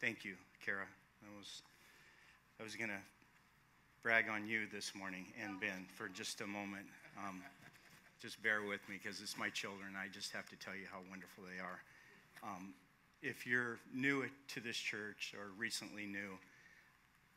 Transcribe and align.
thank 0.00 0.24
you, 0.24 0.34
Kara. 0.64 0.86
I 1.22 1.38
was, 1.38 1.62
I 2.58 2.62
was 2.62 2.74
going 2.74 2.88
to 2.88 3.02
brag 4.02 4.30
on 4.30 4.46
you 4.48 4.62
this 4.72 4.94
morning 4.94 5.26
and 5.42 5.60
Ben 5.60 5.86
for 5.94 6.08
just 6.08 6.40
a 6.40 6.46
moment. 6.46 6.86
Um, 7.18 7.42
just 8.20 8.42
bear 8.42 8.62
with 8.62 8.80
me 8.88 8.98
because 9.02 9.20
it's 9.20 9.36
my 9.36 9.50
children. 9.50 9.92
I 9.96 10.08
just 10.08 10.32
have 10.32 10.48
to 10.48 10.56
tell 10.56 10.74
you 10.74 10.86
how 10.90 10.98
wonderful 11.10 11.44
they 11.44 11.60
are. 11.60 11.82
Um, 12.42 12.72
if 13.22 13.46
you're 13.46 13.78
new 13.94 14.24
to 14.54 14.60
this 14.60 14.76
church 14.76 15.34
or 15.38 15.48
recently 15.58 16.06
new, 16.06 16.38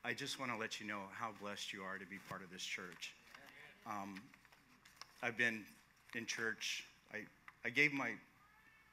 I 0.06 0.14
just 0.14 0.40
want 0.40 0.52
to 0.52 0.58
let 0.58 0.80
you 0.80 0.88
know 0.88 1.02
how 1.14 1.32
blessed 1.42 1.74
you 1.74 1.82
are 1.82 1.98
to 1.98 2.06
be 2.06 2.18
part 2.30 2.42
of 2.42 2.52
this 2.52 2.64
church. 2.64 3.14
Um, 3.86 4.16
I've 5.22 5.38
been 5.38 5.66
in 6.16 6.26
church. 6.26 6.86
I, 7.14 7.20
I 7.66 7.70
gave 7.70 7.92
my, 7.92 8.12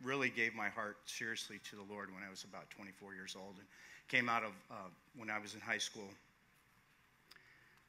really 0.02 0.30
gave 0.30 0.54
my 0.54 0.68
heart 0.68 0.96
seriously 1.06 1.60
to 1.70 1.76
the 1.76 1.92
Lord 1.92 2.12
when 2.12 2.22
I 2.26 2.30
was 2.30 2.44
about 2.44 2.70
24 2.70 3.14
years 3.14 3.36
old 3.38 3.56
and 3.58 3.66
came 4.08 4.28
out 4.28 4.42
of 4.42 4.52
uh, 4.70 4.88
when 5.16 5.30
I 5.30 5.38
was 5.38 5.54
in 5.54 5.60
high 5.60 5.78
school. 5.78 6.08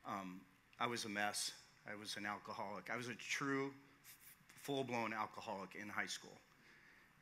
Um, 0.05 0.41
I 0.79 0.87
was 0.87 1.05
a 1.05 1.09
mess. 1.09 1.51
I 1.89 1.99
was 1.99 2.17
an 2.17 2.25
alcoholic. 2.25 2.89
I 2.93 2.97
was 2.97 3.07
a 3.07 3.15
true, 3.15 3.71
full 4.61 4.83
blown 4.83 5.13
alcoholic 5.13 5.75
in 5.79 5.89
high 5.89 6.07
school 6.07 6.37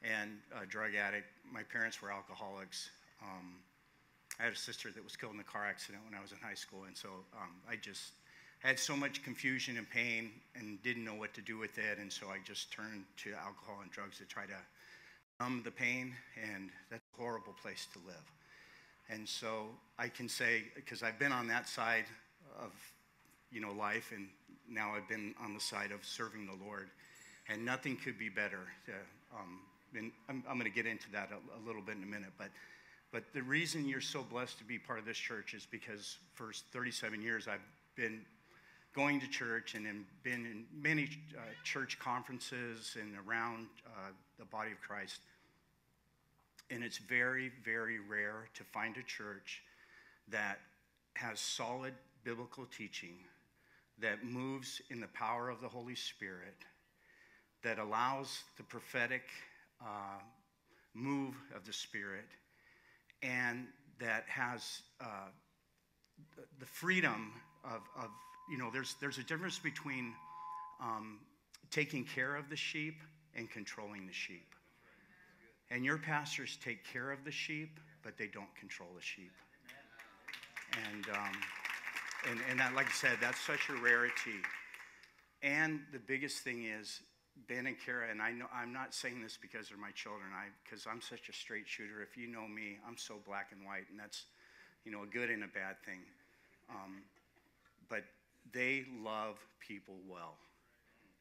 and 0.03 0.37
a 0.61 0.65
drug 0.65 0.95
addict. 0.95 1.27
My 1.51 1.63
parents 1.63 2.01
were 2.01 2.11
alcoholics. 2.11 2.89
Um, 3.21 3.55
I 4.39 4.43
had 4.43 4.53
a 4.53 4.57
sister 4.57 4.91
that 4.91 5.03
was 5.03 5.15
killed 5.15 5.33
in 5.33 5.39
a 5.39 5.43
car 5.43 5.65
accident 5.65 6.03
when 6.05 6.17
I 6.17 6.21
was 6.21 6.31
in 6.31 6.37
high 6.37 6.53
school, 6.53 6.85
and 6.87 6.95
so 6.95 7.09
um, 7.35 7.51
I 7.69 7.75
just 7.75 8.11
had 8.59 8.79
so 8.79 8.95
much 8.95 9.23
confusion 9.23 9.77
and 9.77 9.89
pain 9.89 10.31
and 10.55 10.81
didn't 10.83 11.03
know 11.03 11.15
what 11.15 11.33
to 11.33 11.41
do 11.41 11.57
with 11.57 11.77
it, 11.77 11.97
and 11.97 12.11
so 12.11 12.27
I 12.27 12.37
just 12.45 12.71
turned 12.71 13.03
to 13.23 13.33
alcohol 13.33 13.79
and 13.81 13.91
drugs 13.91 14.17
to 14.17 14.25
try 14.25 14.45
to 14.45 14.55
numb 15.39 15.61
the 15.63 15.71
pain, 15.71 16.13
and 16.53 16.69
that's 16.89 17.03
a 17.13 17.21
horrible 17.21 17.53
place 17.61 17.87
to 17.93 17.99
live. 18.05 18.31
And 19.09 19.27
so 19.27 19.67
I 19.97 20.07
can 20.07 20.29
say, 20.29 20.63
because 20.75 21.01
I've 21.01 21.17
been 21.17 21.31
on 21.31 21.47
that 21.47 21.67
side 21.67 22.05
of 22.61 22.71
you 23.51 23.61
know 23.61 23.71
life, 23.71 24.11
and 24.15 24.27
now 24.69 24.93
I've 24.95 25.07
been 25.07 25.33
on 25.43 25.53
the 25.53 25.59
side 25.59 25.91
of 25.91 26.05
serving 26.05 26.45
the 26.45 26.65
Lord, 26.65 26.89
and 27.47 27.65
nothing 27.65 27.97
could 27.97 28.19
be 28.19 28.29
better. 28.29 28.67
To, 28.85 28.91
um, 29.37 29.59
and 29.95 30.11
I'm, 30.27 30.43
I'm 30.47 30.59
going 30.59 30.69
to 30.69 30.75
get 30.75 30.85
into 30.85 31.09
that 31.11 31.29
a, 31.31 31.57
a 31.57 31.61
little 31.65 31.81
bit 31.81 31.97
in 31.97 32.03
a 32.03 32.07
minute, 32.07 32.31
but 32.37 32.49
but 33.11 33.23
the 33.33 33.41
reason 33.41 33.87
you're 33.87 34.01
so 34.01 34.21
blessed 34.21 34.59
to 34.59 34.63
be 34.63 34.77
part 34.77 34.99
of 34.99 35.05
this 35.05 35.17
church 35.17 35.55
is 35.55 35.65
because 35.69 36.17
for 36.35 36.51
37 36.71 37.21
years 37.21 37.47
I've 37.47 37.65
been 37.95 38.21
going 38.95 39.19
to 39.19 39.27
church 39.27 39.75
and 39.75 39.85
been 40.23 40.45
in 40.45 40.65
many 40.73 41.09
uh, 41.37 41.41
church 41.63 41.99
conferences 41.99 42.97
and 42.99 43.13
around 43.27 43.67
uh, 43.85 44.11
the 44.37 44.45
body 44.45 44.71
of 44.71 44.81
Christ. 44.81 45.21
And 46.71 46.83
it's 46.83 46.97
very, 46.97 47.51
very 47.63 47.99
rare 47.99 48.49
to 48.55 48.63
find 48.63 48.97
a 48.97 49.03
church 49.03 49.61
that 50.29 50.59
has 51.15 51.39
solid 51.39 51.93
biblical 52.23 52.65
teaching, 52.65 53.15
that 53.99 54.23
moves 54.23 54.81
in 54.89 54.99
the 54.99 55.07
power 55.07 55.49
of 55.49 55.61
the 55.61 55.67
Holy 55.67 55.95
Spirit, 55.95 56.55
that 57.63 57.79
allows 57.79 58.43
the 58.57 58.63
prophetic 58.63 59.23
uh, 59.81 60.19
move 60.93 61.35
of 61.55 61.65
the 61.65 61.73
Spirit 61.73 62.27
and 63.21 63.67
that 63.99 64.23
has 64.27 64.81
uh, 65.01 65.29
the 66.59 66.65
freedom 66.65 67.33
of, 67.63 67.81
of, 67.97 68.09
you 68.49 68.57
know, 68.57 68.69
there's, 68.71 68.95
there's 68.99 69.17
a 69.17 69.23
difference 69.23 69.59
between 69.59 70.13
um, 70.81 71.19
taking 71.71 72.03
care 72.03 72.35
of 72.35 72.49
the 72.49 72.55
sheep 72.55 72.95
and 73.35 73.49
controlling 73.49 74.07
the 74.07 74.13
sheep. 74.13 74.55
And 75.71 75.85
your 75.85 75.97
pastors 75.97 76.57
take 76.63 76.83
care 76.91 77.11
of 77.11 77.23
the 77.23 77.31
sheep, 77.31 77.79
but 78.03 78.17
they 78.17 78.27
don't 78.27 78.53
control 78.55 78.89
the 78.95 79.01
sheep. 79.01 79.31
And, 80.91 81.05
um, 81.15 81.31
and, 82.29 82.39
and 82.49 82.59
that, 82.59 82.73
like 82.73 82.87
I 82.87 82.91
said, 82.91 83.17
that's 83.21 83.39
such 83.39 83.69
a 83.69 83.73
rarity. 83.73 84.41
And 85.41 85.81
the 85.91 85.99
biggest 85.99 86.39
thing 86.39 86.65
is, 86.65 87.01
Ben 87.47 87.67
and 87.67 87.77
Kara, 87.79 88.09
and 88.11 88.21
I 88.21 88.31
know 88.31 88.47
I'm 88.53 88.73
not 88.73 88.93
saying 88.93 89.21
this 89.21 89.37
because 89.41 89.69
they're 89.69 89.77
my 89.77 89.91
children, 89.91 90.27
I 90.35 90.47
because 90.63 90.85
I'm 90.85 91.01
such 91.01 91.29
a 91.29 91.33
straight 91.33 91.67
shooter. 91.67 92.01
If 92.01 92.17
you 92.17 92.27
know 92.27 92.47
me, 92.47 92.77
I'm 92.85 92.97
so 92.97 93.15
black 93.25 93.51
and 93.51 93.65
white, 93.65 93.87
and 93.89 93.97
that's, 93.97 94.25
you 94.83 94.91
know, 94.91 95.03
a 95.03 95.07
good 95.07 95.29
and 95.29 95.43
a 95.43 95.47
bad 95.47 95.79
thing. 95.85 96.01
Um, 96.69 97.03
but 97.87 98.03
they 98.53 98.85
love 99.03 99.37
people 99.59 99.95
well. 100.07 100.35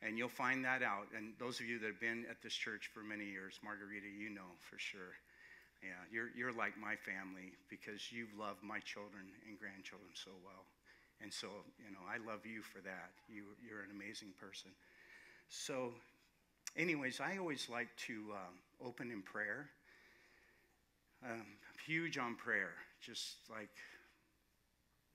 And 0.01 0.17
you'll 0.17 0.29
find 0.29 0.65
that 0.65 0.83
out. 0.83 1.09
And 1.17 1.34
those 1.39 1.59
of 1.59 1.67
you 1.67 1.79
that 1.81 1.87
have 1.87 2.01
been 2.01 2.25
at 2.31 2.41
this 2.43 2.55
church 2.55 2.91
for 2.95 3.03
many 3.03 3.25
years, 3.25 3.59
Margarita, 3.65 4.06
you 4.06 4.31
know 4.31 4.47
for 4.61 4.79
sure. 4.79 5.19
Yeah, 5.83 5.99
you're, 6.11 6.31
you're 6.37 6.53
like 6.53 6.75
my 6.79 6.95
family 6.95 7.55
because 7.71 8.11
you've 8.11 8.34
loved 8.39 8.62
my 8.62 8.79
children 8.81 9.27
and 9.47 9.59
grandchildren 9.59 10.11
so 10.15 10.31
well. 10.45 10.67
And 11.21 11.33
so, 11.33 11.49
you 11.79 11.91
know, 11.91 12.03
I 12.06 12.19
love 12.23 12.47
you 12.47 12.62
for 12.62 12.81
that. 12.83 13.11
You, 13.29 13.43
you're 13.62 13.83
an 13.83 13.91
amazing 13.91 14.31
person. 14.39 14.71
So, 15.49 15.95
anyways, 16.77 17.21
I 17.21 17.39
always 17.39 17.69
like 17.69 17.89
to 18.06 18.35
um, 18.35 18.55
open 18.85 19.11
in 19.11 19.23
prayer. 19.23 19.67
Um, 21.25 21.47
huge 21.87 22.19
on 22.19 22.37
prayer, 22.37 22.75
just 23.00 23.37
like 23.50 23.75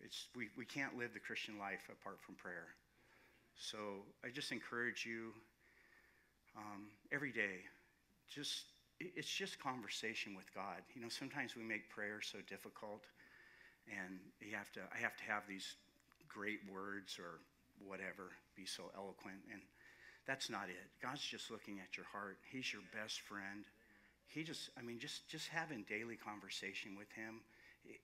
it's, 0.03 0.27
we, 0.35 0.49
we 0.57 0.65
can't 0.65 0.97
live 0.97 1.13
the 1.13 1.19
Christian 1.19 1.57
life 1.57 1.89
apart 1.89 2.19
from 2.21 2.35
prayer. 2.35 2.67
So 3.55 3.77
I 4.23 4.29
just 4.29 4.51
encourage 4.51 5.05
you 5.05 5.31
um, 6.57 6.89
every 7.11 7.31
day, 7.31 7.65
just 8.29 8.65
it's 8.99 9.27
just 9.27 9.59
conversation 9.59 10.35
with 10.35 10.45
God. 10.53 10.81
You 10.93 11.01
know, 11.01 11.09
sometimes 11.09 11.55
we 11.55 11.63
make 11.63 11.89
prayer 11.89 12.21
so 12.21 12.39
difficult, 12.47 13.03
and 13.89 14.19
you 14.39 14.55
have 14.55 14.71
to. 14.73 14.81
I 14.93 14.99
have 15.01 15.17
to 15.17 15.23
have 15.23 15.43
these 15.47 15.75
great 16.29 16.59
words 16.71 17.19
or 17.19 17.41
whatever, 17.83 18.31
be 18.55 18.65
so 18.65 18.91
eloquent, 18.95 19.41
and 19.51 19.61
that's 20.27 20.49
not 20.49 20.69
it. 20.69 20.87
God's 21.01 21.21
just 21.21 21.51
looking 21.51 21.79
at 21.79 21.97
your 21.97 22.05
heart. 22.05 22.37
He's 22.51 22.71
your 22.71 22.83
best 22.93 23.21
friend. 23.21 23.65
He 24.27 24.43
just, 24.43 24.69
I 24.77 24.81
mean, 24.81 24.99
just 24.99 25.27
just 25.27 25.49
having 25.49 25.85
daily 25.89 26.15
conversation 26.15 26.95
with 26.97 27.11
Him, 27.11 27.41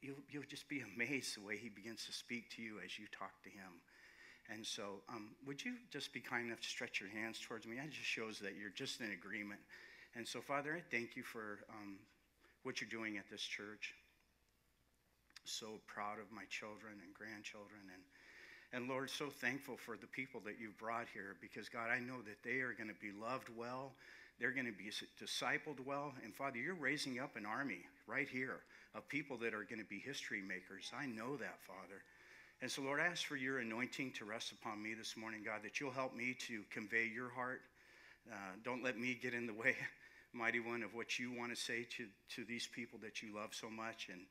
you'll, 0.02 0.24
you'll 0.30 0.50
just 0.50 0.68
be 0.68 0.82
amazed 0.96 1.38
the 1.38 1.42
way 1.42 1.58
He 1.58 1.70
begins 1.70 2.06
to 2.06 2.12
speak 2.12 2.50
to 2.56 2.62
you 2.62 2.78
as 2.84 2.98
you 2.98 3.06
talk 3.12 3.42
to 3.44 3.50
Him. 3.50 3.82
And 4.52 4.66
so, 4.66 5.02
um, 5.10 5.30
would 5.46 5.64
you 5.64 5.76
just 5.92 6.12
be 6.12 6.20
kind 6.20 6.48
enough 6.48 6.62
to 6.62 6.68
stretch 6.68 7.00
your 7.00 7.10
hands 7.10 7.40
towards 7.40 7.68
me? 7.68 7.76
That 7.78 7.92
just 7.92 8.08
shows 8.08 8.40
that 8.40 8.56
you're 8.60 8.74
just 8.74 9.00
in 9.00 9.12
agreement. 9.12 9.60
And 10.16 10.28
so, 10.28 10.42
Father, 10.42 10.74
I 10.76 10.82
thank 10.90 11.16
you 11.16 11.24
for 11.24 11.60
um, 11.70 12.00
what 12.64 12.82
you're 12.82 12.90
doing 12.90 13.18
at 13.18 13.30
this 13.30 13.44
church. 13.44 13.94
So 15.46 15.80
proud 15.88 16.20
of 16.20 16.32
my 16.32 16.46
children 16.50 16.94
and 17.04 17.14
grandchildren 17.14 17.82
and 17.94 18.02
and 18.72 18.88
Lord, 18.88 19.10
so 19.10 19.30
thankful 19.30 19.78
for 19.78 19.98
the 19.98 20.06
people 20.06 20.42
that 20.46 20.62
you've 20.62 20.78
brought 20.78 21.08
here 21.12 21.36
because, 21.42 21.70
God, 21.70 21.90
I 21.90 22.00
know 22.00 22.22
that 22.22 22.44
they 22.44 22.62
are 22.62 22.74
going 22.74 22.90
to 22.90 23.02
be 23.02 23.12
loved 23.12 23.50
well. 23.58 23.94
They're 24.40 24.52
going 24.52 24.66
to 24.66 24.72
be 24.72 24.90
discipled 25.22 25.86
well. 25.86 26.14
And 26.24 26.34
Father, 26.34 26.58
you're 26.58 26.76
raising 26.76 27.20
up 27.20 27.36
an 27.36 27.46
army 27.46 27.82
right 28.08 28.28
here 28.28 28.62
of 28.96 29.08
people 29.08 29.38
that 29.38 29.54
are 29.54 29.64
going 29.64 29.80
to 29.80 29.90
be 29.90 30.00
history 30.00 30.42
makers. 30.42 30.92
I 30.98 31.06
know 31.06 31.36
that, 31.38 31.60
Father. 31.68 32.02
And 32.62 32.72
so, 32.72 32.82
Lord, 32.82 33.00
I 33.00 33.06
ask 33.06 33.26
for 33.26 33.36
your 33.36 33.60
anointing 33.60 34.12
to 34.14 34.26
rest 34.26 34.52
upon 34.52 34.82
me 34.82 34.94
this 34.94 35.16
morning, 35.16 35.42
God, 35.46 35.62
that 35.64 35.80
you'll 35.80 35.92
help 35.92 36.16
me 36.16 36.36
to 36.48 36.62
convey 36.72 37.06
your 37.14 37.30
heart. 37.30 37.62
Uh, 38.30 38.36
don't 38.64 38.84
let 38.84 38.98
me 38.98 39.18
get 39.22 39.34
in 39.34 39.48
the 39.48 39.54
way, 39.54 39.76
mighty 40.34 40.60
one, 40.60 40.84
of 40.84 40.94
what 40.94 41.20
you 41.20 41.32
want 41.32 41.56
to 41.56 41.56
say 41.56 41.86
to, 41.98 42.06
to 42.36 42.44
these 42.46 42.68
people 42.68 43.00
that 43.02 43.22
you 43.22 43.34
love 43.36 43.50
so 43.52 43.70
much. 43.70 44.08
And, 44.12 44.22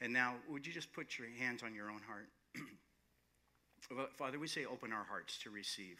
and 0.00 0.12
now, 0.12 0.34
would 0.50 0.66
you 0.66 0.72
just 0.72 0.92
put 0.92 1.18
your 1.18 1.28
hands 1.38 1.62
on 1.62 1.74
your 1.74 1.90
own 1.90 2.00
heart? 2.06 2.28
Father, 4.18 4.38
we 4.38 4.48
say 4.48 4.66
open 4.66 4.92
our 4.92 5.04
hearts 5.04 5.38
to 5.44 5.50
receive. 5.50 5.98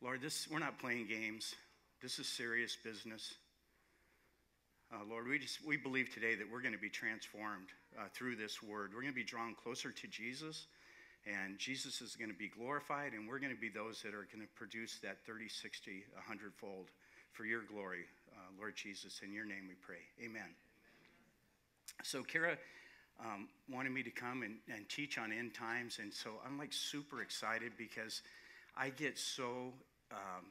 Lord, 0.00 0.20
this, 0.20 0.48
we're 0.50 0.58
not 0.58 0.78
playing 0.78 1.06
games. 1.06 1.54
This 2.00 2.20
is 2.20 2.28
serious 2.28 2.76
business. 2.76 3.34
Uh, 4.92 4.98
Lord, 5.10 5.26
we, 5.26 5.40
just, 5.40 5.66
we 5.66 5.76
believe 5.76 6.14
today 6.14 6.36
that 6.36 6.46
we're 6.48 6.60
going 6.60 6.72
to 6.74 6.78
be 6.78 6.88
transformed 6.88 7.68
uh, 7.98 8.04
through 8.14 8.36
this 8.36 8.62
word. 8.62 8.92
We're 8.94 9.02
going 9.02 9.12
to 9.12 9.18
be 9.18 9.24
drawn 9.24 9.56
closer 9.60 9.90
to 9.90 10.06
Jesus, 10.06 10.68
and 11.26 11.58
Jesus 11.58 12.00
is 12.00 12.14
going 12.14 12.30
to 12.30 12.38
be 12.38 12.48
glorified, 12.48 13.14
and 13.14 13.28
we're 13.28 13.40
going 13.40 13.52
to 13.52 13.60
be 13.60 13.68
those 13.68 14.00
that 14.02 14.14
are 14.14 14.28
going 14.32 14.46
to 14.46 14.52
produce 14.54 15.00
that 15.02 15.26
30, 15.26 15.48
60, 15.48 16.04
100 16.14 16.54
fold 16.54 16.86
for 17.32 17.44
your 17.44 17.62
glory, 17.62 18.04
uh, 18.32 18.46
Lord 18.56 18.76
Jesus. 18.76 19.20
In 19.24 19.32
your 19.32 19.44
name 19.44 19.66
we 19.66 19.74
pray. 19.74 20.06
Amen. 20.24 20.54
So, 22.04 22.22
Kara 22.22 22.56
um, 23.18 23.48
wanted 23.68 23.90
me 23.90 24.04
to 24.04 24.10
come 24.10 24.44
and, 24.44 24.54
and 24.72 24.88
teach 24.88 25.18
on 25.18 25.32
end 25.32 25.52
times. 25.52 25.98
And 26.00 26.14
so 26.14 26.34
I'm 26.46 26.58
like 26.58 26.72
super 26.72 27.22
excited 27.22 27.72
because 27.76 28.22
I 28.76 28.90
get 28.90 29.18
so 29.18 29.72
um, 30.12 30.46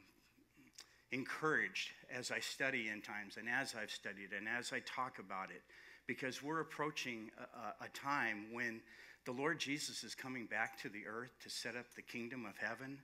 encouraged 1.12 1.92
as 2.14 2.32
I 2.32 2.40
study 2.40 2.90
end 2.92 3.04
times 3.04 3.38
and 3.38 3.48
as 3.50 3.76
I've 3.82 3.92
studied 3.92 4.34
and 4.38 4.48
as 4.48 4.74
I 4.74 4.80
talk 4.80 5.20
about 5.20 5.50
it 5.52 5.62
because 6.06 6.44
we're 6.44 6.62
approaching 6.62 7.32
a, 7.82 7.86
a 7.86 7.90
time 7.90 8.48
when 8.52 8.82
the 9.26 9.32
Lord 9.32 9.60
Jesus 9.60 10.04
is 10.04 10.16
coming 10.16 10.46
back 10.46 10.82
to 10.82 10.90
the 10.90 11.08
earth 11.08 11.32
to 11.44 11.50
set 11.50 11.76
up 11.76 11.86
the 11.96 12.02
kingdom 12.02 12.46
of 12.46 12.58
heaven 12.58 13.00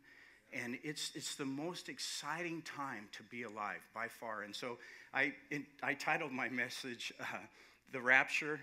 and 0.54 0.78
it's 0.84 1.12
it's 1.16 1.36
the 1.36 1.46
most 1.46 1.90
exciting 1.90 2.62
time 2.62 3.08
to 3.14 3.24
be 3.24 3.44
alive 3.44 3.82
by 3.94 4.08
far. 4.08 4.44
And 4.44 4.56
so 4.56 4.78
I 5.14 5.34
I 5.82 5.94
titled 5.94 6.32
my 6.32 6.50
message 6.50 7.12
uh, 7.20 7.38
the 7.92 8.02
rapture, 8.02 8.60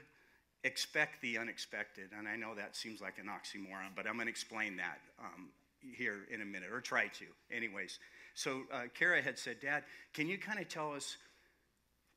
expect 0.65 1.21
the 1.21 1.39
unexpected. 1.39 2.11
And 2.17 2.29
I 2.29 2.37
know 2.37 2.55
that 2.55 2.77
seems 2.77 3.01
like 3.01 3.19
an 3.19 3.27
oxymoron, 3.27 3.95
but 3.97 4.07
I'm 4.07 4.15
going 4.15 4.27
to 4.27 4.31
explain 4.31 4.77
that 4.77 4.99
um, 5.19 5.49
here 5.97 6.27
in 6.31 6.43
a 6.43 6.45
minute, 6.45 6.71
or 6.73 6.81
try 6.81 7.07
to. 7.07 7.25
Anyways, 7.55 7.99
so 8.41 8.63
uh, 8.73 8.85
Kara 8.95 9.21
had 9.21 9.39
said, 9.39 9.61
Dad, 9.61 9.85
can 10.15 10.27
you 10.27 10.39
kind 10.39 10.59
of 10.59 10.67
tell 10.67 10.95
us 10.95 11.19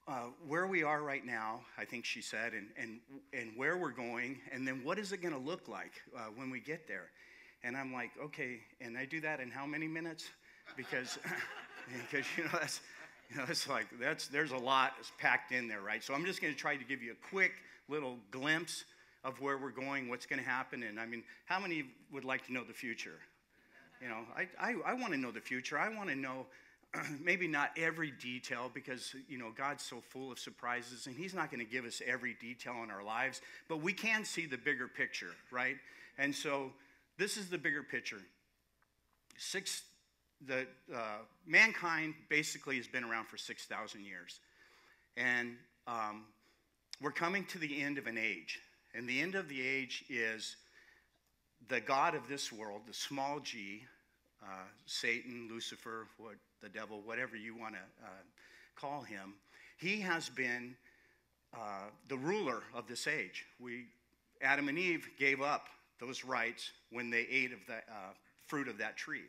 uh, 0.08 0.28
where 0.48 0.68
we 0.68 0.82
are 0.82 1.04
right 1.04 1.26
now, 1.26 1.60
I 1.78 1.84
think 1.84 2.06
she 2.06 2.22
said, 2.22 2.54
and, 2.54 2.68
and, 2.78 3.00
and 3.34 3.52
where 3.58 3.78
we're 3.78 3.92
going, 3.92 4.40
and 4.54 4.66
then 4.66 4.86
what 4.86 4.98
is 4.98 5.12
it 5.12 5.22
going 5.22 5.34
to 5.34 5.40
look 5.40 5.68
like 5.68 5.92
uh, 6.16 6.28
when 6.34 6.50
we 6.50 6.62
get 6.62 6.88
there? 6.88 7.10
And 7.66 7.76
I'm 7.76 7.92
like, 7.92 8.12
okay, 8.24 8.60
and 8.80 8.98
I 8.98 9.04
do 9.04 9.20
that 9.20 9.42
in 9.42 9.52
how 9.52 9.66
many 9.66 9.86
minutes? 9.86 10.30
Because, 10.78 11.20
because 12.10 12.26
you 12.38 12.46
know, 12.46 12.52
that's, 12.54 12.80
you 13.30 13.36
know, 13.36 13.44
it's 13.50 13.68
like, 13.68 13.88
that's, 14.00 14.30
there's 14.30 14.52
a 14.52 14.58
lot 14.58 14.94
packed 15.20 15.52
in 15.52 15.68
there, 15.68 15.82
right? 15.82 16.02
So 16.02 16.14
I'm 16.14 16.24
just 16.24 16.42
going 16.42 16.54
to 16.54 16.60
try 16.60 16.78
to 16.78 16.86
give 16.86 17.04
you 17.04 17.12
a 17.12 17.30
quick 17.30 17.52
little 17.90 18.16
glimpse 18.32 18.86
of 19.26 19.42
where 19.42 19.58
we're 19.58 19.72
going, 19.72 20.08
what's 20.08 20.26
going 20.26 20.42
to 20.42 20.50
happen. 20.50 20.84
And 20.84 21.02
I 21.02 21.06
mean, 21.06 21.24
how 21.48 21.60
many 21.60 21.84
would 22.14 22.24
like 22.24 22.46
to 22.46 22.54
know 22.54 22.64
the 22.64 22.74
future? 22.74 23.20
You 24.04 24.10
know, 24.10 24.20
I, 24.36 24.48
I, 24.60 24.76
I 24.86 24.94
want 24.96 25.14
to 25.14 25.18
know 25.18 25.32
the 25.32 25.40
future. 25.40 25.80
I 25.80 25.88
want 25.88 26.10
to 26.10 26.16
know 26.16 26.46
maybe 27.24 27.48
not 27.48 27.72
every 27.78 28.12
detail 28.12 28.70
because 28.74 29.16
you 29.30 29.38
know 29.38 29.52
God's 29.56 29.82
so 29.82 30.02
full 30.10 30.30
of 30.32 30.40
surprises 30.40 31.08
and 31.08 31.16
he's 31.16 31.34
not 31.34 31.50
going 31.50 31.66
to 31.66 31.72
give 31.72 31.86
us 31.86 32.02
every 32.06 32.36
detail 32.40 32.76
in 32.84 32.92
our 32.92 33.04
lives 33.04 33.42
but 33.70 33.82
we 33.82 33.94
can 33.94 34.26
see 34.26 34.46
the 34.46 34.58
bigger 34.58 34.88
picture 34.88 35.32
right? 35.52 35.78
And 36.18 36.36
so 36.36 36.72
this 37.18 37.38
is 37.38 37.50
the 37.50 37.58
bigger 37.58 37.82
picture. 37.82 38.18
Six 39.38 39.84
the 40.46 40.68
uh, 40.94 41.20
mankind 41.48 42.14
basically 42.28 42.76
has 42.76 42.88
been 42.88 43.06
around 43.06 43.28
for 43.28 43.38
6000 43.38 44.04
years. 44.04 44.42
And 45.16 45.56
um, 45.88 46.26
we're 47.02 47.12
coming 47.12 47.46
to 47.46 47.58
the 47.58 47.82
end 47.82 47.98
of 47.98 48.08
an 48.08 48.18
age. 48.18 48.60
And 48.94 49.08
the 49.08 49.22
end 49.22 49.36
of 49.36 49.48
the 49.48 49.66
age 49.66 50.04
is 50.10 50.58
the 51.70 51.80
god 51.80 52.16
of 52.16 52.28
this 52.28 52.52
world 52.52 52.82
the 52.88 52.94
small 52.94 53.40
g 53.40 53.84
uh, 54.44 54.66
satan 54.86 55.48
lucifer 55.50 56.08
what 56.18 56.36
the 56.64 56.70
devil, 56.70 57.02
whatever 57.06 57.36
you 57.36 57.56
want 57.56 57.76
to 57.76 58.06
uh, 58.06 58.10
call 58.76 59.02
him, 59.02 59.34
he 59.78 60.00
has 60.00 60.30
been 60.30 60.76
uh, 61.54 61.90
the 62.08 62.18
ruler 62.18 62.64
of 62.74 62.88
this 62.88 63.06
age. 63.06 63.46
We, 63.60 63.86
Adam 64.42 64.70
and 64.70 64.80
Eve 64.80 65.08
gave 65.20 65.42
up 65.42 65.68
those 66.00 66.24
rights 66.24 66.72
when 66.90 67.10
they 67.10 67.28
ate 67.30 67.52
of 67.52 67.60
the 67.68 67.76
uh, 67.76 68.14
fruit 68.48 68.68
of 68.68 68.78
that 68.78 68.98
tree. 68.98 69.26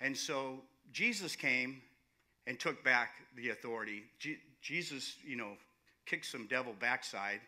And 0.00 0.16
so 0.16 0.60
Jesus 0.92 1.36
came 1.36 1.82
and 2.46 2.58
took 2.58 2.82
back 2.82 3.10
the 3.36 3.50
authority. 3.50 4.04
Je- 4.18 4.38
Jesus, 4.62 5.16
you 5.24 5.36
know, 5.36 5.52
kicked 6.06 6.26
some 6.26 6.46
devil 6.46 6.74
backside 6.80 7.40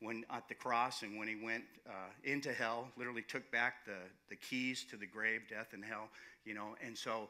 when 0.00 0.24
at 0.30 0.48
the 0.48 0.54
cross 0.54 1.02
and 1.02 1.18
when 1.18 1.28
he 1.28 1.36
went 1.36 1.64
uh, 1.88 1.92
into 2.24 2.52
hell, 2.52 2.88
literally 2.96 3.22
took 3.22 3.50
back 3.50 3.84
the, 3.86 3.98
the 4.28 4.36
keys 4.36 4.84
to 4.90 4.96
the 4.96 5.06
grave, 5.06 5.42
death, 5.48 5.72
and 5.72 5.84
hell, 5.84 6.08
you 6.44 6.54
know. 6.54 6.76
And 6.84 6.96
so 6.96 7.28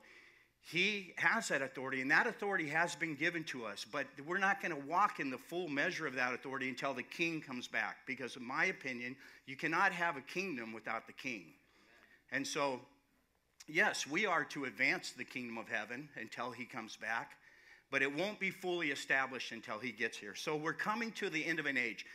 he 0.66 1.12
has 1.16 1.48
that 1.48 1.60
authority, 1.60 2.00
and 2.00 2.10
that 2.10 2.26
authority 2.26 2.66
has 2.68 2.94
been 2.94 3.14
given 3.14 3.44
to 3.44 3.66
us, 3.66 3.84
but 3.90 4.06
we're 4.26 4.38
not 4.38 4.62
going 4.62 4.70
to 4.70 4.88
walk 4.88 5.20
in 5.20 5.30
the 5.30 5.36
full 5.36 5.68
measure 5.68 6.06
of 6.06 6.14
that 6.14 6.32
authority 6.32 6.70
until 6.70 6.94
the 6.94 7.02
king 7.02 7.42
comes 7.42 7.68
back. 7.68 7.98
Because, 8.06 8.36
in 8.36 8.44
my 8.44 8.66
opinion, 8.66 9.14
you 9.46 9.56
cannot 9.56 9.92
have 9.92 10.16
a 10.16 10.22
kingdom 10.22 10.72
without 10.72 11.06
the 11.06 11.12
king. 11.12 11.52
And 12.32 12.46
so, 12.46 12.80
yes, 13.68 14.06
we 14.06 14.24
are 14.24 14.42
to 14.44 14.64
advance 14.64 15.10
the 15.10 15.24
kingdom 15.24 15.58
of 15.58 15.68
heaven 15.68 16.08
until 16.16 16.50
he 16.50 16.64
comes 16.64 16.96
back, 16.96 17.32
but 17.90 18.00
it 18.00 18.16
won't 18.16 18.40
be 18.40 18.50
fully 18.50 18.90
established 18.90 19.52
until 19.52 19.78
he 19.78 19.92
gets 19.92 20.16
here. 20.16 20.34
So, 20.34 20.56
we're 20.56 20.72
coming 20.72 21.12
to 21.12 21.28
the 21.28 21.44
end 21.44 21.58
of 21.58 21.66
an 21.66 21.76
age. 21.76 22.06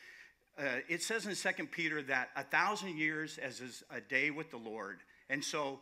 Uh, 0.59 0.79
it 0.89 1.01
says 1.01 1.25
in 1.25 1.33
Second 1.35 1.71
Peter 1.71 2.01
that 2.01 2.29
a 2.35 2.43
thousand 2.43 2.97
years 2.97 3.37
as 3.37 3.61
is 3.61 3.81
a 3.89 4.01
day 4.01 4.29
with 4.29 4.51
the 4.51 4.57
Lord. 4.57 4.97
And 5.29 5.41
so, 5.41 5.79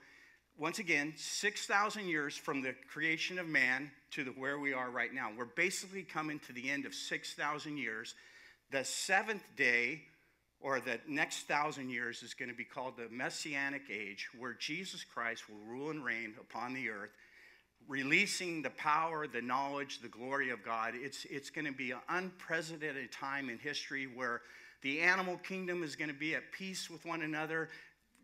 once 0.55 0.77
again, 0.77 1.13
6,000 1.15 2.07
years 2.07 2.37
from 2.37 2.61
the 2.61 2.75
creation 2.91 3.39
of 3.39 3.47
man 3.47 3.89
to 4.11 4.23
the, 4.23 4.31
where 4.31 4.59
we 4.59 4.73
are 4.73 4.91
right 4.91 5.11
now. 5.11 5.31
We're 5.35 5.45
basically 5.45 6.03
coming 6.03 6.39
to 6.45 6.53
the 6.53 6.69
end 6.69 6.85
of 6.85 6.93
6,000 6.93 7.77
years. 7.77 8.13
The 8.69 8.83
seventh 8.83 9.43
day, 9.55 10.01
or 10.59 10.79
the 10.79 10.99
next 11.07 11.47
thousand 11.47 11.89
years, 11.89 12.21
is 12.21 12.35
going 12.35 12.49
to 12.49 12.55
be 12.55 12.63
called 12.63 12.97
the 12.97 13.07
Messianic 13.09 13.83
Age, 13.91 14.27
where 14.37 14.53
Jesus 14.53 15.03
Christ 15.03 15.49
will 15.49 15.65
rule 15.67 15.89
and 15.89 16.05
reign 16.05 16.35
upon 16.39 16.75
the 16.75 16.89
earth, 16.89 17.11
releasing 17.87 18.61
the 18.61 18.69
power, 18.71 19.25
the 19.25 19.41
knowledge, 19.41 20.01
the 20.01 20.07
glory 20.07 20.51
of 20.51 20.63
God. 20.63 20.93
It's, 20.95 21.25
it's 21.31 21.49
going 21.49 21.65
to 21.65 21.73
be 21.73 21.91
an 21.91 21.99
unprecedented 22.09 23.11
time 23.11 23.49
in 23.49 23.57
history 23.57 24.05
where 24.05 24.41
the 24.81 25.01
animal 25.01 25.37
kingdom 25.37 25.83
is 25.83 25.95
going 25.95 26.09
to 26.09 26.15
be 26.15 26.35
at 26.35 26.51
peace 26.51 26.89
with 26.89 27.05
one 27.05 27.21
another 27.21 27.69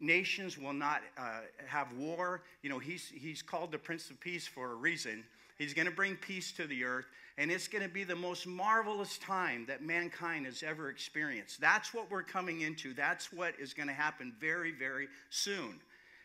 nations 0.04 0.58
will 0.58 0.74
not 0.74 1.02
uh, 1.18 1.40
have 1.66 1.88
war. 1.94 2.44
You 2.62 2.70
know, 2.70 2.80
he's, 2.80 3.12
he's 3.14 3.42
called 3.42 3.72
the 3.72 3.78
Prince 3.78 4.10
of 4.10 4.20
Peace 4.20 4.46
for 4.46 4.72
a 4.72 4.76
reason. 4.76 5.24
He's 5.58 5.74
going 5.74 5.88
to 5.88 5.94
bring 5.94 6.16
peace 6.16 6.52
to 6.54 6.68
the 6.68 6.84
earth, 6.84 7.06
and 7.38 7.52
it's 7.52 7.68
going 7.68 7.84
to 7.84 7.90
be 7.90 8.04
the 8.04 8.16
most 8.16 8.46
marvelous 8.46 9.18
time 9.18 9.66
that 9.68 9.82
mankind 9.82 10.46
has 10.46 10.64
ever 10.64 10.90
experienced. 10.90 11.62
That's 11.62 11.94
what 11.94 12.12
we're 12.12 12.24
coming 12.24 12.62
into. 12.62 12.94
That's 12.94 13.32
what 13.32 13.54
is 13.60 13.74
going 13.74 13.88
to 13.88 13.94
happen 13.94 14.34
very, 14.40 14.72
very 14.72 15.08
soon. 15.30 15.80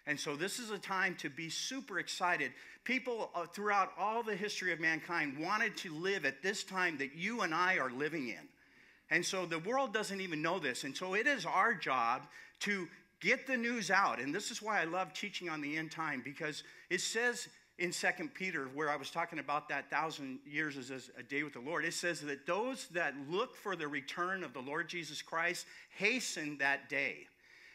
And 0.07 0.19
so, 0.19 0.35
this 0.35 0.59
is 0.59 0.71
a 0.71 0.79
time 0.79 1.15
to 1.17 1.29
be 1.29 1.51
super 1.51 1.99
excited. 1.99 2.53
People 2.85 3.31
uh, 3.35 3.45
throughout 3.45 3.93
all 3.99 4.23
the 4.23 4.35
history 4.35 4.73
of 4.73 4.81
mankind 4.81 5.39
wanted 5.39 5.77
to 5.79 5.93
live 5.95 6.25
at 6.25 6.43
this 6.43 6.65
time 6.65 6.97
that 6.97 7.15
you 7.15 7.43
and 7.43 7.55
I 7.55 7.77
are 7.77 7.91
living 7.91 8.29
in. 8.29 8.49
And 9.11 9.25
so, 9.25 9.47
the 9.47 9.59
world 9.61 9.93
doesn't 9.93 10.21
even 10.21 10.43
know 10.43 10.59
this. 10.59 10.85
And 10.85 10.97
so, 10.97 11.15
it 11.15 11.27
is 11.27 11.47
our 11.47 11.75
job 11.75 12.27
to 12.61 12.89
Get 13.21 13.47
the 13.47 13.57
news 13.57 13.91
out. 13.91 14.21
And 14.21 14.33
this 14.33 14.51
is 14.51 14.63
why 14.63 14.81
I 14.81 14.85
love 14.85 15.13
teaching 15.13 15.49
on 15.49 15.61
the 15.61 15.77
end 15.77 15.91
time 15.91 16.23
because 16.25 16.63
it 16.89 17.01
says 17.01 17.49
in 17.79 17.93
Second 17.93 18.33
Peter, 18.35 18.69
where 18.75 18.91
I 18.91 18.97
was 18.97 19.11
talking 19.11 19.39
about 19.39 19.69
that 19.69 19.91
thousand 19.91 20.39
years 20.47 20.77
as 20.77 21.11
a 21.17 21.23
day 21.23 21.43
with 21.43 21.53
the 21.53 21.61
Lord, 21.61 21.85
it 21.85 21.95
says 21.95 22.21
that 22.23 22.47
those 22.47 22.89
that 22.89 23.15
look 23.29 23.57
for 23.57 23.77
the 23.77 23.87
return 23.87 24.45
of 24.45 24.53
the 24.53 24.61
Lord 24.61 24.89
Jesus 24.89 25.23
Christ 25.23 25.67
hasten 25.97 26.59
that 26.59 26.89
day. 26.89 27.27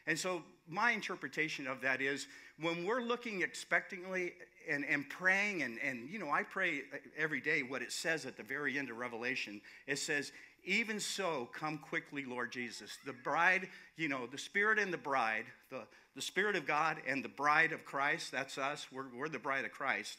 And 0.07 0.19
so, 0.19 0.43
my 0.67 0.91
interpretation 0.91 1.67
of 1.67 1.81
that 1.81 2.01
is 2.01 2.27
when 2.59 2.85
we're 2.85 3.01
looking 3.01 3.41
expectantly 3.41 4.33
and, 4.69 4.85
and 4.85 5.09
praying, 5.09 5.63
and, 5.63 5.77
and 5.79 6.09
you 6.09 6.19
know, 6.19 6.29
I 6.29 6.43
pray 6.43 6.83
every 7.17 7.41
day 7.41 7.63
what 7.63 7.81
it 7.81 7.91
says 7.91 8.25
at 8.25 8.37
the 8.37 8.43
very 8.43 8.77
end 8.77 8.89
of 8.89 8.97
Revelation. 8.97 9.59
It 9.87 9.99
says, 9.99 10.31
even 10.65 10.99
so, 10.99 11.49
come 11.53 11.77
quickly, 11.77 12.25
Lord 12.25 12.51
Jesus. 12.51 12.97
The 13.05 13.13
bride, 13.13 13.67
you 13.97 14.07
know, 14.07 14.27
the 14.27 14.37
Spirit 14.37 14.79
and 14.79 14.93
the 14.93 14.97
bride, 14.97 15.45
the, 15.69 15.81
the 16.15 16.21
Spirit 16.21 16.55
of 16.55 16.65
God 16.65 16.97
and 17.07 17.23
the 17.23 17.29
bride 17.29 17.71
of 17.71 17.85
Christ, 17.85 18.31
that's 18.31 18.57
us. 18.57 18.87
We're, 18.91 19.05
we're 19.15 19.29
the 19.29 19.39
bride 19.39 19.65
of 19.65 19.71
Christ. 19.71 20.17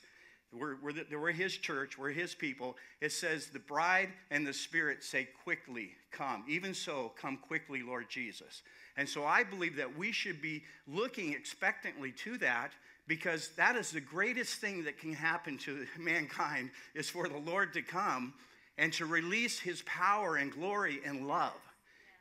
We're, 0.53 0.77
we're, 0.83 0.93
the, 0.93 1.05
we're 1.17 1.33
His 1.33 1.57
church, 1.57 1.99
we're 1.99 2.11
His 2.11 2.35
people. 2.35 2.77
It 3.01 3.13
says, 3.13 3.47
the 3.47 3.59
bride 3.59 4.11
and 4.31 4.47
the 4.47 4.53
Spirit 4.53 5.03
say, 5.03 5.29
quickly, 5.43 5.93
come. 6.11 6.45
Even 6.49 6.75
so, 6.75 7.13
come 7.21 7.37
quickly, 7.39 7.83
Lord 7.83 8.09
Jesus. 8.09 8.63
And 8.97 9.09
so 9.09 9.25
I 9.25 9.43
believe 9.43 9.77
that 9.77 9.97
we 9.97 10.13
should 10.13 10.41
be 10.41 10.63
looking 10.87 11.33
expectantly 11.33 12.13
to 12.13 12.39
that 12.39 12.73
because 13.07 13.51
that 13.57 13.77
is 13.77 13.91
the 13.91 14.01
greatest 14.01 14.61
thing 14.61 14.85
that 14.85 14.99
can 14.99 15.13
happen 15.13 15.59
to 15.59 15.87
mankind 15.99 16.71
is 16.95 17.11
for 17.11 17.29
the 17.29 17.39
Lord 17.39 17.73
to 17.75 17.83
come 17.83 18.35
and 18.79 18.93
to 18.95 19.07
release 19.07 19.61
his 19.61 19.83
power 19.83 20.37
and 20.37 20.53
glory 20.53 21.01
and 21.05 21.29
love. 21.29 21.53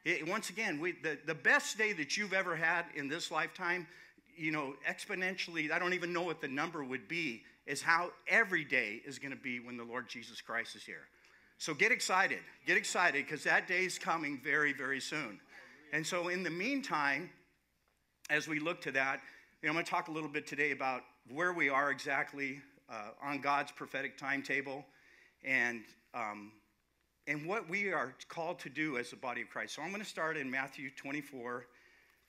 It, 0.06 0.28
once 0.28 0.50
again, 0.50 0.80
we, 0.80 0.94
the, 1.04 1.18
the 1.26 1.36
best 1.36 1.78
day 1.78 1.94
that 1.94 2.18
you've 2.18 2.34
ever 2.34 2.56
had 2.56 2.86
in 2.96 3.08
this 3.08 3.32
lifetime, 3.32 3.88
you 4.36 4.52
know, 4.52 4.76
exponentially, 4.90 5.72
I 5.72 5.80
don't 5.80 5.94
even 5.94 6.12
know 6.12 6.24
what 6.24 6.42
the 6.42 6.48
number 6.48 6.84
would 6.84 7.08
be, 7.08 7.44
is 7.66 7.82
how 7.82 8.12
every 8.28 8.66
day 8.66 9.02
is 9.06 9.18
going 9.18 9.32
to 9.32 9.38
be 9.38 9.60
when 9.60 9.78
the 9.78 9.84
Lord 9.84 10.10
Jesus 10.10 10.42
Christ 10.42 10.76
is 10.76 10.84
here. 10.84 11.08
So 11.58 11.74
get 11.74 11.92
excited. 11.92 12.40
Get 12.66 12.76
excited 12.76 13.26
because 13.26 13.44
that 13.46 13.68
day 13.68 13.86
is 13.86 13.98
coming 13.98 14.40
very, 14.44 14.74
very 14.74 15.00
soon. 15.00 15.40
And 15.94 16.06
so, 16.06 16.28
in 16.28 16.44
the 16.44 16.50
meantime, 16.50 17.30
as 18.30 18.48
we 18.48 18.60
look 18.60 18.82
to 18.82 18.92
that, 18.92 19.22
you 19.62 19.68
know, 19.68 19.70
I'm 19.70 19.76
going 19.76 19.86
to 19.86 19.92
talk 19.92 20.08
a 20.08 20.12
little 20.12 20.30
bit 20.30 20.48
today 20.48 20.72
about 20.72 21.04
where 21.32 21.54
we 21.54 21.70
are 21.70 21.92
exactly 21.92 22.60
uh, 22.90 23.12
on 23.22 23.40
God's 23.40 23.72
prophetic 23.72 24.18
timetable 24.18 24.84
and 25.46 25.84
um, 26.13 26.51
and 27.27 27.46
what 27.46 27.70
we 27.70 27.91
are 27.91 28.13
called 28.27 28.60
to 28.60 28.70
do 28.70 28.98
as 28.98 29.10
the 29.10 29.15
body 29.15 29.41
of 29.41 29.50
Christ. 29.50 29.75
So 29.75 29.82
I'm 29.82 29.89
going 29.89 30.01
to 30.01 30.08
start 30.08 30.38
in 30.38 30.50
Matthew 30.50 30.89
24. 30.96 31.65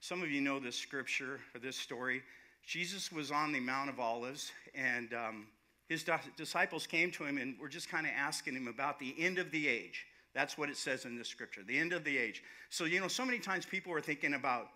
Some 0.00 0.22
of 0.22 0.30
you 0.30 0.40
know 0.40 0.60
this 0.60 0.76
scripture 0.76 1.40
or 1.54 1.60
this 1.60 1.76
story. 1.76 2.22
Jesus 2.66 3.12
was 3.12 3.30
on 3.30 3.52
the 3.52 3.60
Mount 3.60 3.90
of 3.90 4.00
Olives, 4.00 4.52
and 4.74 5.12
um, 5.12 5.46
his 5.88 6.04
disciples 6.36 6.86
came 6.86 7.10
to 7.12 7.24
him 7.24 7.38
and 7.38 7.58
were 7.58 7.68
just 7.68 7.88
kind 7.90 8.06
of 8.06 8.12
asking 8.16 8.54
him 8.54 8.68
about 8.68 8.98
the 8.98 9.14
end 9.18 9.38
of 9.38 9.50
the 9.50 9.68
age. 9.68 10.06
That's 10.34 10.58
what 10.58 10.68
it 10.68 10.76
says 10.76 11.04
in 11.04 11.16
this 11.16 11.28
scripture, 11.28 11.62
the 11.62 11.78
end 11.78 11.92
of 11.92 12.04
the 12.04 12.16
age. 12.16 12.42
So, 12.70 12.84
you 12.84 13.00
know, 13.00 13.08
so 13.08 13.24
many 13.24 13.38
times 13.38 13.66
people 13.66 13.92
are 13.92 14.00
thinking 14.00 14.34
about, 14.34 14.68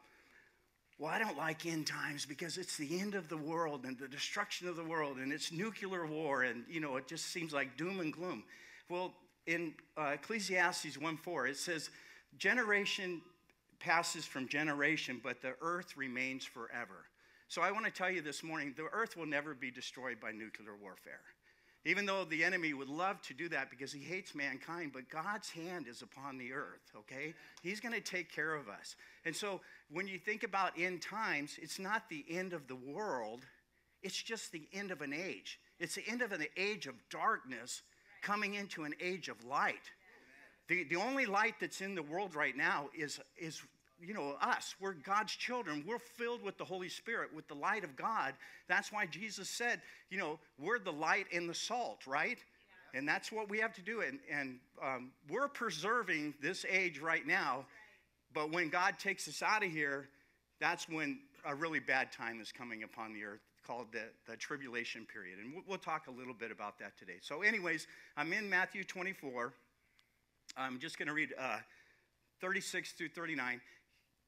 well, 0.99 1.11
I 1.11 1.19
don't 1.19 1.37
like 1.37 1.67
end 1.67 1.87
times 1.87 2.27
because 2.27 2.59
it's 2.59 2.77
the 2.77 3.01
end 3.01 3.15
of 3.15 3.29
the 3.29 3.37
world 3.37 3.85
and 3.85 3.99
the 3.99 4.09
destruction 4.09 4.69
of 4.69 4.77
the 4.77 4.85
world 4.85 5.17
and 5.17 5.33
it's 5.33 5.51
nuclear 5.51 6.07
war 6.07 6.43
and, 6.43 6.65
you 6.69 6.81
know, 6.81 6.97
it 6.97 7.09
just 7.09 7.27
seems 7.27 7.53
like 7.53 7.77
doom 7.77 8.01
and 8.01 8.13
gloom. 8.13 8.45
Well, 8.89 9.13
in 9.47 9.75
uh, 9.97 10.13
Ecclesiastes 10.15 10.97
1:4, 10.97 11.49
it 11.49 11.57
says, 11.57 11.91
"Generation 12.39 13.23
passes 13.79 14.25
from 14.25 14.49
generation, 14.49 15.21
but 15.23 15.43
the 15.43 15.57
earth 15.61 15.97
remains 15.97 16.45
forever." 16.45 17.07
So 17.49 17.63
I 17.63 17.71
want 17.71 17.85
to 17.87 17.91
tell 17.91 18.11
you 18.11 18.21
this 18.21 18.43
morning, 18.43 18.75
the 18.77 18.89
earth 18.93 19.17
will 19.17 19.27
never 19.27 19.55
be 19.55 19.71
destroyed 19.71 20.21
by 20.21 20.33
nuclear 20.33 20.77
warfare. 20.77 21.23
Even 21.85 22.05
though 22.05 22.25
the 22.25 22.45
enemy 22.45 22.75
would 22.75 22.89
love 22.89 23.23
to 23.23 23.35
do 23.35 23.49
that 23.49 23.71
because 23.71 23.93
he 23.93 24.01
hates 24.01 24.35
mankind, 24.35 24.93
but 24.93 25.09
God's 25.09 25.49
hand 25.49 25.87
is 25.87 26.03
upon 26.03 26.37
the 26.37 26.53
earth, 26.53 26.83
okay? 26.95 27.33
He's 27.63 27.81
going 27.81 27.95
to 27.95 28.01
take 28.01 28.31
care 28.31 28.55
of 28.55 28.69
us. 28.69 28.97
And 29.25 29.35
so 29.35 29.63
when 29.89 30.07
you 30.07 30.19
think 30.19 30.43
about 30.43 30.79
end 30.79 31.01
times, 31.01 31.59
it's 31.63 31.79
not 31.79 32.09
the 32.11 32.27
end 32.29 32.53
of 32.53 32.67
the 32.67 32.77
world, 32.77 33.47
it's 34.03 34.21
just 34.21 34.53
the 34.53 34.69
end 34.73 34.91
of 34.91 35.01
an 35.01 35.15
age. 35.15 35.59
It's 35.79 35.95
the 35.95 36.07
end 36.07 36.21
of 36.21 36.33
an 36.33 36.45
age 36.57 36.87
of 36.87 36.95
darkness 37.09 37.83
coming 38.29 38.55
into 38.55 38.85
an 38.85 38.95
age 39.01 39.29
of 39.29 39.43
light. 39.47 39.91
The, 40.69 40.85
the 40.85 40.97
only 40.97 41.25
light 41.25 41.55
that's 41.61 41.81
in 41.81 41.95
the 41.95 42.03
world 42.03 42.35
right 42.35 42.55
now 42.55 42.91
is, 42.95 43.19
is 43.39 43.63
you 44.01 44.13
know, 44.13 44.37
us. 44.43 44.75
We're 44.81 44.93
God's 44.93 45.35
children. 45.35 45.83
We're 45.89 45.99
filled 45.99 46.43
with 46.43 46.59
the 46.59 46.65
Holy 46.65 46.91
Spirit, 46.91 47.35
with 47.35 47.49
the 47.49 47.55
light 47.55 47.85
of 47.85 47.97
God. 47.97 48.35
That's 48.69 48.93
why 48.93 49.07
Jesus 49.07 49.49
said, 49.49 49.81
you 50.11 50.19
know, 50.19 50.39
we're 50.59 50.79
the 50.79 50.93
light 50.93 51.27
and 51.33 51.49
the 51.49 51.55
salt, 51.55 52.07
right? 52.07 52.37
Yeah. 52.93 52.99
And 52.99 53.09
that's 53.09 53.33
what 53.33 53.49
we 53.49 53.61
have 53.61 53.73
to 53.75 53.83
do. 53.83 54.03
And, 54.03 54.19
and 54.31 54.59
um, 54.83 55.11
we're 55.31 55.49
preserving 55.49 56.35
this 56.43 56.67
age 56.71 57.01
right 57.01 57.27
now. 57.27 57.65
But 58.35 58.53
when 58.53 58.69
God 58.69 58.99
takes 58.99 59.27
us 59.27 59.43
out 59.43 59.65
of 59.65 59.71
here, 59.71 60.07
that's 60.61 60.87
when 60.87 61.21
a 61.47 61.55
really 61.55 61.81
bad 61.81 62.13
time 62.13 62.43
is 62.43 62.53
coming 62.53 62.83
upon 62.83 63.15
the 63.15 63.25
earth 63.25 63.48
called 63.69 63.87
the, 63.93 64.03
the 64.29 64.37
tribulation 64.37 65.07
period. 65.13 65.39
And 65.39 65.55
we'll, 65.55 65.63
we'll 65.69 65.79
talk 65.79 66.09
a 66.09 66.11
little 66.11 66.35
bit 66.35 66.51
about 66.51 66.79
that 66.81 66.99
today. 66.99 67.19
So, 67.21 67.43
anyways, 67.43 67.87
I'm 68.17 68.33
in 68.33 68.51
Matthew 68.51 68.83
24. 68.83 69.53
I'm 70.57 70.81
just 70.81 70.99
going 70.99 71.09
to 71.09 71.15
read 71.15 71.35
uh, 71.39 71.59
36 72.41 72.93
through 72.93 73.11
39 73.11 73.61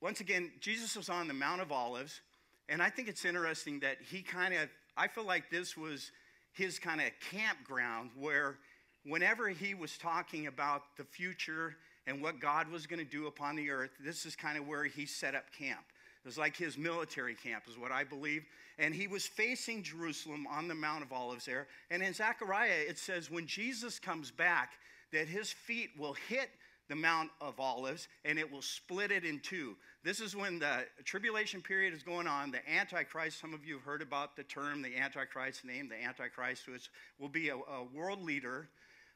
once 0.01 0.21
again, 0.21 0.51
Jesus 0.61 0.97
was 0.97 1.11
on 1.11 1.29
the 1.29 1.35
Mount 1.35 1.61
of 1.61 1.71
Olives, 1.71 2.23
and 2.71 2.83
I 2.83 2.89
think 2.89 3.09
it's 3.09 3.27
interesting 3.27 3.81
that 3.81 3.99
he 4.01 4.23
kind 4.23 4.55
of, 4.55 4.71
I 4.97 5.09
feel 5.09 5.25
like 5.25 5.51
this 5.51 5.77
was 5.77 6.11
his 6.53 6.79
kind 6.79 7.03
of 7.03 7.09
campground 7.31 8.11
where 8.19 8.57
whenever 9.05 9.49
he 9.49 9.75
was 9.75 9.99
talking 9.99 10.47
about 10.47 10.83
the 10.97 11.05
future 11.05 11.77
and 12.07 12.23
what 12.23 12.41
God 12.41 12.69
was 12.69 12.87
going 12.87 12.99
to 12.99 13.11
do 13.11 13.27
upon 13.27 13.57
the 13.57 13.69
earth, 13.69 13.91
this 14.03 14.25
is 14.25 14.35
kind 14.35 14.57
of 14.57 14.67
where 14.67 14.85
he 14.85 15.05
set 15.05 15.35
up 15.35 15.45
camp. 15.57 15.85
It 16.25 16.29
was 16.29 16.39
like 16.39 16.57
his 16.57 16.77
military 16.77 17.35
camp, 17.35 17.65
is 17.69 17.79
what 17.79 17.93
I 17.93 18.05
believe. 18.05 18.45
And 18.79 18.95
he 18.95 19.07
was 19.07 19.27
facing 19.27 19.83
Jerusalem 19.83 20.47
on 20.47 20.69
the 20.69 20.75
Mount 20.75 21.03
of 21.03 21.13
Olives 21.13 21.47
there. 21.47 21.67
And 21.91 22.03
in 22.03 22.13
Zechariah, 22.13 22.85
it 22.89 22.99
says, 22.99 23.31
when 23.31 23.47
Jesus 23.47 23.99
comes 23.99 24.31
back, 24.31 24.73
that 25.13 25.29
his 25.29 25.51
feet 25.51 25.91
will 25.99 26.15
hit 26.29 26.51
the 26.91 26.97
Mount 26.97 27.31
of 27.41 27.59
Olives 27.61 28.09
and 28.25 28.39
it 28.39 28.51
will 28.51 28.63
split 28.63 29.13
it 29.13 29.25
in 29.25 29.39
two. 29.41 29.77
This 30.03 30.21
is 30.21 30.35
when 30.35 30.59
the 30.59 30.85
tribulation 31.05 31.63
period 31.63 31.95
is 31.95 32.03
going 32.03 32.27
on. 32.27 32.51
The 32.51 32.69
Antichrist, 32.69 33.41
some 33.41 33.55
of 33.55 33.65
you 33.65 33.75
have 33.75 33.85
heard 33.85 34.03
about 34.03 34.37
the 34.37 34.43
term, 34.43 34.83
the 34.83 34.97
Antichrist 34.97 35.65
name, 35.65 35.89
the 35.89 36.03
Antichrist, 36.05 36.65
who 36.67 36.75
is, 36.75 36.91
will 37.19 37.29
be 37.29 37.49
a, 37.49 37.55
a 37.55 37.85
world 37.95 38.23
leader 38.23 38.69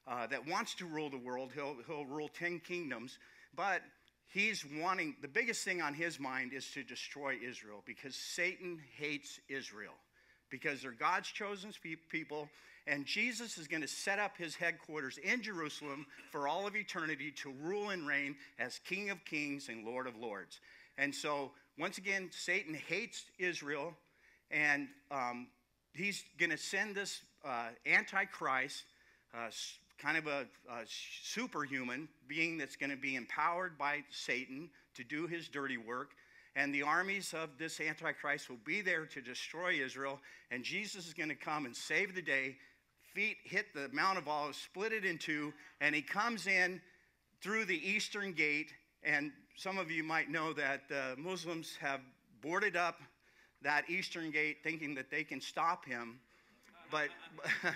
uh, 0.06 0.26
that 0.28 0.46
wants 0.48 0.74
to 0.76 0.86
rule 0.86 1.10
the 1.10 1.18
world. 1.18 1.50
He'll, 1.54 1.76
he'll 1.86 2.06
rule 2.06 2.28
10 2.28 2.60
kingdoms, 2.60 3.18
but 3.56 3.82
he's 4.28 4.64
wanting, 4.80 5.16
the 5.22 5.28
biggest 5.28 5.64
thing 5.64 5.80
on 5.82 5.94
his 5.94 6.18
mind 6.18 6.52
is 6.52 6.70
to 6.72 6.82
destroy 6.82 7.36
Israel 7.42 7.82
because 7.86 8.14
Satan 8.14 8.80
hates 8.96 9.40
Israel 9.48 9.94
because 10.50 10.82
they're 10.82 10.92
God's 10.92 11.28
chosen 11.28 11.72
people 12.10 12.48
and 12.86 13.06
Jesus 13.06 13.56
is 13.56 13.66
going 13.66 13.80
to 13.80 13.88
set 13.88 14.18
up 14.18 14.36
his 14.36 14.54
headquarters 14.54 15.18
in 15.18 15.42
Jerusalem 15.42 16.06
for 16.30 16.46
all 16.46 16.66
of 16.66 16.76
eternity 16.76 17.30
to 17.42 17.52
rule 17.62 17.90
and 17.90 18.06
reign 18.06 18.36
as 18.58 18.78
King 18.84 19.10
of 19.10 19.24
Kings 19.24 19.68
and 19.68 19.86
Lord 19.86 20.06
of 20.06 20.16
Lords. 20.16 20.60
And 20.98 21.14
so, 21.14 21.52
once 21.78 21.96
again, 21.96 22.28
Satan 22.30 22.74
hates 22.74 23.24
Israel, 23.38 23.94
and 24.50 24.88
um, 25.10 25.48
he's 25.94 26.24
going 26.38 26.50
to 26.50 26.58
send 26.58 26.94
this 26.94 27.22
uh, 27.44 27.68
Antichrist, 27.86 28.84
uh, 29.34 29.48
kind 29.98 30.16
of 30.16 30.26
a, 30.26 30.46
a 30.70 30.82
superhuman 30.86 32.08
being 32.28 32.58
that's 32.58 32.76
going 32.76 32.90
to 32.90 32.96
be 32.96 33.16
empowered 33.16 33.78
by 33.78 34.02
Satan 34.10 34.70
to 34.94 35.04
do 35.04 35.26
his 35.26 35.48
dirty 35.48 35.76
work 35.76 36.10
and 36.56 36.72
the 36.72 36.82
armies 36.82 37.34
of 37.34 37.58
this 37.58 37.80
Antichrist 37.80 38.48
will 38.48 38.60
be 38.64 38.80
there 38.80 39.06
to 39.06 39.20
destroy 39.20 39.80
Israel, 39.84 40.20
and 40.52 40.62
Jesus 40.62 41.06
is 41.06 41.12
going 41.12 41.28
to 41.28 41.34
come 41.34 41.66
and 41.66 41.74
save 41.74 42.14
the 42.14 42.22
day 42.22 42.56
feet 43.12 43.36
hit 43.44 43.72
the 43.74 43.88
Mount 43.92 44.18
of 44.18 44.26
Olives, 44.28 44.58
split 44.58 44.92
it 44.92 45.04
in 45.04 45.18
two, 45.18 45.52
and 45.80 45.94
he 45.94 46.02
comes 46.02 46.46
in 46.46 46.80
through 47.40 47.64
the 47.64 47.88
eastern 47.88 48.32
gate. 48.32 48.72
And 49.04 49.30
some 49.56 49.78
of 49.78 49.90
you 49.90 50.02
might 50.02 50.30
know 50.30 50.52
that 50.52 50.82
uh, 50.90 51.14
Muslims 51.16 51.76
have 51.80 52.00
boarded 52.40 52.76
up 52.76 53.00
that 53.62 53.88
eastern 53.88 54.30
gate 54.30 54.58
thinking 54.64 54.94
that 54.96 55.10
they 55.10 55.22
can 55.22 55.40
stop 55.40 55.86
him. 55.86 56.18
But 56.90 57.08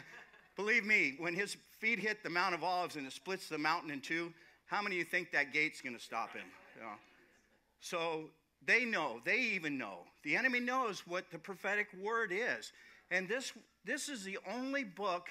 believe 0.58 0.84
me, 0.84 1.14
when 1.18 1.34
his 1.34 1.56
feet 1.78 2.00
hit 2.00 2.22
the 2.24 2.28
Mount 2.28 2.52
of 2.52 2.64
Olives 2.64 2.96
and 2.96 3.06
it 3.06 3.12
splits 3.12 3.48
the 3.48 3.56
mountain 3.56 3.92
in 3.92 4.00
two, 4.00 4.32
how 4.66 4.82
many 4.82 4.96
of 4.96 4.98
you 4.98 5.04
think 5.04 5.30
that 5.30 5.52
gate's 5.52 5.80
going 5.80 5.94
to 5.94 6.02
stop 6.02 6.34
him? 6.34 6.44
You 6.76 6.82
know? 6.82 6.92
So 7.80 8.24
they 8.66 8.84
know, 8.84 9.20
they 9.24 9.38
even 9.38 9.78
know. 9.78 10.00
The 10.24 10.36
enemy 10.36 10.58
knows 10.58 11.06
what 11.06 11.30
the 11.30 11.38
prophetic 11.38 11.86
word 12.02 12.32
is. 12.32 12.72
And 13.10 13.28
this 13.28 13.52
this 13.84 14.08
is 14.08 14.24
the 14.24 14.38
only 14.52 14.84
book 14.84 15.28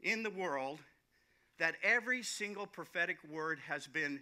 in 0.00 0.22
the 0.22 0.30
world 0.30 0.78
that 1.58 1.74
every 1.82 2.22
single 2.22 2.66
prophetic 2.66 3.18
word 3.28 3.58
has 3.66 3.86
been 3.86 4.20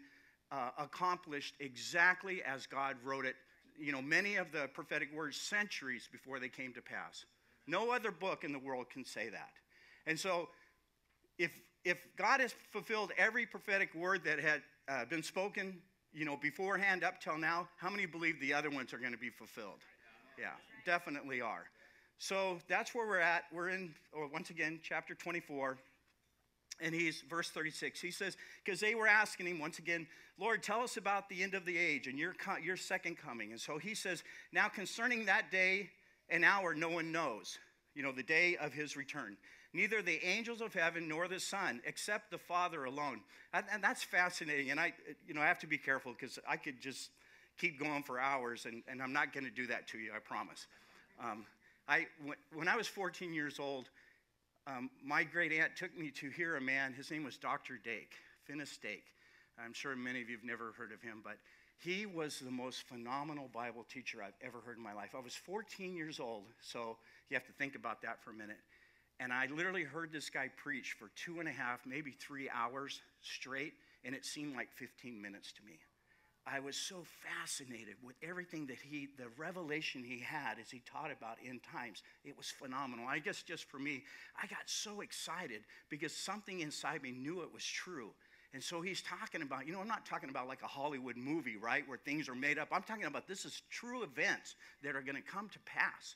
uh, 0.51 0.71
accomplished 0.79 1.55
exactly 1.61 2.43
as 2.43 2.67
God 2.67 2.97
wrote 3.05 3.27
it. 3.27 3.37
You 3.79 3.93
know, 3.93 4.03
many 4.03 4.37
of 4.37 4.51
the 4.53 4.69
prophetic 4.73 5.15
words 5.15 5.37
centuries 5.37 6.09
before 6.11 6.41
they 6.41 6.49
came 6.49 6.73
to 6.73 6.83
pass. 6.83 7.27
No 7.67 7.93
other 7.93 8.11
book 8.11 8.43
in 8.43 8.53
the 8.53 8.59
world 8.59 8.89
can 8.91 9.05
say 9.05 9.29
that. 9.29 9.51
And 10.07 10.19
so, 10.19 10.49
if 11.39 11.53
if 11.85 12.07
God 12.17 12.41
has 12.41 12.55
fulfilled 12.71 13.13
every 13.19 13.47
prophetic 13.47 13.95
word 13.95 14.25
that 14.25 14.41
had 14.41 14.63
uh, 14.89 15.05
been 15.05 15.23
spoken, 15.23 15.79
you 16.13 16.25
know, 16.25 16.37
beforehand 16.37 17.05
up 17.05 17.21
till 17.21 17.37
now, 17.37 17.69
how 17.77 17.91
many 17.91 18.07
believe 18.07 18.41
the 18.41 18.55
other 18.55 18.71
ones 18.71 18.93
are 18.93 18.99
going 18.99 19.13
to 19.13 19.19
be 19.19 19.31
fulfilled? 19.31 19.81
Yeah, 20.39 20.53
definitely 20.87 21.41
are. 21.41 21.65
So 22.19 22.59
that's 22.69 22.95
where 22.95 23.07
we're 23.07 23.19
at. 23.19 23.45
We're 23.53 23.69
in, 23.69 23.95
or 24.13 24.29
once 24.29 24.51
again, 24.51 24.81
chapter 24.83 25.15
24. 25.15 25.77
And 26.81 26.95
he's, 26.95 27.23
verse 27.29 27.51
36, 27.51 28.01
he 28.01 28.11
says, 28.11 28.37
because 28.65 28.81
they 28.81 28.95
were 28.95 29.07
asking 29.07 29.47
him 29.47 29.61
once 29.61 29.79
again, 29.79 30.07
Lord, 30.39 30.63
tell 30.63 30.81
us 30.81 30.97
about 30.97 31.29
the 31.29 31.43
end 31.43 31.55
of 31.55 31.65
the 31.65 31.77
age 31.77 32.09
and 32.09 32.19
your, 32.19 32.35
your 32.63 32.77
second 32.77 33.17
coming. 33.17 33.53
And 33.53 33.61
so 33.61 33.79
he 33.79 33.95
says, 33.95 34.25
now 34.53 34.69
concerning 34.69 35.27
that 35.27 35.53
day 35.53 35.91
and 36.29 36.45
hour, 36.45 36.75
no 36.75 36.89
one 36.89 37.13
knows, 37.13 37.59
you 37.95 38.03
know, 38.03 38.11
the 38.11 38.25
day 38.25 38.57
of 38.57 38.73
his 38.73 38.97
return. 38.97 39.37
Neither 39.75 40.03
the 40.03 40.25
angels 40.25 40.61
of 40.61 40.73
heaven 40.73 41.09
nor 41.09 41.27
the 41.27 41.41
Son, 41.41 41.83
except 41.85 42.31
the 42.31 42.39
Father 42.39 42.85
alone. 42.85 43.21
And, 43.53 43.67
and 43.73 43.83
that's 43.83 44.05
fascinating. 44.05 44.71
And 44.71 44.79
I, 44.79 44.95
you 45.27 45.35
know, 45.35 45.41
I 45.41 45.47
have 45.47 45.59
to 45.59 45.67
be 45.67 45.79
careful 45.79 46.15
because 46.19 46.39
I 46.49 46.57
could 46.57 46.81
just 46.81 47.11
keep 47.59 47.79
going 47.79 48.05
for 48.05 48.21
hours, 48.21 48.67
and, 48.67 48.83
and 48.89 49.03
I'm 49.03 49.13
not 49.13 49.33
going 49.33 49.45
to 49.45 49.51
do 49.51 49.67
that 49.67 49.89
to 49.89 49.99
you, 49.99 50.13
I 50.15 50.21
promise. 50.21 50.67
Um, 51.23 51.45
I, 51.89 52.07
when 52.55 52.69
I 52.69 52.77
was 52.77 52.87
14 52.87 53.35
years 53.35 53.59
old, 53.59 53.91
um, 54.67 54.91
my 55.05 55.25
great 55.25 55.53
aunt 55.53 55.77
took 55.77 55.97
me 55.99 56.11
to 56.13 56.31
hear 56.31 56.57
a 56.57 56.61
man. 56.61 56.93
His 56.93 57.11
name 57.11 57.25
was 57.25 57.37
Dr. 57.37 57.79
Dake, 57.85 58.15
Finis 58.45 58.79
Dake. 58.79 59.05
I'm 59.63 59.73
sure 59.73 59.95
many 59.95 60.23
of 60.23 60.31
you 60.31 60.37
have 60.37 60.45
never 60.45 60.73
heard 60.77 60.93
of 60.93 61.03
him, 61.03 61.21
but 61.23 61.37
he 61.79 62.07
was 62.07 62.41
the 62.41 62.51
most 62.51 62.83
phenomenal 62.89 63.51
Bible 63.53 63.85
teacher 63.93 64.23
I've 64.23 64.33
ever 64.43 64.59
heard 64.65 64.79
in 64.79 64.83
my 64.83 64.95
life. 64.95 65.11
I 65.17 65.21
was 65.21 65.35
14 65.35 65.95
years 65.95 66.19
old, 66.19 66.45
so 66.61 66.97
you 67.29 67.35
have 67.35 67.47
to 67.47 67.53
think 67.53 67.75
about 67.75 68.03
that 68.03 68.23
for 68.23 68.31
a 68.31 68.35
minute. 68.35 68.57
And 69.21 69.33
I 69.33 69.47
literally 69.47 69.85
heard 69.85 70.13
this 70.13 70.29
guy 70.29 70.51
preach 70.57 70.97
for 70.99 71.11
two 71.15 71.41
and 71.41 71.49
a 71.49 71.53
half, 71.53 71.81
maybe 71.87 72.11
three 72.11 72.51
hours 72.51 73.01
straight, 73.23 73.75
and 74.05 74.15
it 74.15 74.25
seemed 74.25 74.57
like 74.57 74.69
15 74.73 75.21
minutes 75.21 75.53
to 75.53 75.65
me. 75.65 75.79
I 76.47 76.61
was 76.61 76.77
so 76.77 77.05
fascinated 77.23 77.95
with 78.05 78.17
everything 78.23 78.67
that 78.67 78.77
he, 78.83 79.09
the 79.17 79.29
revelation 79.39 80.05
he 80.05 80.19
had 80.19 80.59
as 80.61 80.71
he 80.71 80.83
taught 80.85 81.11
about 81.11 81.39
end 81.47 81.61
times. 81.63 82.03
It 82.23 82.37
was 82.37 82.51
phenomenal. 82.51 83.07
I 83.09 83.19
guess 83.19 83.43
just 83.43 83.65
for 83.65 83.79
me, 83.79 84.03
I 84.41 84.47
got 84.47 84.59
so 84.67 85.01
excited 85.01 85.63
because 85.89 86.15
something 86.15 86.61
inside 86.61 87.03
me 87.03 87.13
knew 87.13 87.41
it 87.41 87.55
was 87.55 87.65
true. 87.65 88.11
And 88.53 88.63
so 88.63 88.83
he's 88.83 89.01
talking 89.01 89.41
about, 89.41 89.67
you 89.67 89.73
know, 89.73 89.81
I'm 89.81 89.89
not 89.89 90.05
talking 90.05 90.29
about 90.29 90.47
like 90.47 90.63
a 90.63 90.67
Hollywood 90.67 91.17
movie, 91.17 91.57
right, 91.57 91.89
where 91.89 91.99
things 91.99 92.29
are 92.29 92.35
made 92.35 92.59
up. 92.59 92.69
I'm 92.71 92.83
talking 92.83 93.05
about 93.05 93.27
this 93.27 93.47
is 93.47 93.63
true 93.71 94.03
events 94.03 94.55
that 94.83 94.95
are 94.95 95.03
going 95.03 95.17
to 95.17 95.23
come 95.23 95.49
to 95.49 95.59
pass. 95.61 96.15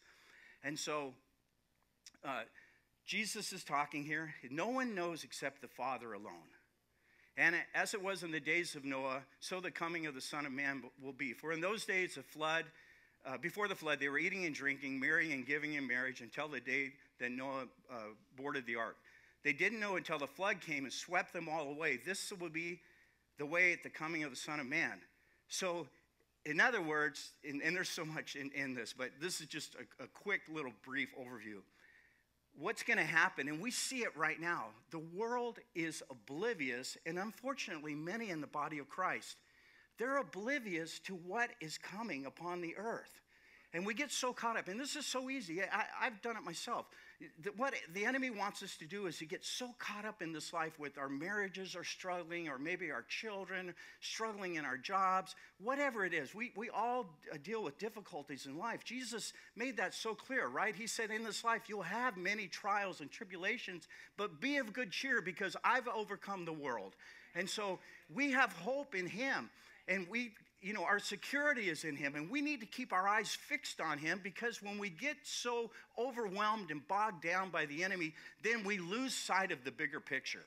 And 0.63 0.79
so 0.79 1.15
uh, 2.23 2.43
Jesus 3.09 3.55
is 3.55 3.65
talking 3.65 4.05
here. 4.05 4.35
No 4.51 4.69
one 4.69 4.95
knows 4.95 5.25
except 5.25 5.63
the 5.63 5.67
Father 5.67 6.13
alone. 6.13 6.53
And 7.39 7.57
as 7.75 7.95
it 7.95 8.03
was 8.03 8.23
in 8.23 8.31
the 8.31 8.39
days 8.39 8.75
of 8.75 8.85
Noah, 8.85 9.23
so 9.41 9.61
the 9.61 9.71
coming 9.71 10.07
of 10.07 10.15
the 10.15 10.21
Son 10.21 10.45
of 10.45 10.53
Man 10.53 10.83
will 11.03 11.15
be. 11.15 11.33
For 11.33 11.51
in 11.53 11.63
those 11.63 11.87
days 11.87 12.19
of 12.19 12.27
flood, 12.27 12.67
uh, 13.25 13.39
before 13.39 13.67
the 13.67 13.75
flood, 13.75 13.99
they 13.99 14.11
were 14.11 14.19
eating 14.19 14.45
and 14.45 14.55
drinking, 14.55 15.01
marrying 15.01 15.33
and 15.33 15.47
giving 15.47 15.73
in 15.73 15.87
marriage 15.87 16.21
until 16.21 16.49
the 16.49 16.61
day 16.61 16.93
that 17.19 17.33
Noah 17.33 17.65
uh, 17.91 17.95
boarded 18.37 18.67
the 18.67 18.77
ark. 18.77 18.97
They 19.43 19.55
didn't 19.55 19.81
know 19.81 19.97
until 19.97 20.19
the 20.19 20.27
flood 20.27 20.61
came 20.61 20.85
and 20.85 20.93
swept 20.93 21.33
them 21.33 21.49
all 21.49 21.71
away. 21.71 21.99
This 22.05 22.31
will 22.39 22.51
be 22.51 22.79
the 23.39 23.47
way 23.47 23.73
at 23.73 23.83
the 23.83 23.89
coming 23.89 24.23
of 24.23 24.31
the 24.31 24.37
Son 24.37 24.61
of 24.61 24.67
Man. 24.67 25.01
So, 25.49 25.87
in 26.45 26.61
other 26.61 26.83
words, 26.83 27.31
and, 27.43 27.63
and 27.63 27.75
there's 27.75 27.89
so 27.89 28.05
much 28.05 28.37
in, 28.37 28.51
in, 28.51 28.75
this, 28.75 28.93
but 28.93 29.13
this 29.19 29.41
is 29.41 29.47
just 29.47 29.77
a, 29.77 30.05
a 30.05 30.07
quick 30.09 30.43
little 30.53 30.73
brief 30.85 31.09
overview. 31.17 31.63
What's 32.61 32.83
going 32.83 32.99
to 32.99 33.05
happen, 33.05 33.47
and 33.47 33.61
we 33.61 33.71
see 33.71 33.99
it 33.99 34.17
right 34.17 34.41
now, 34.41 34.67
the 34.91 34.99
world 34.99 35.61
is 35.77 36.03
oblivious, 36.11 36.97
and 37.07 37.17
unfortunately, 37.17 37.95
many 37.95 38.31
in 38.31 38.41
the 38.41 38.49
body 38.49 38.79
of 38.79 38.89
Christ, 38.89 39.37
they're 39.97 40.17
oblivious 40.17 40.99
to 41.01 41.15
what 41.15 41.51
is 41.61 41.79
coming 41.79 42.27
upon 42.27 42.61
the 42.61 42.77
earth. 42.77 43.21
And 43.73 43.87
we 43.87 43.95
get 43.95 44.11
so 44.11 44.33
caught 44.33 44.57
up, 44.57 44.67
and 44.67 44.81
this 44.81 44.97
is 44.97 45.07
so 45.07 45.31
easy. 45.31 45.63
I, 45.63 46.05
have 46.05 46.21
done 46.21 46.37
it 46.37 46.43
myself. 46.43 46.87
What 47.57 47.75
the 47.95 48.05
enemy 48.05 48.31
wants 48.31 48.63
us 48.63 48.77
to 48.77 48.85
do 48.85 49.07
is 49.07 49.19
to 49.19 49.25
get 49.25 49.45
so 49.45 49.75
caught 49.81 50.05
up 50.05 50.23
in 50.23 50.33
this 50.33 50.53
life 50.53 50.79
with 50.79 50.99
our 50.99 51.09
marriages 51.09 51.75
are 51.75 51.83
struggling, 51.83 52.49
or 52.49 52.59
maybe 52.59 52.93
our 52.93 53.05
children 53.09 53.75
struggling 54.01 54.55
in 54.55 54.65
our 54.65 54.77
jobs, 54.77 55.35
whatever 55.61 56.05
it 56.05 56.15
is. 56.15 56.33
We, 56.33 56.53
we 56.55 56.71
all 56.71 57.07
uh, 57.33 57.39
deal 57.43 57.65
with 57.65 57.77
difficulties 57.77 58.47
in 58.47 58.57
life. 58.57 58.85
Jesus 58.85 59.33
made 59.57 59.79
that 59.79 59.95
so 59.95 60.15
clear, 60.15 60.47
right? 60.47 60.77
He 60.77 60.87
said, 60.87 61.11
In 61.11 61.25
this 61.25 61.43
life, 61.43 61.63
you'll 61.67 61.83
have 61.83 62.17
many 62.17 62.47
trials 62.47 63.01
and 63.01 63.11
tribulations, 63.11 63.89
but 64.17 64.41
be 64.41 64.59
of 64.59 64.73
good 64.73 64.93
cheer 64.93 65.21
because 65.21 65.57
I've 65.65 65.89
overcome 65.89 66.45
the 66.45 66.53
world. 66.53 66.95
And 67.35 67.51
so 67.51 67.81
we 68.15 68.31
have 68.31 68.53
hope 68.53 68.95
in 68.95 69.07
Him. 69.07 69.51
And 69.89 70.07
we 70.09 70.33
you 70.61 70.73
know, 70.73 70.85
our 70.85 70.99
security 70.99 71.69
is 71.69 71.85
in 71.85 71.97
Him, 71.97 72.15
and 72.15 72.31
we 72.31 72.41
need 72.41 72.61
to 72.61 72.67
keep 72.67 72.93
our 72.93 73.07
eyes 73.07 73.29
fixed 73.31 73.81
on 73.81 73.99
Him 73.99 74.21
because 74.23 74.63
when 74.63 74.79
we 74.79 74.91
get 74.91 75.17
so 75.23 75.71
overwhelmed 75.99 76.71
and 76.71 76.87
bogged 76.89 77.23
down 77.23 77.51
by 77.51 77.67
the 77.67 77.85
enemy, 77.85 78.13
then 78.43 78.65
we 78.65 78.79
lose 78.79 79.15
sight 79.15 79.53
of 79.53 79.65
the 79.65 79.71
bigger 79.71 80.01
picture. 80.01 80.45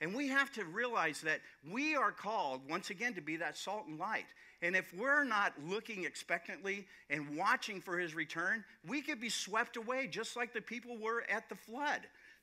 And 0.00 0.16
we 0.16 0.26
have 0.28 0.50
to 0.54 0.64
realize 0.64 1.20
that 1.20 1.40
we 1.70 1.94
are 1.94 2.10
called, 2.10 2.62
once 2.68 2.90
again, 2.90 3.14
to 3.14 3.20
be 3.20 3.36
that 3.36 3.56
salt 3.56 3.86
and 3.86 4.00
light. 4.00 4.26
And 4.60 4.74
if 4.74 4.92
we're 4.94 5.22
not 5.22 5.52
looking 5.64 6.04
expectantly 6.04 6.86
and 7.08 7.36
watching 7.36 7.80
for 7.80 7.98
His 7.98 8.14
return, 8.14 8.64
we 8.86 9.00
could 9.00 9.20
be 9.20 9.28
swept 9.28 9.76
away 9.76 10.08
just 10.08 10.36
like 10.36 10.52
the 10.52 10.60
people 10.60 10.98
were 10.98 11.22
at 11.30 11.48
the 11.48 11.54
flood. 11.54 12.00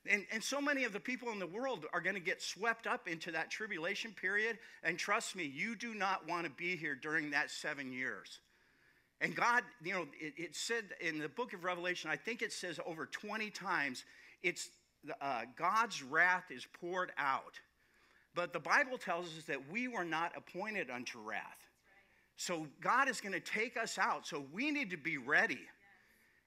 And, 0.08 0.24
and 0.32 0.42
so 0.42 0.60
many 0.60 0.84
of 0.84 0.92
the 0.92 1.00
people 1.00 1.30
in 1.30 1.38
the 1.38 1.46
world 1.46 1.84
are 1.92 2.00
going 2.00 2.14
to 2.14 2.20
get 2.20 2.40
swept 2.40 2.86
up 2.86 3.06
into 3.06 3.30
that 3.32 3.50
tribulation 3.50 4.12
period. 4.12 4.58
And 4.82 4.98
trust 4.98 5.36
me, 5.36 5.44
you 5.44 5.76
do 5.76 5.94
not 5.94 6.26
want 6.26 6.44
to 6.44 6.50
be 6.50 6.76
here 6.76 6.94
during 6.94 7.30
that 7.32 7.50
seven 7.50 7.92
years. 7.92 8.40
And 9.20 9.36
God, 9.36 9.62
you 9.84 9.92
know, 9.92 10.06
it, 10.18 10.32
it 10.36 10.56
said 10.56 10.84
in 11.00 11.18
the 11.18 11.28
book 11.28 11.52
of 11.52 11.64
Revelation, 11.64 12.10
I 12.10 12.16
think 12.16 12.40
it 12.40 12.52
says 12.52 12.80
over 12.86 13.04
20 13.04 13.50
times, 13.50 14.04
it's 14.42 14.70
uh, 15.20 15.42
God's 15.56 16.02
wrath 16.02 16.44
is 16.50 16.66
poured 16.80 17.12
out. 17.18 17.60
But 18.34 18.52
the 18.52 18.60
Bible 18.60 18.96
tells 18.96 19.26
us 19.36 19.44
that 19.44 19.70
we 19.70 19.88
were 19.88 20.04
not 20.04 20.32
appointed 20.36 20.88
unto 20.88 21.18
wrath. 21.18 21.42
So 22.36 22.66
God 22.80 23.08
is 23.08 23.20
going 23.20 23.34
to 23.34 23.40
take 23.40 23.76
us 23.76 23.98
out. 23.98 24.26
So 24.26 24.46
we 24.52 24.70
need 24.70 24.90
to 24.90 24.96
be 24.96 25.18
ready. 25.18 25.60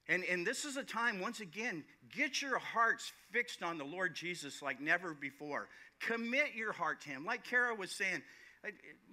And, 0.10 0.24
and 0.25 0.45
this 0.45 0.65
is 0.65 0.75
a 0.75 0.83
time, 0.83 1.22
once 1.22 1.39
again, 1.39 1.83
get 2.13 2.41
your 2.41 2.60
hearts 2.60 3.13
fixed 3.31 3.63
on 3.63 3.77
the 3.77 3.86
Lord 3.86 4.13
Jesus 4.15 4.62
like 4.62 4.81
never 4.81 5.13
before. 5.13 5.69
Commit 6.01 6.55
your 6.55 6.74
heart 6.74 7.01
to 7.01 7.10
Him. 7.10 7.25
Like 7.25 7.43
Kara 7.45 7.74
was 7.74 7.91
saying, 7.91 8.22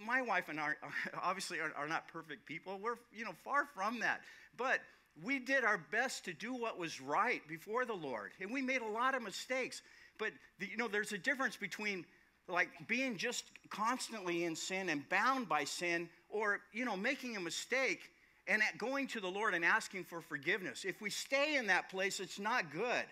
my 0.04 0.22
wife 0.22 0.48
and 0.48 0.60
I 0.60 0.72
obviously 1.22 1.58
are, 1.60 1.72
are 1.76 1.88
not 1.88 2.08
perfect 2.08 2.46
people. 2.46 2.78
We're, 2.82 2.96
you 3.12 3.24
know, 3.24 3.34
far 3.44 3.68
from 3.74 4.00
that. 4.00 4.20
But 4.56 4.80
we 5.22 5.38
did 5.38 5.64
our 5.64 5.78
best 5.90 6.24
to 6.24 6.32
do 6.32 6.54
what 6.54 6.78
was 6.78 7.00
right 7.00 7.46
before 7.48 7.84
the 7.84 7.94
Lord. 7.94 8.32
And 8.40 8.52
we 8.52 8.62
made 8.62 8.82
a 8.82 8.86
lot 8.86 9.14
of 9.14 9.22
mistakes. 9.22 9.82
But, 10.18 10.32
the, 10.58 10.68
you 10.68 10.76
know, 10.76 10.88
there's 10.88 11.12
a 11.12 11.18
difference 11.18 11.56
between 11.56 12.04
like 12.48 12.68
being 12.88 13.16
just 13.16 13.44
constantly 13.68 14.44
in 14.44 14.56
sin 14.56 14.88
and 14.88 15.08
bound 15.08 15.48
by 15.48 15.64
sin 15.64 16.08
or, 16.28 16.60
you 16.72 16.84
know, 16.84 16.96
making 16.96 17.36
a 17.36 17.40
mistake 17.40 18.00
and 18.46 18.62
going 18.78 19.06
to 19.08 19.20
the 19.20 19.28
Lord 19.28 19.54
and 19.54 19.64
asking 19.64 20.04
for 20.04 20.20
forgiveness. 20.20 20.84
If 20.84 21.00
we 21.00 21.10
stay 21.10 21.56
in 21.56 21.66
that 21.68 21.88
place, 21.88 22.20
it's 22.20 22.38
not 22.38 22.72
good. 22.72 23.04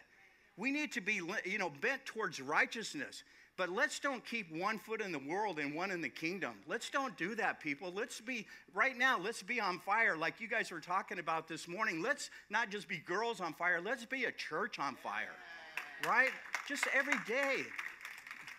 We 0.57 0.73
need 0.73 0.93
to 0.93 1.01
be, 1.01 1.21
you 1.45 1.59
know, 1.59 1.71
bent 1.81 2.05
towards 2.05 2.41
righteousness. 2.41 3.23
But 3.57 3.71
let's 3.71 3.99
don't 3.99 4.25
keep 4.25 4.53
one 4.53 4.79
foot 4.79 5.01
in 5.01 5.11
the 5.11 5.19
world 5.19 5.59
and 5.59 5.75
one 5.75 5.91
in 5.91 6.01
the 6.01 6.09
kingdom. 6.09 6.53
Let's 6.69 6.91
don't 6.91 7.17
do 7.17 7.35
that, 7.35 7.59
people. 7.59 7.93
Let's 7.93 8.21
be, 8.21 8.47
right 8.73 8.97
now, 8.97 9.19
let's 9.19 9.43
be 9.43 9.61
on 9.61 9.81
fire 9.81 10.17
like 10.17 10.41
you 10.41 10.47
guys 10.47 10.71
were 10.71 10.81
talking 10.81 11.19
about 11.19 11.49
this 11.49 11.67
morning. 11.67 12.01
Let's 12.01 12.31
not 12.51 12.71
just 12.71 12.89
be 12.89 12.99
girls 12.99 13.41
on 13.41 13.53
fire, 13.55 13.81
let's 13.81 14.05
be 14.05 14.27
a 14.27 14.33
church 14.33 14.79
on 14.79 14.95
fire, 14.95 15.35
right? 16.07 16.31
Just 16.69 16.87
every 16.95 17.19
day. 17.27 17.65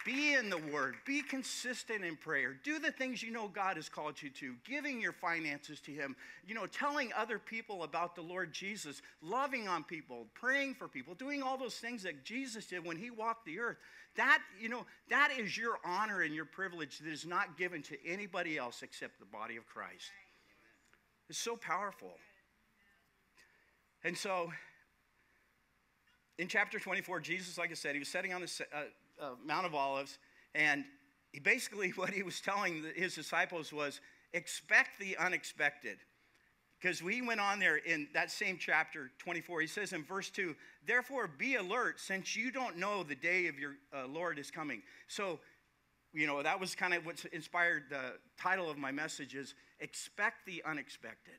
Be 0.06 0.34
in 0.34 0.50
the 0.50 0.58
Word. 0.58 0.96
Be 1.06 1.22
consistent 1.22 2.06
in 2.06 2.16
prayer. 2.16 2.56
Do 2.64 2.80
the 2.80 2.92
things 2.92 3.22
you 3.22 3.32
know 3.32 3.50
God 3.50 3.76
has 3.76 3.90
called 3.90 4.22
you 4.22 4.30
to, 4.30 4.56
giving 4.66 5.02
your 5.02 5.12
finances 5.12 5.82
to 5.82 5.92
Him, 5.92 6.16
you 6.48 6.56
know, 6.56 6.66
telling 6.68 7.12
other 7.18 7.38
people 7.38 7.84
about 7.84 8.16
the 8.16 8.22
Lord 8.22 8.54
Jesus, 8.54 9.02
loving 9.22 9.68
on 9.68 9.84
people, 9.84 10.28
praying 10.34 10.76
for 10.76 10.88
people, 10.88 11.16
doing 11.16 11.44
all 11.44 11.58
those 11.58 11.76
things 11.76 12.04
that 12.04 12.24
Jesus 12.24 12.66
did 12.66 12.86
when 12.86 12.96
He 12.96 13.12
walked 13.12 13.46
the 13.46 13.60
earth. 13.60 13.78
That, 14.16 14.40
you 14.60 14.70
know, 14.70 14.86
that 15.10 15.32
is 15.38 15.58
your 15.58 15.80
honor 15.84 16.22
and 16.22 16.34
your 16.34 16.46
privilege 16.46 17.00
that 17.00 17.12
is 17.12 17.26
not 17.26 17.58
given 17.58 17.82
to 17.84 17.98
anybody 18.08 18.58
else 18.58 18.82
except 18.84 19.20
the 19.20 19.26
body 19.26 19.58
of 19.58 19.68
Christ. 19.68 20.12
It's 21.30 21.40
so 21.40 21.58
powerful. 21.58 22.14
And 24.06 24.18
so, 24.18 24.52
in 26.38 26.48
chapter 26.48 26.80
24, 26.80 27.20
Jesus, 27.20 27.58
like 27.58 27.70
I 27.70 27.74
said, 27.74 27.96
he 27.96 28.00
was 28.00 28.08
sitting 28.08 28.34
on 28.34 28.40
the. 28.40 28.66
Uh, 28.74 28.84
uh, 29.22 29.32
Mount 29.46 29.66
of 29.66 29.76
Olives, 29.76 30.18
and 30.56 30.84
he 31.32 31.40
basically 31.40 31.90
what 31.96 32.10
he 32.10 32.24
was 32.24 32.42
telling 32.42 32.84
his 32.96 33.16
disciples 33.16 33.72
was 33.72 34.02
expect 34.34 35.00
the 35.00 35.18
unexpected. 35.18 35.98
Because 36.80 37.04
we 37.04 37.22
went 37.22 37.42
on 37.42 37.60
there 37.60 37.76
in 37.76 38.08
that 38.14 38.32
same 38.32 38.58
chapter 38.58 39.12
24, 39.18 39.62
he 39.62 39.68
says 39.68 39.92
in 39.92 40.04
verse 40.04 40.30
2, 40.30 40.56
therefore 40.88 41.28
be 41.28 41.56
alert 41.56 42.00
since 42.00 42.38
you 42.38 42.52
don't 42.52 42.78
know 42.78 43.04
the 43.04 43.16
day 43.16 43.48
of 43.48 43.60
your 43.60 43.74
uh, 43.94 44.08
Lord 44.08 44.40
is 44.40 44.50
coming. 44.50 44.82
So, 45.08 45.40
you 46.14 46.26
know, 46.26 46.42
that 46.42 46.58
was 46.58 46.76
kind 46.76 46.94
of 46.94 47.06
what 47.06 47.26
inspired 47.34 47.84
the 47.90 48.14
title 48.42 48.70
of 48.70 48.78
my 48.78 48.94
message 48.94 49.36
is 49.36 49.56
expect 49.82 50.46
the 50.46 50.64
unexpected. 50.66 51.36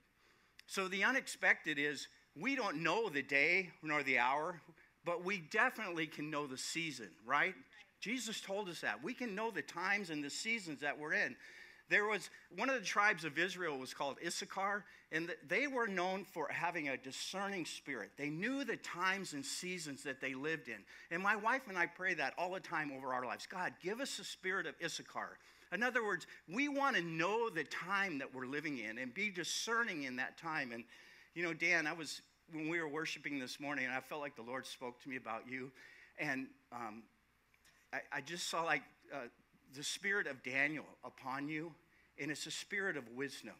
So 0.67 0.89
the 0.89 1.05
unexpected 1.05 1.79
is 1.79 2.07
we 2.39 2.55
don't 2.55 2.83
know 2.83 3.09
the 3.09 3.23
day 3.23 3.71
nor 3.83 4.03
the 4.03 4.19
hour, 4.19 4.61
but 5.07 5.25
we 5.25 5.39
definitely 5.39 6.07
can 6.07 6.31
know 6.31 6.47
the 6.47 6.59
season, 6.59 7.09
right? 7.27 7.55
Jesus 8.01 8.41
told 8.41 8.69
us 8.69 8.81
that. 8.81 9.03
We 9.03 9.15
can 9.15 9.35
know 9.35 9.51
the 9.51 9.63
times 9.63 10.11
and 10.11 10.25
the 10.25 10.31
seasons 10.31 10.81
that 10.81 10.99
we're 10.99 11.15
in. 11.15 11.37
There 11.91 12.07
was 12.07 12.31
one 12.57 12.71
of 12.71 12.77
the 12.77 12.87
tribes 12.87 13.25
of 13.25 13.37
Israel 13.37 13.77
was 13.77 13.93
called 13.93 14.17
Issachar, 14.25 14.85
and 15.11 15.29
they 15.49 15.67
were 15.67 15.89
known 15.89 16.25
for 16.25 16.47
having 16.49 16.89
a 16.89 16.97
discerning 16.97 17.67
spirit. 17.67 18.13
They 18.17 18.31
knew 18.31 18.63
the 18.63 18.77
times 18.77 19.33
and 19.33 19.45
seasons 19.45 20.05
that 20.05 20.21
they 20.21 20.35
lived 20.35 20.69
in. 20.69 20.77
And 21.11 21.21
my 21.21 21.35
wife 21.35 21.63
and 21.69 21.77
I 21.77 21.87
pray 21.87 22.15
that 22.15 22.35
all 22.39 22.53
the 22.53 22.61
time 22.61 22.93
over 22.97 23.13
our 23.13 23.27
lives. 23.27 23.47
God, 23.47 23.73
give 23.83 24.01
us 24.01 24.17
the 24.17 24.25
spirit 24.25 24.67
of 24.67 24.77
Issachar. 24.83 25.37
In 25.73 25.83
other 25.83 26.05
words, 26.05 26.29
we 26.49 26.69
want 26.69 26.95
to 26.95 27.03
know 27.03 27.51
the 27.51 27.65
time 27.65 28.19
that 28.19 28.33
we're 28.33 28.47
living 28.47 28.79
in 28.79 28.99
and 28.99 29.13
be 29.13 29.29
discerning 29.29 30.05
in 30.05 30.17
that 30.17 30.39
time. 30.39 30.71
And, 30.73 30.85
you 31.35 31.43
know, 31.43 31.53
Dan, 31.53 31.89
I 31.89 31.93
was, 31.93 32.23
when 32.53 32.69
we 32.69 32.81
were 32.81 32.89
worshiping 32.89 33.41
this 33.41 33.59
morning, 33.59 33.85
and 33.85 33.95
I 33.95 34.01
felt 34.01 34.21
like 34.21 34.37
the 34.37 34.43
Lord 34.43 34.65
spoke 34.65 35.03
to 35.03 35.09
me 35.09 35.17
about 35.17 35.43
you. 35.49 35.73
And 36.21 36.47
um, 36.73 37.03
I, 37.93 37.99
I 38.13 38.21
just 38.21 38.49
saw 38.49 38.63
like 38.63 38.83
uh, 39.13 39.27
the 39.77 39.83
spirit 39.83 40.27
of 40.27 40.43
Daniel 40.43 40.85
upon 41.05 41.49
you, 41.49 41.73
and 42.21 42.31
it's 42.31 42.47
a 42.47 42.51
spirit 42.51 42.97
of 42.97 43.05
wisdom. 43.15 43.55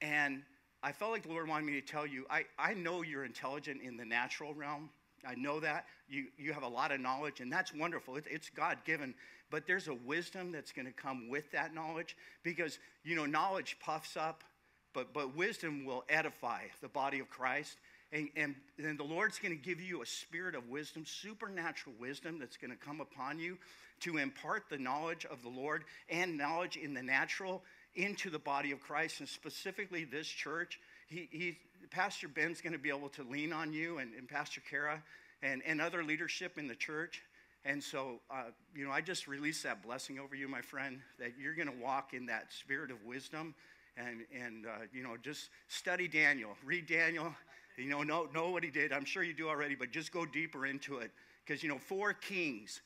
And 0.00 0.42
I 0.82 0.92
felt 0.92 1.10
like 1.10 1.22
the 1.22 1.30
Lord 1.30 1.48
wanted 1.48 1.66
me 1.66 1.72
to 1.72 1.86
tell 1.86 2.06
you, 2.06 2.24
I, 2.30 2.44
I 2.58 2.74
know 2.74 3.02
you're 3.02 3.24
intelligent 3.24 3.82
in 3.82 3.96
the 3.96 4.04
natural 4.04 4.54
realm. 4.54 4.90
I 5.26 5.34
know 5.34 5.58
that. 5.60 5.86
You, 6.08 6.26
you 6.38 6.52
have 6.52 6.62
a 6.62 6.68
lot 6.68 6.92
of 6.92 7.00
knowledge, 7.00 7.40
and 7.40 7.52
that's 7.52 7.74
wonderful. 7.74 8.16
It, 8.16 8.24
it's 8.30 8.48
God 8.50 8.78
given. 8.84 9.14
But 9.50 9.66
there's 9.66 9.88
a 9.88 9.94
wisdom 9.94 10.52
that's 10.52 10.72
going 10.72 10.86
to 10.86 10.92
come 10.92 11.28
with 11.28 11.50
that 11.52 11.74
knowledge 11.74 12.16
because, 12.42 12.78
you 13.02 13.16
know, 13.16 13.26
knowledge 13.26 13.76
puffs 13.80 14.16
up, 14.16 14.44
but, 14.92 15.12
but 15.12 15.34
wisdom 15.34 15.84
will 15.84 16.04
edify 16.08 16.62
the 16.80 16.88
body 16.88 17.18
of 17.18 17.28
Christ. 17.28 17.76
And, 18.10 18.30
and, 18.78 18.98
the 18.98 19.04
Lord's 19.04 19.38
going 19.38 19.54
to 19.54 19.62
give 19.62 19.82
you 19.82 20.00
a 20.00 20.06
spirit 20.06 20.54
of 20.54 20.68
wisdom, 20.70 21.04
supernatural 21.04 21.94
wisdom 22.00 22.38
that's 22.38 22.56
going 22.56 22.70
to 22.70 22.76
come 22.76 23.02
upon 23.02 23.38
you 23.38 23.58
to 24.00 24.16
impart 24.16 24.64
the 24.70 24.78
knowledge 24.78 25.26
of 25.26 25.42
the 25.42 25.48
Lord 25.48 25.84
and 26.08 26.38
knowledge 26.38 26.76
in 26.76 26.94
the 26.94 27.02
natural 27.02 27.62
into 27.96 28.30
the 28.30 28.38
body 28.38 28.70
of 28.70 28.80
Christ, 28.80 29.20
and 29.20 29.28
specifically 29.28 30.04
this 30.04 30.26
church. 30.26 30.80
He, 31.08 31.28
he, 31.30 31.58
Pastor 31.90 32.28
Ben's 32.28 32.60
going 32.60 32.72
to 32.72 32.78
be 32.78 32.88
able 32.88 33.08
to 33.10 33.24
lean 33.24 33.52
on 33.52 33.72
you 33.72 33.98
and, 33.98 34.14
and 34.14 34.28
Pastor 34.28 34.62
Kara 34.70 35.02
and, 35.42 35.62
and 35.66 35.80
other 35.80 36.02
leadership 36.02 36.58
in 36.58 36.66
the 36.66 36.74
church. 36.74 37.22
And 37.64 37.82
so, 37.82 38.20
uh, 38.30 38.44
you 38.74 38.86
know, 38.86 38.90
I 38.90 39.00
just 39.00 39.26
release 39.26 39.62
that 39.64 39.82
blessing 39.82 40.18
over 40.18 40.34
you, 40.34 40.48
my 40.48 40.62
friend, 40.62 41.00
that 41.18 41.32
you're 41.38 41.54
going 41.54 41.68
to 41.68 41.82
walk 41.82 42.14
in 42.14 42.26
that 42.26 42.52
spirit 42.52 42.90
of 42.90 43.04
wisdom 43.04 43.54
and, 43.96 44.20
and 44.32 44.66
uh, 44.66 44.86
you 44.92 45.02
know, 45.02 45.16
just 45.20 45.50
study 45.66 46.08
Daniel, 46.08 46.50
read 46.64 46.86
Daniel, 46.86 47.34
you 47.78 47.88
know, 47.88 48.02
know, 48.02 48.28
know 48.34 48.50
what 48.50 48.64
he 48.64 48.70
did. 48.70 48.92
I'm 48.92 49.04
sure 49.04 49.22
you 49.22 49.34
do 49.34 49.48
already, 49.48 49.74
but 49.74 49.90
just 49.90 50.12
go 50.12 50.26
deeper 50.26 50.66
into 50.66 50.98
it 50.98 51.10
Because, 51.46 51.62
you 51.62 51.68
know, 51.68 51.78
four 51.78 52.12
kings, 52.12 52.80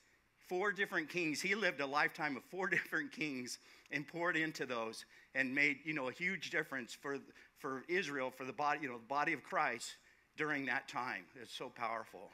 four 0.48 0.72
different 0.72 1.08
kings. 1.08 1.40
He 1.40 1.54
lived 1.54 1.80
a 1.80 1.86
lifetime 1.86 2.36
of 2.36 2.44
four 2.44 2.66
different 2.68 3.12
kings 3.12 3.58
and 3.90 4.06
poured 4.06 4.36
into 4.36 4.66
those 4.66 5.04
and 5.34 5.54
made, 5.54 5.78
you 5.84 5.94
know, 5.94 6.08
a 6.08 6.12
huge 6.12 6.50
difference 6.50 6.94
for, 6.94 7.18
for 7.58 7.84
Israel, 7.88 8.30
for 8.30 8.44
the 8.44 8.52
body, 8.52 8.80
you 8.82 8.88
know, 8.88 8.98
the 8.98 9.08
body 9.08 9.32
of 9.32 9.42
Christ 9.42 9.96
during 10.36 10.66
that 10.66 10.88
time. 10.88 11.24
It's 11.40 11.54
so 11.54 11.68
powerful. 11.68 12.30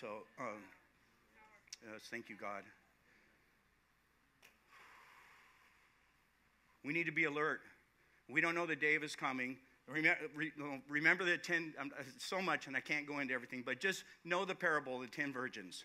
So, 0.00 0.06
um, 0.38 0.62
yes, 1.90 2.02
thank 2.10 2.28
you, 2.28 2.36
God. 2.36 2.62
We 6.84 6.92
need 6.92 7.06
to 7.06 7.12
be 7.12 7.24
alert. 7.24 7.60
We 8.28 8.40
don't 8.40 8.54
know 8.54 8.66
the 8.66 8.76
day 8.76 8.94
is 8.94 9.16
coming. 9.16 9.56
Remember, 9.86 10.18
remember 10.88 11.24
the 11.24 11.36
10, 11.36 11.74
um, 11.78 11.92
so 12.18 12.40
much, 12.40 12.66
and 12.66 12.76
I 12.76 12.80
can't 12.80 13.06
go 13.06 13.18
into 13.18 13.34
everything, 13.34 13.62
but 13.64 13.80
just 13.80 14.04
know 14.24 14.44
the 14.44 14.54
parable 14.54 14.96
of 14.96 15.02
the 15.02 15.08
10 15.08 15.32
virgins. 15.32 15.84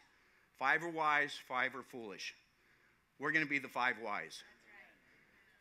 Five 0.58 0.84
are 0.84 0.90
wise, 0.90 1.34
five 1.48 1.76
are 1.76 1.84
foolish. 1.84 2.34
We're 3.20 3.32
going 3.32 3.44
to 3.44 3.50
be 3.50 3.60
the 3.60 3.68
five 3.68 3.96
wise. 4.04 4.42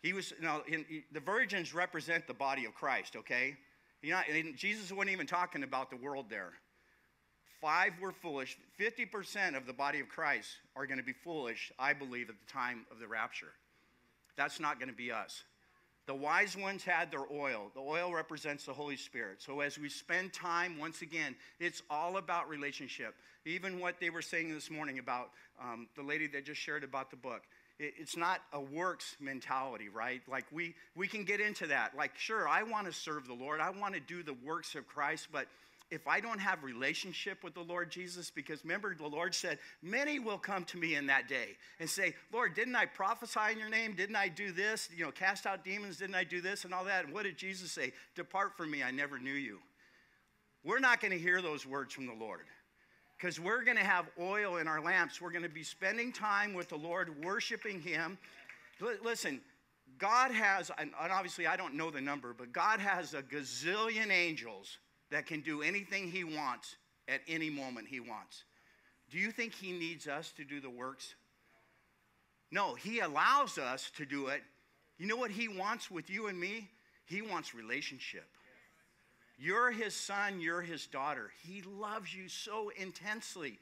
He 0.03 0.13
was, 0.13 0.33
now, 0.41 0.63
in, 0.69 0.85
the 1.11 1.21
virgins 1.21 1.75
represent 1.75 2.29
the 2.29 2.35
body 2.35 2.65
of 2.65 2.75
Christ, 2.75 3.17
okay? 3.17 3.57
You 4.03 4.13
know, 4.13 4.21
Jesus 4.57 4.93
wasn't 4.93 5.11
even 5.11 5.27
talking 5.27 5.65
about 5.65 5.91
the 5.91 5.97
world 5.97 6.27
there. 6.31 6.53
Five 7.61 7.95
were 8.01 8.13
foolish. 8.13 8.57
50% 8.79 9.57
of 9.57 9.67
the 9.67 9.73
body 9.73 9.99
of 9.99 10.09
Christ 10.09 10.51
are 10.77 10.87
going 10.87 10.99
to 10.99 11.05
be 11.05 11.13
foolish, 11.13 11.73
I 11.79 11.93
believe, 11.93 12.31
at 12.31 12.37
the 12.39 12.53
time 12.53 12.87
of 12.93 13.01
the 13.01 13.09
rapture. 13.09 13.53
That's 14.37 14.61
not 14.61 14.79
going 14.79 14.89
to 14.89 14.95
be 14.95 15.11
us. 15.11 15.43
The 16.09 16.15
wise 16.15 16.57
ones 16.57 16.85
had 16.85 17.11
their 17.11 17.31
oil. 17.31 17.71
The 17.75 17.83
oil 17.83 18.15
represents 18.15 18.65
the 18.65 18.73
Holy 18.73 18.97
Spirit. 18.97 19.43
So 19.43 19.61
as 19.61 19.79
we 19.79 19.91
spend 19.91 20.33
time, 20.33 20.79
once 20.79 21.03
again, 21.03 21.37
it's 21.61 21.83
all 21.91 22.17
about 22.17 22.49
relationship. 22.49 23.15
Even 23.45 23.79
what 23.79 24.01
they 24.01 24.09
were 24.09 24.23
saying 24.23 24.55
this 24.55 24.71
morning 24.71 24.99
about 24.99 25.33
um, 25.63 25.87
the 25.97 26.03
lady 26.03 26.27
that 26.29 26.47
just 26.47 26.63
shared 26.63 26.83
about 26.83 27.11
the 27.11 27.17
book. 27.19 27.43
It, 27.79 27.93
it's 27.99 28.17
not 28.17 28.41
a 28.55 28.61
works 28.61 29.17
mentality, 29.21 29.91
right? 29.91 30.23
Like 30.27 30.47
we, 30.51 30.75
we 30.97 31.09
can 31.09 31.25
get 31.25 31.43
into 31.43 31.67
that. 31.67 31.95
Like, 31.95 32.17
sure, 32.17 32.49
I 32.49 32.63
want 32.63 32.87
to 32.87 32.93
serve 32.95 33.27
the 33.27 33.35
Lord. 33.35 33.61
I 33.61 33.69
want 33.69 33.93
to 33.93 34.01
do 34.01 34.23
the 34.23 34.37
works 34.43 34.75
of 34.77 34.87
Christ, 34.87 35.29
but 35.31 35.47
if 35.91 36.07
I 36.07 36.21
don't 36.21 36.39
have 36.39 36.63
relationship 36.63 37.43
with 37.43 37.55
the 37.55 37.63
Lord 37.63 37.91
Jesus, 37.91 38.31
because 38.31 38.63
remember 38.63 38.95
the 38.95 39.07
Lord 39.07 39.35
said, 39.35 39.59
many 39.83 40.19
will 40.19 40.39
come 40.39 40.65
to 40.65 40.77
me 40.77 40.97
in 40.97 41.07
that 41.07 41.29
day 41.29 41.57
and 41.81 41.89
say, 41.89 42.15
Lord, 42.33 42.55
didn't 42.55 42.77
I 42.77 42.87
prophesy 42.87 43.53
in 43.53 43.59
your 43.59 43.71
name? 43.71 43.95
Didn't 43.95 44.17
I 44.17 44.29
do 44.29 44.53
this? 44.53 44.89
You 44.95 45.07
know, 45.07 45.11
cast 45.11 45.47
out 45.47 45.65
demons, 45.65 45.97
didn't 45.97 46.15
I 46.15 46.25
do 46.25 46.41
this 46.41 46.65
and 46.65 46.75
all 46.75 46.85
that? 46.85 47.07
And 47.07 47.15
what 47.15 47.25
did 47.25 47.39
Jesus 47.39 47.73
say? 47.73 47.93
Depart 48.15 48.57
from 48.57 48.71
me, 48.71 48.83
I 48.83 48.91
never 48.91 49.19
knew 49.19 49.33
you. 49.33 49.59
We're 50.65 50.81
not 50.81 51.01
going 51.01 51.13
to 51.13 51.19
hear 51.19 51.41
those 51.41 51.65
words 51.65 51.95
from 51.95 52.07
the 52.07 52.13
Lord 52.13 52.47
because 53.17 53.41
we're 53.41 53.65
going 53.65 53.79
to 53.79 53.85
have 53.85 54.07
oil 54.21 54.59
in 54.59 54.69
our 54.69 54.83
lamps. 54.83 55.21
We're 55.21 55.31
going 55.31 55.43
to 55.43 55.49
be 55.49 55.63
spending 55.63 56.13
time 56.13 56.53
with 56.53 56.69
the 56.69 56.77
Lord, 56.77 57.25
worshiping 57.25 57.81
Him. 57.81 58.19
L- 58.83 58.95
listen, 59.03 59.41
God 59.99 60.31
has, 60.33 60.71
and 60.79 60.91
obviously 60.99 61.47
I 61.47 61.57
don't 61.57 61.75
know 61.75 61.91
the 61.91 62.01
number, 62.01 62.35
but 62.37 62.53
God 62.53 62.81
has 62.81 63.15
a 63.15 63.23
gazillion 63.23 64.11
angels 64.11 64.79
that 65.11 65.27
can 65.27 65.41
do 65.41 65.63
anything 65.63 66.11
he 66.11 66.25
wants 66.25 66.77
at 67.09 67.21
any 67.27 67.51
moment 67.51 67.89
he 67.89 68.01
wants. 68.01 68.45
Do 69.11 69.19
you 69.19 69.31
think 69.31 69.55
he 69.55 69.73
needs 69.73 70.07
us 70.07 70.33
to 70.37 70.45
do 70.45 70.61
the 70.61 70.71
works? 70.71 71.15
No, 72.51 72.75
he 72.75 73.01
allows 73.01 73.59
us 73.59 73.91
to 73.97 74.05
do 74.05 74.29
it. 74.29 74.43
You 74.99 75.07
know 75.07 75.17
what 75.17 75.31
he 75.31 75.49
wants 75.49 75.91
with 75.91 76.11
you 76.11 76.27
and 76.27 76.39
me? 76.39 76.69
He 77.07 77.23
wants 77.23 77.55
relationship. 77.55 78.27
You're 79.39 79.71
his 79.71 79.95
son, 79.95 80.41
you're 80.41 80.63
his 80.63 80.87
daughter. 80.87 81.31
He 81.47 81.63
loves 81.63 82.13
you 82.13 82.29
so 82.29 82.71
intensely. 82.77 83.59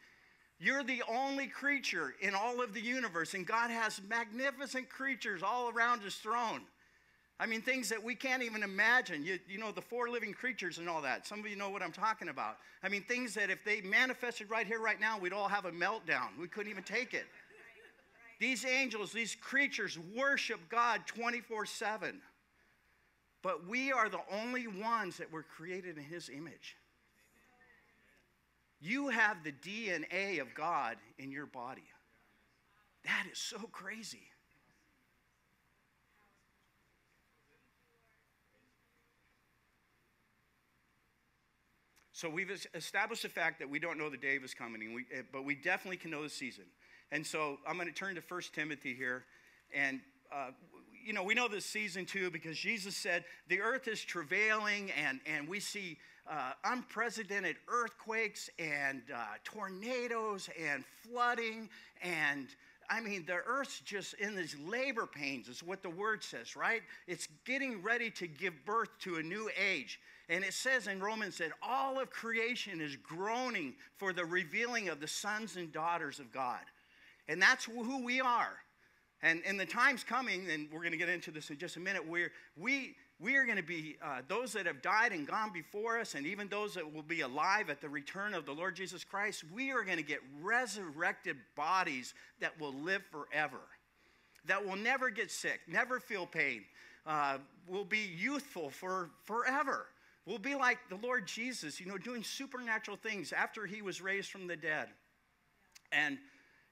You're 0.58 0.82
the 0.82 1.02
only 1.06 1.48
creature 1.48 2.14
in 2.20 2.34
all 2.34 2.62
of 2.62 2.72
the 2.72 2.80
universe, 2.80 3.34
and 3.34 3.46
God 3.46 3.70
has 3.70 4.00
magnificent 4.08 4.88
creatures 4.88 5.42
all 5.42 5.68
around 5.68 6.00
his 6.00 6.14
throne. 6.14 6.62
I 7.38 7.44
mean, 7.44 7.60
things 7.60 7.90
that 7.90 8.02
we 8.02 8.14
can't 8.14 8.42
even 8.42 8.62
imagine. 8.62 9.24
You, 9.24 9.38
you 9.46 9.58
know, 9.58 9.70
the 9.70 9.82
four 9.82 10.08
living 10.08 10.32
creatures 10.32 10.78
and 10.78 10.88
all 10.88 11.02
that. 11.02 11.26
Some 11.26 11.40
of 11.40 11.46
you 11.46 11.56
know 11.56 11.68
what 11.68 11.82
I'm 11.82 11.92
talking 11.92 12.28
about. 12.28 12.56
I 12.82 12.88
mean, 12.88 13.02
things 13.02 13.34
that 13.34 13.50
if 13.50 13.62
they 13.62 13.82
manifested 13.82 14.48
right 14.48 14.66
here, 14.66 14.80
right 14.80 14.98
now, 14.98 15.18
we'd 15.18 15.34
all 15.34 15.48
have 15.48 15.66
a 15.66 15.70
meltdown. 15.70 16.28
We 16.40 16.48
couldn't 16.48 16.70
even 16.70 16.84
take 16.84 17.12
it. 17.12 17.26
These 18.38 18.64
angels, 18.64 19.12
these 19.12 19.34
creatures 19.34 19.98
worship 20.14 20.60
God 20.70 21.02
24 21.06 21.66
7. 21.66 22.20
But 23.42 23.66
we 23.66 23.92
are 23.92 24.08
the 24.08 24.20
only 24.32 24.66
ones 24.66 25.18
that 25.18 25.30
were 25.30 25.42
created 25.42 25.98
in 25.98 26.04
His 26.04 26.30
image. 26.30 26.76
You 28.80 29.08
have 29.08 29.42
the 29.42 29.52
DNA 29.52 30.40
of 30.40 30.54
God 30.54 30.96
in 31.18 31.30
your 31.30 31.46
body. 31.46 31.84
That 33.04 33.26
is 33.30 33.38
so 33.38 33.58
crazy. 33.72 34.28
So 42.16 42.30
we've 42.30 42.50
established 42.74 43.24
the 43.24 43.28
fact 43.28 43.58
that 43.58 43.68
we 43.68 43.78
don't 43.78 43.98
know 43.98 44.08
the 44.08 44.16
day 44.16 44.38
is 44.42 44.54
coming, 44.54 44.94
we, 44.94 45.04
eh, 45.14 45.20
but 45.30 45.44
we 45.44 45.54
definitely 45.54 45.98
can 45.98 46.12
know 46.12 46.22
the 46.22 46.30
season. 46.30 46.64
And 47.12 47.26
so 47.26 47.58
I'm 47.68 47.76
going 47.76 47.88
to 47.88 47.94
turn 47.94 48.14
to 48.14 48.22
1 48.26 48.40
Timothy 48.54 48.94
here. 48.94 49.26
And, 49.74 50.00
uh, 50.34 50.52
you 51.04 51.12
know, 51.12 51.22
we 51.22 51.34
know 51.34 51.46
this 51.46 51.66
season 51.66 52.06
too 52.06 52.30
because 52.30 52.56
Jesus 52.56 52.96
said 52.96 53.24
the 53.48 53.60
earth 53.60 53.86
is 53.86 54.02
travailing 54.02 54.90
and, 54.92 55.20
and 55.26 55.46
we 55.46 55.60
see 55.60 55.98
uh, 56.26 56.52
unprecedented 56.64 57.56
earthquakes 57.68 58.48
and 58.58 59.02
uh, 59.14 59.18
tornadoes 59.44 60.48
and 60.58 60.84
flooding. 61.02 61.68
And 62.02 62.46
I 62.88 63.02
mean, 63.02 63.26
the 63.26 63.40
earth's 63.46 63.80
just 63.80 64.14
in 64.14 64.34
these 64.34 64.56
labor 64.66 65.06
pains, 65.06 65.48
is 65.48 65.62
what 65.62 65.82
the 65.82 65.90
word 65.90 66.24
says, 66.24 66.56
right? 66.56 66.80
It's 67.06 67.28
getting 67.44 67.82
ready 67.82 68.10
to 68.12 68.26
give 68.26 68.54
birth 68.64 68.88
to 69.00 69.16
a 69.16 69.22
new 69.22 69.50
age. 69.60 70.00
And 70.28 70.42
it 70.42 70.54
says 70.54 70.88
in 70.88 71.00
Romans 71.00 71.38
that 71.38 71.52
all 71.62 72.00
of 72.00 72.10
creation 72.10 72.80
is 72.80 72.96
groaning 72.96 73.74
for 73.96 74.12
the 74.12 74.24
revealing 74.24 74.88
of 74.88 75.00
the 75.00 75.06
sons 75.06 75.56
and 75.56 75.72
daughters 75.72 76.18
of 76.18 76.32
God. 76.32 76.60
And 77.28 77.40
that's 77.40 77.64
who 77.64 78.04
we 78.04 78.20
are. 78.20 78.56
And, 79.22 79.42
and 79.46 79.58
the 79.58 79.66
time's 79.66 80.04
coming, 80.04 80.50
and 80.50 80.68
we're 80.70 80.80
going 80.80 80.92
to 80.92 80.98
get 80.98 81.08
into 81.08 81.30
this 81.30 81.50
in 81.50 81.58
just 81.58 81.76
a 81.76 81.80
minute, 81.80 82.06
where 82.06 82.30
we, 82.56 82.96
we 83.18 83.36
are 83.36 83.44
going 83.44 83.56
to 83.56 83.62
be 83.62 83.96
uh, 84.02 84.20
those 84.28 84.52
that 84.52 84.66
have 84.66 84.82
died 84.82 85.12
and 85.12 85.26
gone 85.26 85.52
before 85.52 85.98
us, 85.98 86.14
and 86.14 86.26
even 86.26 86.48
those 86.48 86.74
that 86.74 86.92
will 86.92 87.02
be 87.02 87.22
alive 87.22 87.70
at 87.70 87.80
the 87.80 87.88
return 87.88 88.34
of 88.34 88.44
the 88.44 88.52
Lord 88.52 88.76
Jesus 88.76 89.04
Christ, 89.04 89.44
we 89.54 89.72
are 89.72 89.84
going 89.84 89.96
to 89.96 90.04
get 90.04 90.20
resurrected 90.42 91.36
bodies 91.56 92.14
that 92.40 92.58
will 92.60 92.74
live 92.74 93.02
forever, 93.10 93.60
that 94.44 94.64
will 94.64 94.76
never 94.76 95.08
get 95.08 95.30
sick, 95.30 95.60
never 95.66 95.98
feel 95.98 96.26
pain, 96.26 96.64
uh, 97.06 97.38
will 97.66 97.84
be 97.84 98.10
youthful 98.18 98.68
for 98.68 99.10
forever. 99.24 99.86
We'll 100.26 100.38
be 100.38 100.56
like 100.56 100.78
the 100.88 100.96
Lord 100.96 101.26
Jesus, 101.26 101.78
you 101.78 101.86
know, 101.86 101.98
doing 101.98 102.24
supernatural 102.24 102.96
things 102.96 103.32
after 103.32 103.64
he 103.64 103.80
was 103.80 104.00
raised 104.00 104.30
from 104.30 104.48
the 104.48 104.56
dead. 104.56 104.88
And 105.92 106.18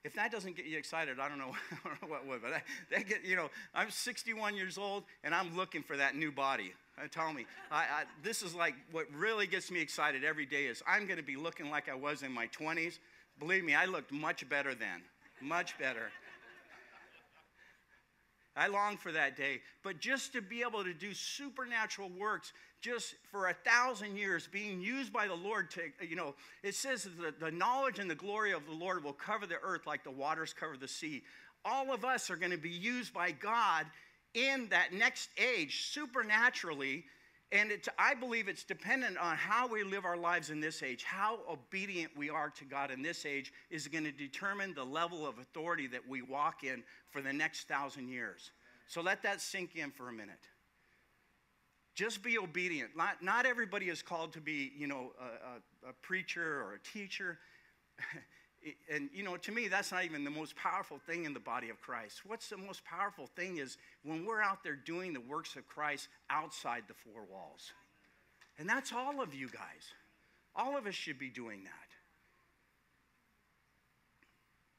if 0.03 0.13
that 0.15 0.29
doesn't 0.29 0.57
get 0.57 0.65
you 0.65 0.77
excited, 0.77 1.19
I 1.19 1.29
don't 1.29 1.37
know, 1.37 1.51
I 1.85 1.87
don't 1.87 2.01
know 2.01 2.09
what 2.09 2.27
would. 2.27 2.41
But 2.41 2.53
I, 2.53 2.63
that 2.91 3.07
get, 3.07 3.23
you 3.23 3.37
know, 3.37 3.49
I'm 3.73 3.89
61 3.89 4.55
years 4.55 4.77
old 4.77 5.05
and 5.23 5.33
I'm 5.33 5.55
looking 5.55 5.83
for 5.83 5.95
that 5.95 6.15
new 6.15 6.31
body. 6.33 6.73
Uh, 6.97 7.07
tell 7.09 7.33
me, 7.33 7.45
I, 7.71 7.77
I, 7.77 8.03
this 8.23 8.41
is 8.41 8.53
like 8.53 8.75
what 8.91 9.05
really 9.15 9.47
gets 9.47 9.71
me 9.71 9.81
excited 9.81 10.23
every 10.23 10.45
day 10.45 10.65
is 10.65 10.83
I'm 10.87 11.05
going 11.05 11.17
to 11.17 11.23
be 11.23 11.37
looking 11.37 11.69
like 11.69 11.89
I 11.89 11.95
was 11.95 12.23
in 12.23 12.31
my 12.31 12.47
20s. 12.47 12.99
Believe 13.39 13.63
me, 13.63 13.73
I 13.73 13.85
looked 13.85 14.11
much 14.11 14.47
better 14.49 14.75
then, 14.75 15.01
much 15.41 15.77
better. 15.79 16.11
I 18.55 18.67
long 18.67 18.95
for 18.95 19.11
that 19.11 19.35
day. 19.35 19.61
But 19.83 19.99
just 19.99 20.33
to 20.33 20.41
be 20.41 20.61
able 20.61 20.83
to 20.83 20.93
do 20.93 21.13
supernatural 21.13 22.09
works 22.17 22.53
just 22.85 23.15
for 23.31 23.47
a 23.47 23.53
thousand 23.53 24.15
years, 24.15 24.47
being 24.47 24.79
used 24.79 25.11
by 25.11 25.27
the 25.27 25.33
Lord 25.33 25.71
to, 25.71 25.81
you 26.07 26.15
know, 26.15 26.35
it 26.61 26.75
says 26.75 27.07
that 27.19 27.39
the 27.39 27.49
knowledge 27.49 27.97
and 27.97 28.07
the 28.07 28.15
glory 28.15 28.53
of 28.53 28.63
the 28.67 28.73
Lord 28.73 29.03
will 29.03 29.11
cover 29.11 29.47
the 29.47 29.57
earth 29.63 29.87
like 29.87 30.03
the 30.03 30.11
waters 30.11 30.53
cover 30.53 30.77
the 30.77 30.87
sea. 30.87 31.23
All 31.65 31.91
of 31.91 32.05
us 32.05 32.29
are 32.29 32.35
going 32.35 32.51
to 32.51 32.59
be 32.59 32.69
used 32.69 33.11
by 33.11 33.31
God 33.31 33.87
in 34.35 34.67
that 34.69 34.93
next 34.93 35.31
age 35.39 35.87
supernaturally. 35.89 37.05
And 37.51 37.71
it, 37.71 37.87
I 37.97 38.13
believe 38.13 38.47
it's 38.47 38.63
dependent 38.63 39.17
on 39.17 39.35
how 39.35 39.67
we 39.67 39.83
live 39.83 40.05
our 40.05 40.17
lives 40.17 40.51
in 40.51 40.59
this 40.59 40.83
age. 40.83 41.03
How 41.03 41.39
obedient 41.49 42.15
we 42.15 42.29
are 42.29 42.51
to 42.51 42.65
God 42.65 42.91
in 42.91 43.01
this 43.01 43.25
age 43.25 43.51
is 43.71 43.87
going 43.87 44.03
to 44.03 44.11
determine 44.11 44.75
the 44.75 44.83
level 44.83 45.25
of 45.25 45.39
authority 45.39 45.87
that 45.87 46.07
we 46.07 46.21
walk 46.21 46.63
in 46.63 46.83
for 47.09 47.23
the 47.23 47.33
next 47.33 47.67
thousand 47.67 48.09
years. 48.09 48.51
So 48.87 49.01
let 49.01 49.23
that 49.23 49.41
sink 49.41 49.75
in 49.75 49.89
for 49.89 50.09
a 50.09 50.13
minute. 50.13 50.45
Just 51.95 52.21
be 52.21 52.37
obedient. 52.37 52.95
Not, 52.95 53.23
not 53.23 53.45
everybody 53.45 53.87
is 53.87 54.01
called 54.01 54.33
to 54.33 54.41
be, 54.41 54.73
you 54.77 54.85
know, 54.85 55.13
a, 55.19 55.87
a, 55.87 55.89
a 55.91 55.93
preacher 56.01 56.61
or 56.61 56.73
a 56.73 56.79
teacher. 56.79 57.39
and, 58.93 59.09
you 59.13 59.23
know, 59.23 59.37
to 59.37 59.51
me, 59.53 59.69
that's 59.69 59.93
not 59.93 60.03
even 60.03 60.25
the 60.25 60.29
most 60.29 60.57
powerful 60.57 60.99
thing 60.99 61.23
in 61.23 61.33
the 61.33 61.39
body 61.39 61.69
of 61.69 61.79
Christ. 61.79 62.21
What's 62.25 62.49
the 62.49 62.57
most 62.57 62.83
powerful 62.83 63.27
thing 63.37 63.57
is 63.59 63.77
when 64.03 64.25
we're 64.25 64.41
out 64.41 64.61
there 64.61 64.75
doing 64.75 65.13
the 65.13 65.21
works 65.21 65.55
of 65.55 65.65
Christ 65.67 66.09
outside 66.29 66.83
the 66.89 66.93
four 66.93 67.23
walls. 67.31 67.71
And 68.59 68.67
that's 68.67 68.91
all 68.91 69.21
of 69.21 69.33
you 69.33 69.47
guys. 69.47 69.93
All 70.53 70.77
of 70.77 70.87
us 70.87 70.95
should 70.95 71.17
be 71.17 71.29
doing 71.29 71.63
that. 71.63 71.71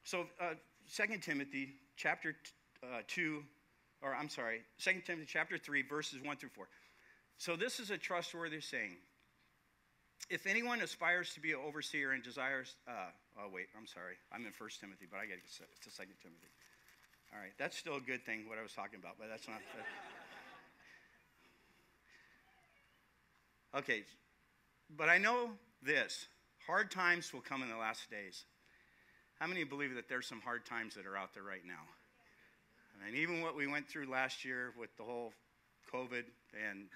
So, 0.05 0.27
uh, 0.41 0.55
2 0.95 1.19
Timothy 1.19 1.75
chapter 1.97 2.33
t- 2.33 2.39
uh, 2.83 3.01
2, 3.09 3.43
or 4.03 4.15
I'm 4.15 4.29
sorry, 4.29 4.61
2 4.79 5.03
Timothy 5.05 5.27
chapter 5.27 5.59
3, 5.59 5.83
verses 5.83 6.21
1 6.23 6.37
through 6.37 6.51
4. 6.51 6.69
So, 7.39 7.57
this 7.57 7.81
is 7.81 7.91
a 7.91 7.99
trustworthy 7.99 8.61
saying. 8.61 8.97
If 10.29 10.47
anyone 10.47 10.81
aspires 10.81 11.35
to 11.35 11.41
be 11.41 11.53
an 11.53 11.61
overseer 11.65 12.13
and 12.13 12.23
desires, 12.23 12.75
uh, 12.89 13.13
oh, 13.39 13.49
wait, 13.53 13.67
I'm 13.79 13.87
sorry. 13.87 14.17
I'm 14.33 14.41
in 14.41 14.53
1 14.59 14.71
Timothy, 14.81 15.07
but 15.09 15.19
I 15.19 15.27
got 15.27 15.35
to 15.35 15.41
get 15.41 15.53
to 15.83 15.91
2 15.91 16.03
Timothy. 16.21 16.51
All 17.33 17.39
right, 17.39 17.53
that's 17.59 17.77
still 17.77 17.97
a 17.97 18.01
good 18.01 18.25
thing, 18.25 18.49
what 18.49 18.59
I 18.59 18.63
was 18.63 18.73
talking 18.73 18.99
about, 18.99 19.17
but 19.19 19.29
that's 19.29 19.47
not. 19.47 19.61
okay, 23.77 24.05
but 24.97 25.09
I 25.09 25.19
know 25.19 25.51
this 25.83 26.27
hard 26.67 26.91
times 26.91 27.33
will 27.33 27.41
come 27.41 27.63
in 27.63 27.69
the 27.69 27.77
last 27.77 28.11
days. 28.11 28.45
How 29.39 29.47
many 29.47 29.65
believe 29.65 29.95
that 29.95 30.09
there's 30.09 30.27
some 30.27 30.41
hard 30.41 30.65
times 30.65 30.95
that 30.95 31.07
are 31.07 31.17
out 31.17 31.35
there 31.35 31.43
right 31.43 31.65
now? 31.67 31.85
And 33.07 33.15
even 33.15 33.43
what 33.43 33.55
we 33.55 33.67
went 33.67 33.87
through 33.89 34.07
last 34.11 34.45
year 34.45 34.73
with 34.79 34.97
the 34.97 35.03
whole 35.03 35.33
COVID, 35.93 36.25
and 36.71 36.89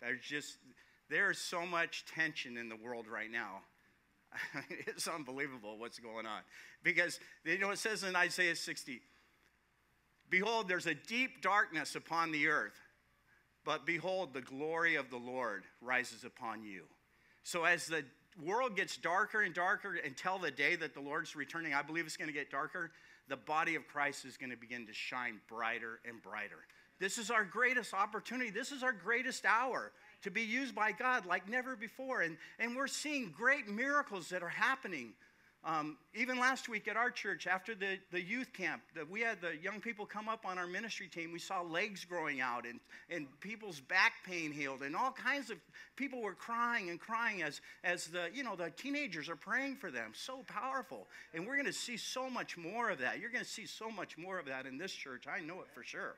there's 0.00 0.20
just, 0.22 0.58
there's 1.08 1.38
so 1.38 1.66
much 1.66 2.04
tension 2.14 2.56
in 2.56 2.68
the 2.68 2.76
world 2.76 3.06
right 3.06 3.30
now. 3.30 3.60
it's 4.86 5.08
unbelievable 5.08 5.78
what's 5.78 5.98
going 5.98 6.26
on. 6.26 6.40
Because, 6.82 7.20
you 7.44 7.58
know, 7.58 7.70
it 7.70 7.78
says 7.78 8.02
in 8.02 8.16
Isaiah 8.16 8.56
60, 8.56 9.00
Behold, 10.28 10.68
there's 10.68 10.86
a 10.86 10.94
deep 10.94 11.40
darkness 11.40 11.94
upon 11.94 12.32
the 12.32 12.48
earth, 12.48 12.78
but 13.64 13.86
behold, 13.86 14.34
the 14.34 14.40
glory 14.40 14.96
of 14.96 15.10
the 15.10 15.16
Lord 15.16 15.64
rises 15.80 16.24
upon 16.24 16.64
you. 16.64 16.82
So 17.44 17.64
as 17.64 17.86
the 17.86 18.04
world 18.44 18.76
gets 18.76 18.96
darker 18.96 19.42
and 19.42 19.54
darker 19.54 19.94
until 20.04 20.38
the 20.38 20.50
day 20.50 20.74
that 20.76 20.94
the 20.94 21.00
Lord's 21.00 21.36
returning, 21.36 21.74
I 21.74 21.82
believe 21.82 22.06
it's 22.06 22.16
going 22.16 22.28
to 22.28 22.34
get 22.34 22.50
darker. 22.50 22.90
The 23.28 23.36
body 23.36 23.76
of 23.76 23.86
Christ 23.86 24.24
is 24.24 24.36
going 24.36 24.50
to 24.50 24.56
begin 24.56 24.86
to 24.86 24.92
shine 24.92 25.40
brighter 25.48 26.00
and 26.06 26.20
brighter. 26.22 26.66
This 26.98 27.18
is 27.18 27.30
our 27.30 27.44
greatest 27.44 27.94
opportunity. 27.94 28.50
This 28.50 28.72
is 28.72 28.82
our 28.82 28.92
greatest 28.92 29.44
hour 29.44 29.92
to 30.22 30.30
be 30.30 30.42
used 30.42 30.74
by 30.74 30.92
God 30.92 31.26
like 31.26 31.48
never 31.48 31.76
before. 31.76 32.22
And, 32.22 32.36
and 32.58 32.76
we're 32.76 32.86
seeing 32.86 33.34
great 33.36 33.68
miracles 33.68 34.28
that 34.30 34.42
are 34.42 34.48
happening 34.48 35.12
um, 35.66 35.96
even 36.14 36.38
last 36.38 36.68
week 36.68 36.86
at 36.86 36.96
our 36.96 37.10
church, 37.10 37.48
after 37.48 37.74
the, 37.74 37.98
the 38.12 38.20
youth 38.20 38.52
camp, 38.52 38.82
that 38.94 39.10
we 39.10 39.20
had 39.20 39.40
the 39.40 39.56
young 39.56 39.80
people 39.80 40.06
come 40.06 40.28
up 40.28 40.46
on 40.46 40.58
our 40.58 40.66
ministry 40.68 41.08
team. 41.08 41.32
We 41.32 41.40
saw 41.40 41.60
legs 41.60 42.04
growing 42.04 42.40
out 42.40 42.64
and, 42.66 42.78
and 43.10 43.26
people's 43.40 43.80
back 43.80 44.12
pain 44.24 44.52
healed, 44.52 44.82
and 44.82 44.94
all 44.94 45.10
kinds 45.10 45.50
of 45.50 45.58
people 45.96 46.22
were 46.22 46.34
crying 46.34 46.88
and 46.90 47.00
crying 47.00 47.42
as, 47.42 47.60
as 47.82 48.06
the, 48.06 48.28
you 48.32 48.44
know, 48.44 48.54
the 48.54 48.70
teenagers 48.70 49.28
are 49.28 49.34
praying 49.34 49.74
for 49.74 49.90
them. 49.90 50.12
So 50.14 50.44
powerful. 50.46 51.08
And 51.34 51.44
we're 51.44 51.56
going 51.56 51.66
to 51.66 51.72
see 51.72 51.96
so 51.96 52.30
much 52.30 52.56
more 52.56 52.88
of 52.88 52.98
that. 52.98 53.18
You're 53.18 53.30
going 53.30 53.44
to 53.44 53.50
see 53.50 53.66
so 53.66 53.90
much 53.90 54.16
more 54.16 54.38
of 54.38 54.46
that 54.46 54.66
in 54.66 54.78
this 54.78 54.92
church. 54.92 55.24
I 55.26 55.40
know 55.40 55.62
it 55.62 55.68
for 55.74 55.82
sure. 55.82 56.14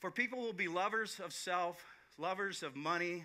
For 0.00 0.10
people 0.10 0.40
will 0.40 0.52
be 0.52 0.66
lovers 0.66 1.20
of 1.22 1.32
self, 1.32 1.84
lovers 2.18 2.62
of 2.62 2.74
money, 2.74 3.24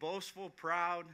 boastful, 0.00 0.50
proud 0.50 1.04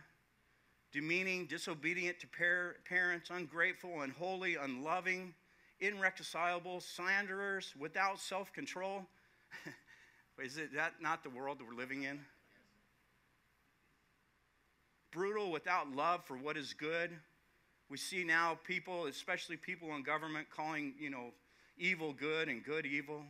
demeaning, 0.92 1.46
disobedient 1.46 2.20
to 2.20 2.26
par- 2.28 2.76
parents, 2.88 3.30
ungrateful, 3.30 4.02
unholy, 4.02 4.56
unloving, 4.56 5.34
irreconcilable, 5.80 6.80
slanderers, 6.80 7.74
without 7.78 8.20
self 8.20 8.52
control. 8.52 9.04
Is 10.42 10.58
it 10.58 10.74
that 10.74 10.94
not 11.00 11.22
the 11.22 11.30
world 11.30 11.58
that 11.58 11.66
we're 11.66 11.74
living 11.74 12.04
in? 12.04 12.20
Brutal, 15.10 15.50
without 15.50 15.94
love 15.94 16.24
for 16.24 16.36
what 16.36 16.56
is 16.56 16.72
good. 16.72 17.10
We 17.90 17.98
see 17.98 18.24
now 18.24 18.58
people, 18.64 19.06
especially 19.06 19.56
people 19.56 19.94
in 19.94 20.02
government, 20.02 20.48
calling, 20.50 20.94
you 20.98 21.10
know, 21.10 21.32
evil 21.76 22.12
good 22.12 22.48
and 22.48 22.64
good 22.64 22.86
evil. 22.86 23.22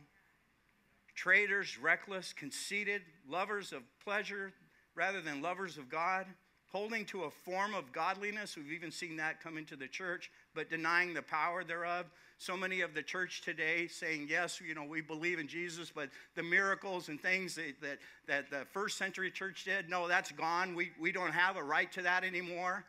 Traitors, 1.15 1.77
reckless, 1.79 2.33
conceited, 2.33 3.01
lovers 3.29 3.71
of 3.71 3.81
pleasure 4.03 4.53
rather 4.95 5.21
than 5.21 5.41
lovers 5.41 5.77
of 5.77 5.89
God 5.89 6.25
holding 6.73 7.05
to 7.05 7.25
a 7.25 7.29
form 7.29 7.75
of 7.75 7.91
godliness. 7.91 8.57
We've 8.57 8.71
even 8.71 8.89
seen 8.89 9.15
that 9.17 9.41
come 9.41 9.59
into 9.59 9.75
the 9.75 9.87
church, 9.87 10.31
but 10.55 10.71
denying 10.71 11.13
the 11.13 11.21
power 11.21 11.63
thereof. 11.63 12.07
So 12.39 12.57
many 12.57 12.81
of 12.81 12.95
the 12.95 13.03
church 13.03 13.41
today 13.41 13.87
saying, 13.87 14.27
yes, 14.27 14.59
you 14.59 14.73
know, 14.73 14.83
we 14.83 14.99
believe 14.99 15.37
in 15.37 15.47
Jesus, 15.47 15.91
but 15.93 16.09
the 16.35 16.41
miracles 16.41 17.09
and 17.09 17.21
things 17.21 17.53
that, 17.55 17.79
that, 17.81 17.99
that 18.27 18.49
the 18.49 18.65
first 18.73 18.97
century 18.97 19.29
church 19.29 19.65
did, 19.65 19.87
no, 19.87 20.07
that's 20.07 20.31
gone. 20.31 20.73
We, 20.73 20.91
we 20.99 21.11
don't 21.11 21.31
have 21.31 21.57
a 21.57 21.63
right 21.63 21.91
to 21.91 22.01
that 22.01 22.23
anymore. 22.23 22.83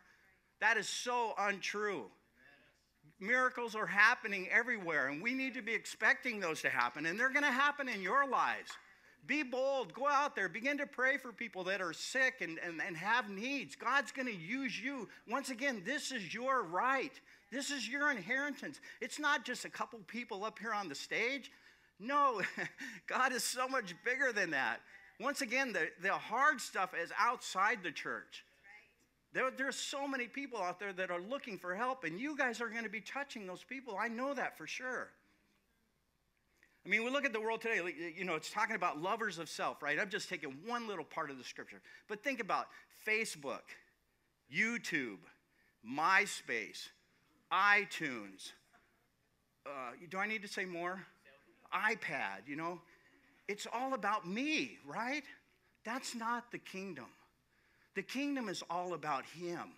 That 0.61 0.77
is 0.77 0.89
so 0.89 1.35
untrue. 1.37 2.05
Miracles 3.19 3.75
are 3.75 3.85
happening 3.85 4.47
everywhere, 4.51 5.07
and 5.07 5.21
we 5.21 5.33
need 5.33 5.53
to 5.53 5.61
be 5.61 5.73
expecting 5.73 6.39
those 6.39 6.61
to 6.61 6.69
happen, 6.69 7.05
and 7.05 7.19
they're 7.19 7.29
going 7.31 7.43
to 7.43 7.51
happen 7.51 7.87
in 7.87 8.01
your 8.01 8.27
lives. 8.27 8.71
Be 9.27 9.41
bold. 9.41 9.93
Go 9.93 10.07
out 10.07 10.35
there. 10.35 10.47
Begin 10.47 10.77
to 10.77 10.85
pray 10.85 11.17
for 11.17 11.31
people 11.31 11.63
that 11.63 11.81
are 11.81 11.93
sick 11.93 12.35
and, 12.41 12.59
and, 12.59 12.79
and 12.85 12.95
have 12.95 13.29
needs. 13.29 13.75
God's 13.75 14.11
going 14.11 14.27
to 14.27 14.35
use 14.35 14.79
you. 14.79 15.09
Once 15.27 15.49
again, 15.49 15.81
this 15.85 16.11
is 16.11 16.33
your 16.33 16.63
right. 16.63 17.19
This 17.51 17.71
is 17.71 17.87
your 17.87 18.11
inheritance. 18.11 18.79
It's 19.01 19.19
not 19.19 19.43
just 19.43 19.65
a 19.65 19.69
couple 19.69 19.99
people 20.07 20.43
up 20.43 20.59
here 20.59 20.73
on 20.73 20.89
the 20.89 20.95
stage. 20.95 21.51
No, 21.99 22.41
God 23.07 23.33
is 23.33 23.43
so 23.43 23.67
much 23.67 23.95
bigger 24.03 24.31
than 24.31 24.51
that. 24.51 24.81
Once 25.19 25.41
again, 25.41 25.73
the, 25.73 25.87
the 26.01 26.11
hard 26.11 26.59
stuff 26.59 26.93
is 27.01 27.11
outside 27.17 27.79
the 27.81 27.91
church. 27.91 28.45
There, 29.35 29.51
there's 29.51 29.75
so 29.75 30.07
many 30.07 30.27
people 30.27 30.61
out 30.61 30.79
there 30.79 30.93
that 30.93 31.11
are 31.11 31.19
looking 31.19 31.57
for 31.57 31.75
help, 31.75 32.05
and 32.05 32.17
you 32.17 32.37
guys 32.37 32.61
are 32.61 32.69
going 32.69 32.85
to 32.85 32.89
be 32.89 33.01
touching 33.01 33.45
those 33.45 33.65
people. 33.65 33.97
I 33.99 34.07
know 34.07 34.33
that 34.33 34.57
for 34.57 34.65
sure. 34.65 35.09
I 36.85 36.89
mean, 36.89 37.03
we 37.03 37.09
look 37.09 37.25
at 37.25 37.33
the 37.33 37.41
world 37.41 37.59
today, 37.59 37.81
you 38.15 38.23
know, 38.23 38.35
it's 38.35 38.49
talking 38.49 38.77
about 38.77 39.01
lovers 39.01 39.37
of 39.37 39.49
self, 39.49 39.83
right? 39.83 39.99
I'm 39.99 40.09
just 40.09 40.29
taking 40.29 40.55
one 40.65 40.87
little 40.87 41.03
part 41.03 41.29
of 41.29 41.37
the 41.37 41.43
scripture. 41.43 41.81
But 42.07 42.23
think 42.23 42.39
about 42.39 42.67
Facebook, 43.05 43.73
YouTube, 44.55 45.17
MySpace, 45.85 46.87
iTunes. 47.51 48.53
Uh, 49.65 49.91
do 50.09 50.17
I 50.17 50.27
need 50.27 50.43
to 50.43 50.47
say 50.47 50.63
more? 50.63 51.05
iPad, 51.73 52.47
you 52.47 52.55
know? 52.55 52.79
It's 53.49 53.67
all 53.73 53.95
about 53.95 54.25
me, 54.25 54.77
right? 54.87 55.25
That's 55.83 56.15
not 56.15 56.53
the 56.53 56.57
kingdom. 56.57 57.07
The 57.95 58.03
kingdom 58.03 58.49
is 58.49 58.63
all 58.69 58.93
about 58.93 59.25
Him. 59.25 59.71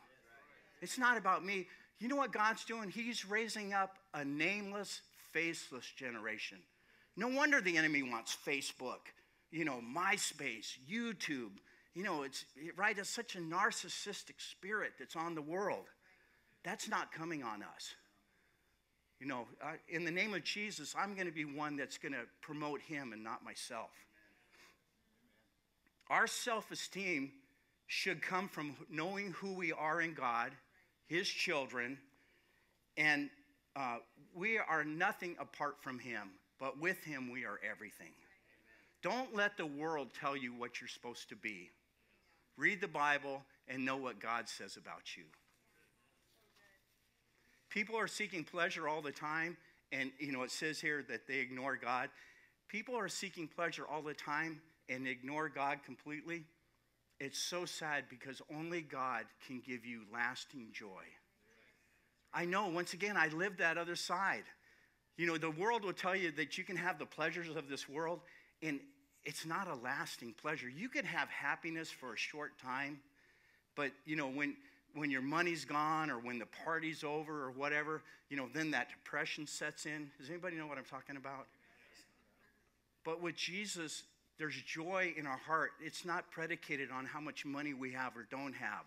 It's 0.81 0.97
not 0.97 1.17
about 1.17 1.45
me. 1.45 1.67
You 1.99 2.07
know 2.07 2.15
what 2.15 2.31
God's 2.31 2.65
doing? 2.65 2.89
He's 2.89 3.25
raising 3.25 3.73
up 3.73 3.97
a 4.13 4.23
nameless, 4.23 5.01
faceless 5.31 5.85
generation 5.95 6.59
no 7.17 7.27
wonder 7.27 7.59
the 7.59 7.75
enemy 7.75 8.03
wants 8.03 8.37
Facebook, 8.47 9.09
you 9.51 9.65
know, 9.65 9.81
MySpace, 9.81 10.77
YouTube. 10.89 11.57
You 11.95 12.03
know, 12.03 12.21
it's 12.21 12.45
right, 12.75 12.95
it's 12.95 13.09
such 13.09 13.35
a 13.35 13.39
narcissistic 13.39 14.37
spirit 14.37 14.93
that's 14.99 15.15
on 15.15 15.33
the 15.33 15.41
world. 15.41 15.85
That's 16.63 16.87
not 16.87 17.11
coming 17.11 17.43
on 17.43 17.63
us. 17.63 17.95
You 19.19 19.25
know, 19.25 19.47
I, 19.63 19.77
in 19.89 20.05
the 20.05 20.11
name 20.11 20.35
of 20.35 20.43
Jesus, 20.43 20.93
I'm 20.95 21.15
going 21.15 21.25
to 21.25 21.33
be 21.33 21.43
one 21.43 21.75
that's 21.75 21.97
going 21.97 22.13
to 22.13 22.25
promote 22.41 22.81
him 22.81 23.13
and 23.13 23.23
not 23.23 23.43
myself. 23.43 23.89
Our 26.11 26.27
self 26.27 26.69
esteem 26.71 27.31
should 27.87 28.21
come 28.21 28.47
from 28.47 28.75
knowing 28.89 29.31
who 29.31 29.53
we 29.53 29.71
are 29.71 30.01
in 30.01 30.13
God, 30.13 30.51
his 31.07 31.27
children, 31.27 31.97
and 32.97 33.29
uh, 33.75 33.97
we 34.35 34.57
are 34.57 34.83
nothing 34.83 35.35
apart 35.39 35.77
from 35.81 35.99
him 35.99 36.31
but 36.59 36.79
with 36.79 37.03
him 37.03 37.31
we 37.31 37.45
are 37.45 37.59
everything. 37.69 38.11
Don't 39.03 39.35
let 39.35 39.57
the 39.57 39.65
world 39.65 40.09
tell 40.19 40.35
you 40.35 40.53
what 40.53 40.81
you're 40.81 40.87
supposed 40.87 41.29
to 41.29 41.35
be. 41.35 41.69
Read 42.57 42.81
the 42.81 42.87
Bible 42.87 43.43
and 43.67 43.85
know 43.85 43.97
what 43.97 44.19
God 44.19 44.49
says 44.49 44.77
about 44.77 45.15
you. 45.15 45.23
People 47.69 47.95
are 47.95 48.07
seeking 48.07 48.43
pleasure 48.43 48.87
all 48.87 49.01
the 49.01 49.11
time, 49.11 49.55
and 49.91 50.11
you 50.19 50.31
know 50.31 50.43
it 50.43 50.51
says 50.51 50.79
here 50.79 51.05
that 51.09 51.27
they 51.27 51.37
ignore 51.37 51.75
God. 51.75 52.09
People 52.67 52.95
are 52.95 53.07
seeking 53.07 53.47
pleasure 53.47 53.85
all 53.85 54.01
the 54.01 54.13
time 54.13 54.61
and 54.89 55.07
ignore 55.07 55.47
God 55.47 55.79
completely. 55.85 56.43
It's 57.19 57.39
so 57.39 57.65
sad 57.65 58.05
because 58.09 58.41
only 58.55 58.81
God 58.81 59.25
can 59.47 59.61
give 59.65 59.85
you 59.85 60.01
lasting 60.13 60.67
joy. 60.71 61.03
I 62.33 62.45
know, 62.45 62.67
once 62.67 62.93
again, 62.93 63.17
I 63.17 63.29
lived 63.29 63.57
that 63.59 63.77
other 63.77 63.95
side. 63.95 64.43
You 65.17 65.25
know, 65.25 65.37
the 65.37 65.49
world 65.49 65.83
will 65.83 65.93
tell 65.93 66.15
you 66.15 66.31
that 66.33 66.57
you 66.57 66.63
can 66.63 66.75
have 66.75 66.99
the 66.99 67.05
pleasures 67.05 67.55
of 67.55 67.69
this 67.69 67.89
world, 67.89 68.19
and 68.61 68.79
it's 69.25 69.45
not 69.45 69.67
a 69.67 69.75
lasting 69.75 70.33
pleasure. 70.39 70.69
You 70.69 70.89
can 70.89 71.05
have 71.05 71.27
happiness 71.29 71.89
for 71.89 72.13
a 72.13 72.17
short 72.17 72.59
time, 72.59 72.99
but, 73.75 73.91
you 74.05 74.15
know, 74.15 74.27
when, 74.27 74.55
when 74.93 75.09
your 75.09 75.23
money's 75.23 75.65
gone 75.65 76.11
or 76.11 76.19
when 76.19 76.37
the 76.37 76.45
party's 76.63 77.03
over 77.03 77.43
or 77.43 77.51
whatever, 77.51 78.03
you 78.29 78.37
know, 78.37 78.47
then 78.53 78.71
that 78.71 78.89
depression 78.89 79.47
sets 79.47 79.87
in. 79.87 80.11
Does 80.19 80.29
anybody 80.29 80.57
know 80.57 80.67
what 80.67 80.77
I'm 80.77 80.85
talking 80.85 81.17
about? 81.17 81.47
But 83.03 83.21
with 83.21 83.35
Jesus, 83.35 84.03
there's 84.37 84.55
joy 84.61 85.13
in 85.17 85.25
our 85.25 85.37
heart. 85.37 85.71
It's 85.83 86.05
not 86.05 86.29
predicated 86.31 86.91
on 86.91 87.05
how 87.05 87.19
much 87.19 87.45
money 87.45 87.73
we 87.73 87.91
have 87.93 88.15
or 88.15 88.27
don't 88.29 88.53
have. 88.53 88.85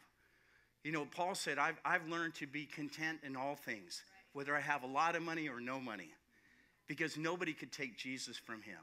You 0.84 0.92
know, 0.92 1.04
Paul 1.04 1.34
said, 1.34 1.58
I've, 1.58 1.78
I've 1.84 2.06
learned 2.08 2.34
to 2.36 2.46
be 2.46 2.64
content 2.64 3.18
in 3.24 3.36
all 3.36 3.56
things, 3.56 4.02
whether 4.32 4.56
I 4.56 4.60
have 4.60 4.82
a 4.82 4.86
lot 4.86 5.16
of 5.16 5.22
money 5.22 5.48
or 5.48 5.60
no 5.60 5.80
money, 5.80 6.10
because 6.86 7.18
nobody 7.18 7.52
could 7.52 7.72
take 7.72 7.98
Jesus 7.98 8.36
from 8.36 8.62
him. 8.62 8.78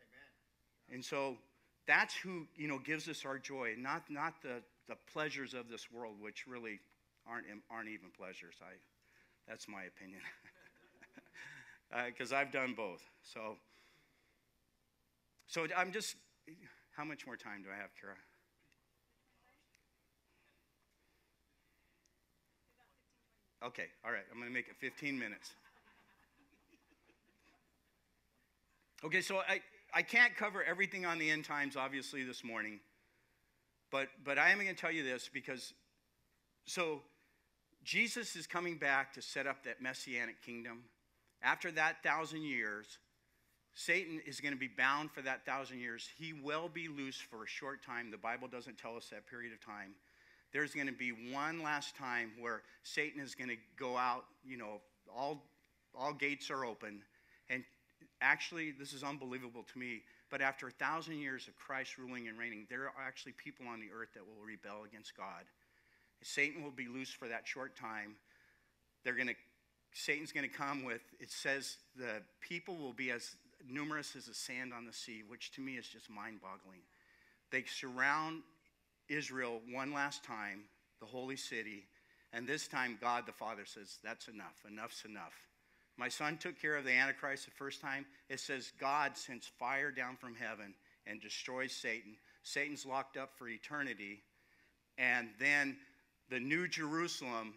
Amen. 0.00 0.94
And 0.94 1.04
so 1.04 1.36
that's 1.86 2.14
who, 2.14 2.46
you 2.56 2.66
know, 2.68 2.78
gives 2.78 3.08
us 3.08 3.24
our 3.24 3.38
joy, 3.38 3.74
not, 3.78 4.02
not 4.08 4.34
the, 4.42 4.62
the 4.88 4.96
pleasures 5.12 5.54
of 5.54 5.68
this 5.68 5.92
world, 5.92 6.16
which 6.20 6.46
really 6.46 6.80
aren't, 7.28 7.46
aren't 7.70 7.88
even 7.88 8.08
pleasures. 8.16 8.54
I, 8.60 8.72
that's 9.48 9.68
my 9.68 9.84
opinion. 9.84 10.20
Because 12.06 12.32
uh, 12.32 12.36
I've 12.36 12.50
done 12.50 12.74
both. 12.76 13.02
So, 13.22 13.56
so 15.46 15.66
I'm 15.76 15.92
just, 15.92 16.16
how 16.96 17.04
much 17.04 17.26
more 17.26 17.36
time 17.36 17.62
do 17.62 17.68
I 17.70 17.80
have, 17.80 17.90
Kara? 18.00 18.14
Okay, 23.64 23.86
all 24.04 24.10
right, 24.10 24.24
I'm 24.30 24.38
going 24.38 24.48
to 24.48 24.54
make 24.54 24.68
it 24.68 24.76
15 24.80 25.16
minutes. 25.16 25.52
Okay, 29.04 29.20
so 29.20 29.38
I, 29.38 29.60
I 29.94 30.02
can't 30.02 30.36
cover 30.36 30.64
everything 30.64 31.06
on 31.06 31.18
the 31.18 31.30
end 31.30 31.44
times, 31.44 31.76
obviously, 31.76 32.24
this 32.24 32.42
morning. 32.42 32.80
But, 33.92 34.08
but 34.24 34.38
I 34.38 34.50
am 34.50 34.58
going 34.58 34.68
to 34.68 34.74
tell 34.74 34.90
you 34.90 35.04
this 35.04 35.30
because, 35.32 35.74
so 36.64 37.02
Jesus 37.84 38.36
is 38.36 38.46
coming 38.46 38.78
back 38.78 39.12
to 39.14 39.22
set 39.22 39.46
up 39.46 39.64
that 39.64 39.82
messianic 39.82 40.42
kingdom. 40.42 40.84
After 41.42 41.70
that 41.72 42.02
thousand 42.02 42.42
years, 42.42 42.98
Satan 43.74 44.20
is 44.26 44.40
going 44.40 44.52
to 44.52 44.58
be 44.58 44.68
bound 44.68 45.10
for 45.10 45.22
that 45.22 45.46
thousand 45.46 45.78
years. 45.78 46.08
He 46.18 46.32
will 46.32 46.68
be 46.68 46.88
loose 46.88 47.16
for 47.16 47.44
a 47.44 47.46
short 47.46 47.84
time. 47.84 48.10
The 48.10 48.18
Bible 48.18 48.48
doesn't 48.48 48.78
tell 48.78 48.96
us 48.96 49.08
that 49.10 49.26
period 49.26 49.52
of 49.52 49.64
time 49.64 49.94
there's 50.52 50.74
going 50.74 50.86
to 50.86 50.92
be 50.92 51.12
one 51.32 51.62
last 51.62 51.96
time 51.96 52.32
where 52.38 52.62
Satan 52.82 53.20
is 53.20 53.34
going 53.34 53.48
to 53.48 53.56
go 53.78 53.96
out, 53.96 54.24
you 54.46 54.56
know, 54.56 54.80
all, 55.14 55.42
all 55.98 56.12
gates 56.12 56.50
are 56.50 56.64
open. 56.64 57.02
And 57.48 57.64
actually, 58.20 58.70
this 58.70 58.92
is 58.92 59.02
unbelievable 59.02 59.64
to 59.72 59.78
me, 59.78 60.02
but 60.30 60.42
after 60.42 60.68
a 60.68 60.70
thousand 60.70 61.18
years 61.18 61.48
of 61.48 61.56
Christ 61.56 61.96
ruling 61.98 62.28
and 62.28 62.38
reigning, 62.38 62.66
there 62.68 62.82
are 62.82 63.04
actually 63.04 63.32
people 63.32 63.66
on 63.66 63.80
the 63.80 63.88
earth 63.94 64.10
that 64.14 64.22
will 64.22 64.46
rebel 64.46 64.84
against 64.84 65.16
God. 65.16 65.44
Satan 66.22 66.62
will 66.62 66.70
be 66.70 66.86
loose 66.86 67.10
for 67.10 67.28
that 67.28 67.48
short 67.48 67.74
time. 67.74 68.14
They're 69.04 69.14
going 69.14 69.28
to, 69.28 69.34
Satan's 69.92 70.32
going 70.32 70.48
to 70.48 70.54
come 70.54 70.84
with, 70.84 71.02
it 71.18 71.30
says 71.30 71.78
the 71.96 72.22
people 72.40 72.76
will 72.76 72.92
be 72.92 73.10
as 73.10 73.36
numerous 73.68 74.16
as 74.16 74.26
the 74.26 74.34
sand 74.34 74.72
on 74.72 74.86
the 74.86 74.92
sea, 74.92 75.22
which 75.26 75.52
to 75.52 75.60
me 75.60 75.72
is 75.74 75.86
just 75.86 76.10
mind 76.10 76.40
boggling. 76.40 76.80
They 77.50 77.64
surround 77.64 78.42
Israel 79.08 79.60
one 79.70 79.92
last 79.92 80.24
time, 80.24 80.64
the 81.00 81.06
holy 81.06 81.36
city, 81.36 81.84
and 82.32 82.46
this 82.46 82.66
time 82.66 82.98
God 83.00 83.26
the 83.26 83.32
Father 83.32 83.64
says, 83.64 83.98
That's 84.02 84.28
enough. 84.28 84.64
Enough's 84.66 85.04
enough. 85.04 85.34
My 85.98 86.08
son 86.08 86.38
took 86.38 86.60
care 86.60 86.76
of 86.76 86.84
the 86.84 86.92
Antichrist 86.92 87.44
the 87.44 87.50
first 87.50 87.80
time. 87.80 88.06
It 88.30 88.40
says 88.40 88.72
God 88.80 89.16
sends 89.16 89.46
fire 89.46 89.90
down 89.90 90.16
from 90.16 90.34
heaven 90.34 90.74
and 91.06 91.20
destroys 91.20 91.72
Satan. 91.72 92.16
Satan's 92.42 92.86
locked 92.86 93.16
up 93.16 93.30
for 93.36 93.48
eternity. 93.48 94.22
And 94.96 95.28
then 95.38 95.76
the 96.30 96.40
new 96.40 96.66
Jerusalem 96.66 97.54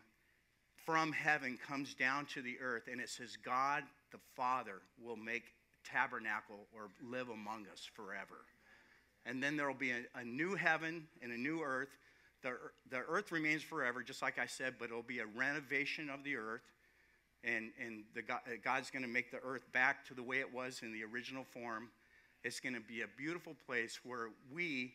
from 0.86 1.12
heaven 1.12 1.58
comes 1.68 1.94
down 1.94 2.26
to 2.28 2.42
the 2.42 2.58
earth, 2.62 2.88
and 2.92 3.02
it 3.02 3.10
says, 3.10 3.38
God 3.44 3.84
the 4.12 4.20
Father 4.36 4.82
will 5.02 5.16
make 5.16 5.46
tabernacle 5.92 6.68
or 6.74 6.90
live 7.02 7.30
among 7.30 7.66
us 7.72 7.88
forever 7.96 8.46
and 9.26 9.42
then 9.42 9.58
there 9.58 9.68
will 9.68 9.74
be 9.74 9.92
a, 9.92 10.02
a, 10.16 10.24
new 10.24 10.56
heaven 10.56 11.08
and 11.22 11.32
a 11.32 11.38
new 11.38 11.62
earth. 11.62 11.98
The, 12.44 12.54
the 12.92 13.00
earth 13.08 13.32
remains 13.32 13.64
forever, 13.64 14.04
just 14.04 14.22
like 14.22 14.38
I 14.38 14.46
said, 14.46 14.76
but 14.80 14.86
it'll 14.86 15.02
be 15.02 15.20
a 15.20 15.26
renovation 15.26 16.10
of 16.10 16.24
the 16.24 16.36
earth. 16.36 16.62
And, 17.44 17.72
and 17.84 18.04
the 18.14 18.22
God, 18.22 18.40
God's 18.64 18.92
going 18.92 19.04
to 19.04 19.10
make 19.10 19.32
the 19.32 19.40
earth 19.44 19.64
back 19.72 20.06
to 20.08 20.14
the 20.14 20.24
way 20.24 20.40
it 20.40 20.54
was 20.54 20.82
in 20.84 20.94
the 20.94 21.04
original 21.04 21.44
form. 21.44 21.90
It's 22.44 22.60
going 22.60 22.76
to 22.76 22.82
be 22.82 23.02
a 23.02 23.08
beautiful 23.18 23.56
place 23.66 24.00
where 24.04 24.30
we 24.54 24.94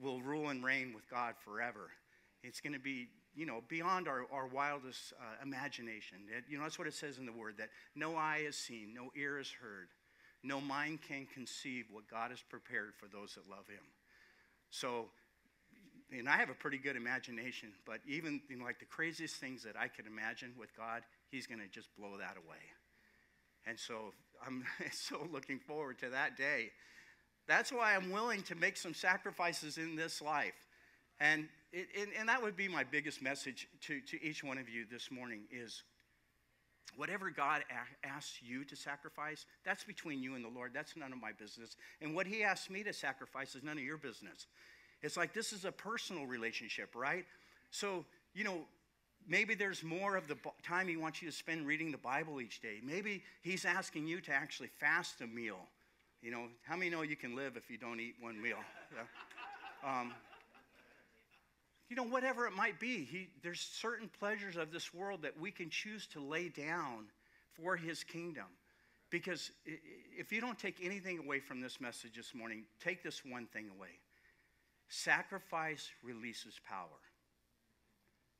will 0.00 0.20
rule 0.20 0.48
and 0.48 0.62
reign 0.62 0.92
with 0.94 1.08
God 1.10 1.34
forever. 1.42 1.90
It's 2.42 2.60
going 2.60 2.72
to 2.72 2.80
be, 2.80 3.08
you 3.34 3.46
know, 3.46 3.62
beyond 3.68 4.08
our, 4.08 4.26
our 4.32 4.46
wildest 4.46 5.12
uh, 5.18 5.42
imagination. 5.42 6.18
It, 6.34 6.44
you 6.48 6.58
know, 6.58 6.64
that's 6.64 6.78
what 6.78 6.88
it 6.88 6.94
says 6.94 7.18
in 7.18 7.26
the 7.26 7.32
Word 7.32 7.54
that 7.58 7.68
no 7.94 8.16
eye 8.16 8.42
has 8.44 8.56
seen, 8.56 8.94
no 8.94 9.10
ear 9.14 9.38
has 9.38 9.50
heard, 9.50 9.88
no 10.42 10.60
mind 10.60 11.00
can 11.06 11.26
conceive 11.32 11.86
what 11.90 12.08
God 12.08 12.30
has 12.30 12.40
prepared 12.40 12.94
for 12.96 13.06
those 13.06 13.34
that 13.34 13.48
love 13.48 13.66
Him. 13.68 13.84
So, 14.70 15.06
and 16.16 16.28
I 16.28 16.36
have 16.36 16.50
a 16.50 16.54
pretty 16.54 16.78
good 16.78 16.96
imagination, 16.96 17.72
but 17.86 18.00
even 18.06 18.40
know, 18.50 18.64
like 18.64 18.78
the 18.78 18.86
craziest 18.86 19.36
things 19.36 19.62
that 19.64 19.76
I 19.78 19.88
could 19.88 20.06
imagine 20.06 20.52
with 20.58 20.74
God, 20.76 21.02
He's 21.30 21.46
going 21.46 21.60
to 21.60 21.68
just 21.68 21.88
blow 21.96 22.16
that 22.18 22.36
away. 22.36 22.62
And 23.66 23.78
so 23.78 24.12
I'm 24.44 24.64
so 24.92 25.26
looking 25.30 25.58
forward 25.58 25.98
to 26.00 26.10
that 26.10 26.36
day. 26.36 26.70
That's 27.46 27.72
why 27.72 27.96
I'm 27.96 28.10
willing 28.10 28.42
to 28.44 28.54
make 28.54 28.76
some 28.76 28.94
sacrifices 28.94 29.76
in 29.76 29.96
this 29.96 30.22
life. 30.22 30.54
And, 31.20 31.48
it, 31.72 31.88
and, 31.98 32.08
and 32.18 32.28
that 32.28 32.42
would 32.42 32.56
be 32.56 32.68
my 32.68 32.84
biggest 32.84 33.20
message 33.20 33.68
to, 33.82 34.00
to 34.00 34.22
each 34.24 34.42
one 34.42 34.56
of 34.56 34.68
you 34.68 34.86
this 34.90 35.10
morning 35.10 35.42
is 35.50 35.82
Whatever 36.96 37.30
God 37.30 37.62
asks 38.04 38.40
you 38.42 38.64
to 38.64 38.76
sacrifice, 38.76 39.46
that's 39.64 39.84
between 39.84 40.22
you 40.22 40.34
and 40.34 40.44
the 40.44 40.48
Lord. 40.48 40.72
That's 40.74 40.96
none 40.96 41.12
of 41.12 41.20
my 41.20 41.32
business. 41.32 41.76
And 42.00 42.14
what 42.14 42.26
He 42.26 42.42
asks 42.42 42.70
me 42.70 42.82
to 42.84 42.92
sacrifice 42.92 43.54
is 43.54 43.62
none 43.62 43.78
of 43.78 43.84
your 43.84 43.98
business. 43.98 44.46
It's 45.02 45.16
like 45.16 45.32
this 45.32 45.52
is 45.52 45.64
a 45.64 45.72
personal 45.72 46.26
relationship, 46.26 46.94
right? 46.94 47.24
So, 47.70 48.04
you 48.34 48.44
know, 48.44 48.60
maybe 49.26 49.54
there's 49.54 49.82
more 49.82 50.16
of 50.16 50.28
the 50.28 50.36
time 50.62 50.88
He 50.88 50.96
wants 50.96 51.22
you 51.22 51.30
to 51.30 51.36
spend 51.36 51.66
reading 51.66 51.90
the 51.90 51.98
Bible 51.98 52.40
each 52.40 52.60
day. 52.60 52.80
Maybe 52.82 53.22
He's 53.42 53.64
asking 53.64 54.06
you 54.06 54.20
to 54.22 54.32
actually 54.32 54.68
fast 54.78 55.20
a 55.20 55.26
meal. 55.26 55.60
You 56.22 56.30
know, 56.30 56.46
how 56.62 56.76
many 56.76 56.90
know 56.90 57.02
you 57.02 57.16
can 57.16 57.34
live 57.34 57.56
if 57.56 57.70
you 57.70 57.78
don't 57.78 57.98
eat 57.98 58.14
one 58.20 58.40
meal? 58.40 58.58
Um, 59.82 60.12
you 61.90 61.96
know, 61.96 62.04
whatever 62.04 62.46
it 62.46 62.52
might 62.52 62.78
be, 62.78 63.04
he, 63.04 63.28
there's 63.42 63.60
certain 63.60 64.08
pleasures 64.20 64.56
of 64.56 64.72
this 64.72 64.94
world 64.94 65.22
that 65.22 65.38
we 65.38 65.50
can 65.50 65.68
choose 65.68 66.06
to 66.06 66.20
lay 66.20 66.48
down 66.48 67.06
for 67.52 67.76
his 67.76 68.04
kingdom. 68.04 68.46
Because 69.10 69.50
if 70.16 70.30
you 70.30 70.40
don't 70.40 70.56
take 70.56 70.76
anything 70.80 71.18
away 71.18 71.40
from 71.40 71.60
this 71.60 71.80
message 71.80 72.12
this 72.14 72.32
morning, 72.32 72.62
take 72.82 73.02
this 73.02 73.22
one 73.24 73.46
thing 73.46 73.68
away 73.76 73.98
sacrifice 74.92 75.88
releases 76.02 76.60
power. 76.68 76.98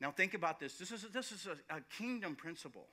Now, 0.00 0.10
think 0.10 0.34
about 0.34 0.58
this. 0.58 0.78
This 0.78 0.90
is, 0.90 1.06
this 1.12 1.30
is 1.30 1.46
a, 1.46 1.76
a 1.76 1.80
kingdom 1.96 2.34
principle. 2.34 2.88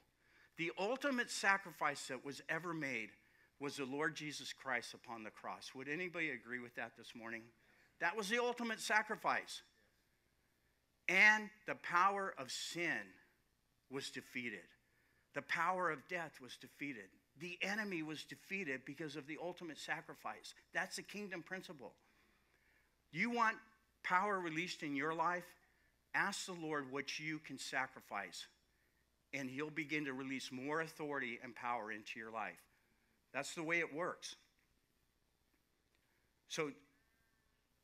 The 0.58 0.72
ultimate 0.78 1.32
sacrifice 1.32 2.08
that 2.10 2.24
was 2.24 2.42
ever 2.50 2.72
made 2.72 3.10
was 3.60 3.78
the 3.78 3.86
Lord 3.86 4.16
Jesus 4.16 4.54
Christ 4.54 4.94
upon 4.94 5.24
the 5.24 5.32
cross. 5.32 5.72
Would 5.74 5.90
anybody 5.90 6.30
agree 6.30 6.60
with 6.60 6.76
that 6.76 6.92
this 6.98 7.14
morning? 7.16 7.42
That 8.00 8.16
was 8.16 8.30
the 8.30 8.38
ultimate 8.38 8.80
sacrifice. 8.80 9.64
And 11.10 11.50
the 11.66 11.76
power 11.76 12.34
of 12.38 12.52
sin 12.52 13.00
was 13.90 14.10
defeated. 14.10 14.66
The 15.34 15.42
power 15.44 15.92
of 15.92 16.08
death 16.10 16.34
was 16.42 16.58
defeated. 16.58 17.06
The 17.40 17.58
enemy 17.62 18.02
was 18.02 18.24
defeated 18.24 18.82
because 18.86 19.16
of 19.16 19.28
the 19.28 19.38
ultimate 19.42 19.78
sacrifice. 19.78 20.54
That's 20.74 20.96
the 20.96 21.04
kingdom 21.04 21.44
principle. 21.44 21.94
You 23.12 23.30
want 23.30 23.56
power 24.04 24.40
released 24.40 24.84
in 24.84 24.96
your 24.96 25.14
life? 25.14 25.46
Ask 26.16 26.48
the 26.48 26.54
Lord 26.54 26.92
what 26.92 27.20
you 27.20 27.40
can 27.40 27.60
sacrifice, 27.60 28.48
and 29.34 29.50
He'll 29.50 29.70
begin 29.70 30.06
to 30.06 30.14
release 30.14 30.52
more 30.52 30.82
authority 30.82 31.40
and 31.44 31.56
power 31.56 31.92
into 31.92 32.20
your 32.20 32.32
life. 32.32 32.60
That's 33.34 33.54
the 33.54 33.64
way 33.64 33.80
it 33.80 33.94
works. 33.94 34.36
So 36.48 36.72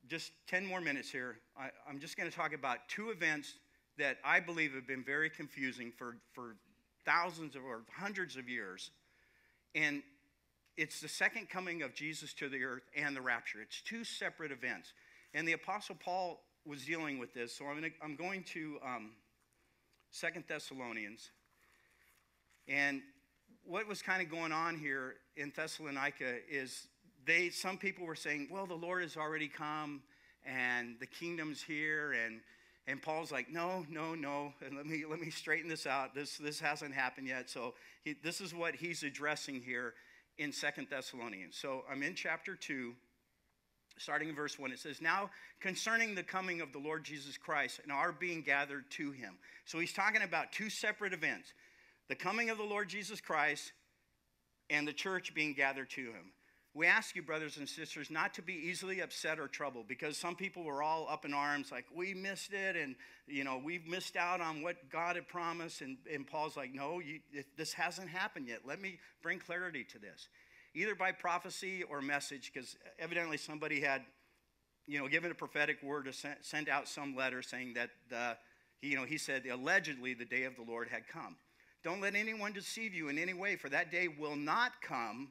just 0.07 0.31
10 0.47 0.65
more 0.65 0.81
minutes 0.81 1.09
here. 1.09 1.37
I, 1.57 1.69
am 1.89 1.99
just 1.99 2.17
going 2.17 2.29
to 2.29 2.35
talk 2.35 2.53
about 2.53 2.87
two 2.87 3.09
events 3.09 3.55
that 3.97 4.17
I 4.23 4.39
believe 4.39 4.73
have 4.73 4.87
been 4.87 5.03
very 5.03 5.29
confusing 5.29 5.91
for, 5.95 6.17
for 6.33 6.55
thousands 7.05 7.55
of, 7.55 7.63
or 7.63 7.81
hundreds 7.95 8.35
of 8.35 8.49
years. 8.49 8.91
And 9.75 10.03
it's 10.77 10.99
the 10.99 11.07
second 11.07 11.49
coming 11.49 11.83
of 11.83 11.93
Jesus 11.93 12.33
to 12.35 12.49
the 12.49 12.63
earth 12.63 12.83
and 12.95 13.15
the 13.15 13.21
rapture. 13.21 13.61
It's 13.61 13.81
two 13.81 14.03
separate 14.03 14.51
events. 14.51 14.93
And 15.33 15.47
the 15.47 15.53
Apostle 15.53 15.95
Paul 15.99 16.41
was 16.65 16.85
dealing 16.85 17.19
with 17.19 17.33
this. 17.33 17.55
So 17.55 17.65
I'm, 17.65 17.75
gonna, 17.75 17.93
I'm 18.01 18.15
going 18.15 18.43
to 18.53 18.77
um, 18.83 19.11
Second 20.11 20.45
Thessalonians. 20.47 21.29
And 22.67 23.01
what 23.63 23.87
was 23.87 24.01
kind 24.01 24.21
of 24.21 24.29
going 24.29 24.51
on 24.51 24.77
here 24.77 25.15
in 25.35 25.51
Thessalonica 25.55 26.35
is 26.49 26.87
they 27.25 27.49
some 27.49 27.77
people 27.77 28.05
were 28.05 28.15
saying, 28.15 28.49
well, 28.51 28.65
the 28.65 28.73
Lord 28.73 29.03
has 29.03 29.17
already 29.17 29.47
come 29.47 30.01
and 30.45 30.95
the 30.99 31.07
kingdom's 31.07 31.61
here 31.61 32.13
and 32.13 32.41
and 32.85 33.01
Paul's 33.01 33.31
like, 33.31 33.49
no, 33.49 33.85
no, 33.89 34.13
no. 34.13 34.53
And 34.65 34.75
let 34.75 34.85
me 34.85 35.05
let 35.09 35.19
me 35.19 35.29
straighten 35.29 35.69
this 35.69 35.87
out. 35.87 36.13
This 36.13 36.37
this 36.37 36.59
hasn't 36.59 36.93
happened 36.93 37.27
yet. 37.27 37.49
So 37.49 37.73
he, 38.03 38.15
this 38.23 38.41
is 38.41 38.53
what 38.53 38.75
he's 38.75 39.03
addressing 39.03 39.61
here 39.61 39.93
in 40.37 40.51
Second 40.51 40.87
Thessalonians. 40.89 41.55
So 41.55 41.83
I'm 41.89 42.03
in 42.03 42.15
chapter 42.15 42.55
two, 42.55 42.93
starting 43.97 44.29
in 44.29 44.35
verse 44.35 44.57
1, 44.57 44.71
it 44.71 44.79
says, 44.79 45.01
Now 45.01 45.29
concerning 45.59 46.15
the 46.15 46.23
coming 46.23 46.61
of 46.61 46.71
the 46.73 46.79
Lord 46.79 47.03
Jesus 47.03 47.37
Christ 47.37 47.79
and 47.83 47.91
our 47.91 48.11
being 48.11 48.41
gathered 48.41 48.89
to 48.91 49.11
him. 49.11 49.37
So 49.65 49.79
he's 49.79 49.93
talking 49.93 50.21
about 50.21 50.51
two 50.51 50.69
separate 50.69 51.13
events 51.13 51.53
the 52.09 52.15
coming 52.15 52.49
of 52.49 52.57
the 52.57 52.63
Lord 52.63 52.89
Jesus 52.89 53.21
Christ 53.21 53.71
and 54.69 54.87
the 54.87 54.93
church 54.93 55.33
being 55.33 55.53
gathered 55.53 55.89
to 55.91 56.01
him. 56.01 56.33
We 56.75 56.87
ask 56.87 57.15
you, 57.15 57.21
brothers 57.21 57.57
and 57.57 57.69
sisters, 57.69 58.09
not 58.09 58.33
to 58.33 58.41
be 58.41 58.53
easily 58.53 59.01
upset 59.01 59.39
or 59.39 59.47
troubled 59.47 59.87
because 59.87 60.17
some 60.17 60.35
people 60.35 60.63
were 60.63 60.81
all 60.81 61.07
up 61.07 61.23
in 61.23 61.31
arms, 61.31 61.71
like, 61.71 61.85
we 61.95 62.15
missed 62.15 62.51
it, 62.51 62.75
and, 62.75 62.95
you 63.27 63.43
know, 63.43 63.61
we've 63.63 63.85
missed 63.85 64.15
out 64.15 64.41
on 64.41 64.63
what 64.63 64.89
God 64.89 65.15
had 65.15 65.27
promised. 65.27 65.81
And, 65.81 65.97
and 66.11 66.25
Paul's 66.25 66.57
like, 66.57 66.73
no, 66.73 66.99
you, 66.99 67.19
this 67.57 67.73
hasn't 67.73 68.09
happened 68.09 68.47
yet. 68.47 68.61
Let 68.65 68.81
me 68.81 68.97
bring 69.21 69.37
clarity 69.37 69.83
to 69.91 69.99
this. 69.99 70.29
Either 70.73 70.95
by 70.95 71.11
prophecy 71.11 71.83
or 71.83 72.01
message, 72.01 72.51
because 72.51 72.75
evidently 72.97 73.37
somebody 73.37 73.79
had, 73.79 74.01
you 74.87 74.97
know, 74.97 75.07
given 75.07 75.29
a 75.29 75.35
prophetic 75.35 75.77
word 75.83 76.05
to 76.05 76.13
send, 76.13 76.37
send 76.41 76.69
out 76.69 76.87
some 76.87 77.15
letter 77.15 77.43
saying 77.43 77.75
that, 77.75 77.91
the, 78.09 78.35
you 78.81 78.95
know, 78.95 79.05
he 79.05 79.19
said 79.19 79.45
allegedly 79.45 80.15
the 80.15 80.25
day 80.25 80.45
of 80.45 80.55
the 80.55 80.63
Lord 80.63 80.87
had 80.87 81.07
come. 81.07 81.35
Don't 81.83 82.01
let 82.01 82.15
anyone 82.15 82.51
deceive 82.51 82.95
you 82.95 83.09
in 83.09 83.19
any 83.19 83.35
way, 83.35 83.57
for 83.57 83.69
that 83.69 83.91
day 83.91 84.07
will 84.07 84.35
not 84.35 84.71
come 84.81 85.29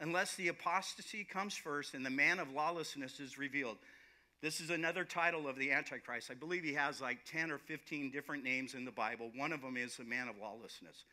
unless 0.00 0.34
the 0.34 0.48
apostasy 0.48 1.24
comes 1.24 1.56
first 1.56 1.94
and 1.94 2.04
the 2.04 2.10
man 2.10 2.38
of 2.38 2.52
lawlessness 2.52 3.20
is 3.20 3.38
revealed. 3.38 3.76
This 4.40 4.60
is 4.60 4.70
another 4.70 5.04
title 5.04 5.48
of 5.48 5.56
the 5.56 5.72
Antichrist. 5.72 6.30
I 6.30 6.34
believe 6.34 6.62
he 6.62 6.74
has 6.74 7.00
like 7.00 7.18
10 7.24 7.50
or 7.50 7.58
15 7.58 8.10
different 8.10 8.44
names 8.44 8.74
in 8.74 8.84
the 8.84 8.92
Bible. 8.92 9.32
One 9.34 9.52
of 9.52 9.62
them 9.62 9.76
is 9.76 9.96
the 9.96 10.04
man 10.04 10.28
of 10.28 10.36
lawlessness. 10.40 11.04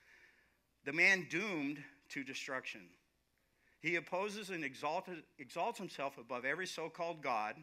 The 0.86 0.94
man 0.94 1.26
doomed 1.30 1.84
to 2.10 2.24
destruction. 2.24 2.82
He 3.82 3.96
opposes 3.96 4.52
and 4.52 4.64
exalted, 4.64 5.24
exalts 5.40 5.80
himself 5.80 6.18
above 6.20 6.46
every 6.46 6.68
so 6.68 6.90
called 6.90 7.24
God 7.24 7.56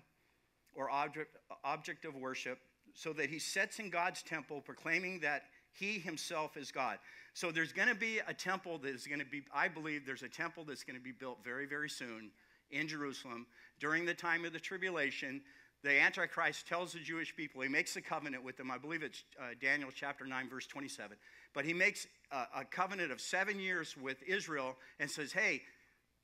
or 0.74 0.90
object, 0.90 1.36
object 1.62 2.04
of 2.04 2.16
worship, 2.16 2.58
so 2.94 3.12
that 3.12 3.30
he 3.30 3.38
sits 3.38 3.78
in 3.78 3.90
God's 3.90 4.22
temple 4.22 4.60
proclaiming 4.60 5.20
that 5.20 5.44
he 5.72 5.98
himself 5.98 6.56
is 6.56 6.70
God. 6.70 6.98
So 7.34 7.50
there's 7.50 7.72
going 7.72 7.88
to 7.88 7.94
be 7.94 8.20
a 8.26 8.34
temple 8.34 8.78
that 8.78 8.94
is 8.94 9.06
going 9.06 9.20
to 9.20 9.26
be, 9.26 9.42
I 9.54 9.68
believe 9.68 10.04
there's 10.04 10.22
a 10.22 10.28
temple 10.28 10.64
that's 10.64 10.84
going 10.84 10.96
to 10.96 11.02
be 11.02 11.12
built 11.12 11.38
very, 11.42 11.66
very 11.66 11.88
soon 11.88 12.30
in 12.70 12.88
Jerusalem 12.88 13.46
during 13.80 14.04
the 14.04 14.14
time 14.14 14.44
of 14.44 14.52
the 14.52 14.60
tribulation. 14.60 15.40
The 15.82 15.98
Antichrist 15.98 16.68
tells 16.68 16.92
the 16.92 17.00
Jewish 17.00 17.34
people, 17.34 17.62
he 17.62 17.68
makes 17.68 17.96
a 17.96 18.02
covenant 18.02 18.44
with 18.44 18.56
them. 18.56 18.70
I 18.70 18.78
believe 18.78 19.02
it's 19.02 19.24
uh, 19.40 19.54
Daniel 19.60 19.90
chapter 19.94 20.26
9, 20.26 20.48
verse 20.48 20.66
27. 20.66 21.16
But 21.54 21.64
he 21.64 21.72
makes 21.72 22.06
a, 22.30 22.60
a 22.60 22.64
covenant 22.64 23.10
of 23.10 23.20
seven 23.20 23.58
years 23.58 23.96
with 23.96 24.22
Israel 24.26 24.76
and 25.00 25.10
says, 25.10 25.32
hey, 25.32 25.62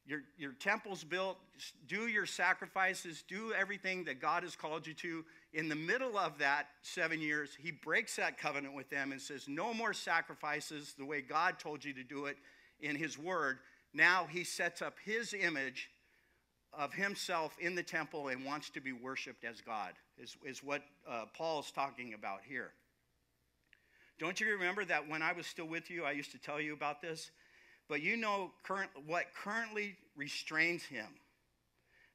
your, 0.09 0.23
your 0.39 0.53
temple's 0.53 1.05
built, 1.05 1.37
do 1.87 2.07
your 2.07 2.25
sacrifices, 2.25 3.23
do 3.29 3.53
everything 3.53 4.05
that 4.05 4.23
God 4.23 4.43
has 4.43 4.57
called 4.57 4.87
you 4.87 4.95
to. 4.95 5.23
In 5.53 5.69
the 5.69 5.77
middle 5.77 6.17
of 6.17 6.39
that 6.39 6.69
seven 6.81 7.21
years, 7.21 7.51
he 7.61 7.71
breaks 7.71 8.17
that 8.17 8.39
covenant 8.39 8.75
with 8.75 8.89
them 8.89 9.13
and 9.13 9.21
says, 9.21 9.47
No 9.47 9.75
more 9.75 9.93
sacrifices 9.93 10.95
the 10.97 11.05
way 11.05 11.21
God 11.21 11.59
told 11.59 11.85
you 11.85 11.93
to 11.93 12.03
do 12.03 12.25
it 12.25 12.39
in 12.81 12.97
his 12.97 13.19
word. 13.19 13.59
Now 13.93 14.27
he 14.31 14.45
sets 14.45 14.81
up 14.81 14.95
his 15.05 15.35
image 15.35 15.91
of 16.73 16.95
himself 16.95 17.57
in 17.61 17.75
the 17.75 17.83
temple 17.83 18.29
and 18.29 18.47
wants 18.47 18.71
to 18.71 18.81
be 18.81 18.93
worshiped 18.93 19.45
as 19.45 19.61
God, 19.61 19.93
is, 20.17 20.37
is 20.43 20.65
what 20.65 20.83
uh, 21.07 21.25
Paul 21.37 21.61
is 21.61 21.71
talking 21.71 22.15
about 22.15 22.41
here. 22.49 22.71
Don't 24.19 24.41
you 24.41 24.49
remember 24.49 24.87
that 24.87 25.07
when 25.07 25.23
I 25.23 25.33
was 25.33 25.47
still 25.47 25.67
with 25.67 25.91
you, 25.91 26.05
I 26.05 26.13
used 26.13 26.33
to 26.33 26.39
tell 26.39 26.61
you 26.61 26.73
about 26.73 27.03
this? 27.03 27.31
But 27.89 28.03
you 28.03 28.17
know 28.17 28.53
current, 28.63 28.91
what 29.07 29.27
currently 29.35 29.97
restrains 30.17 30.83
him, 30.83 31.07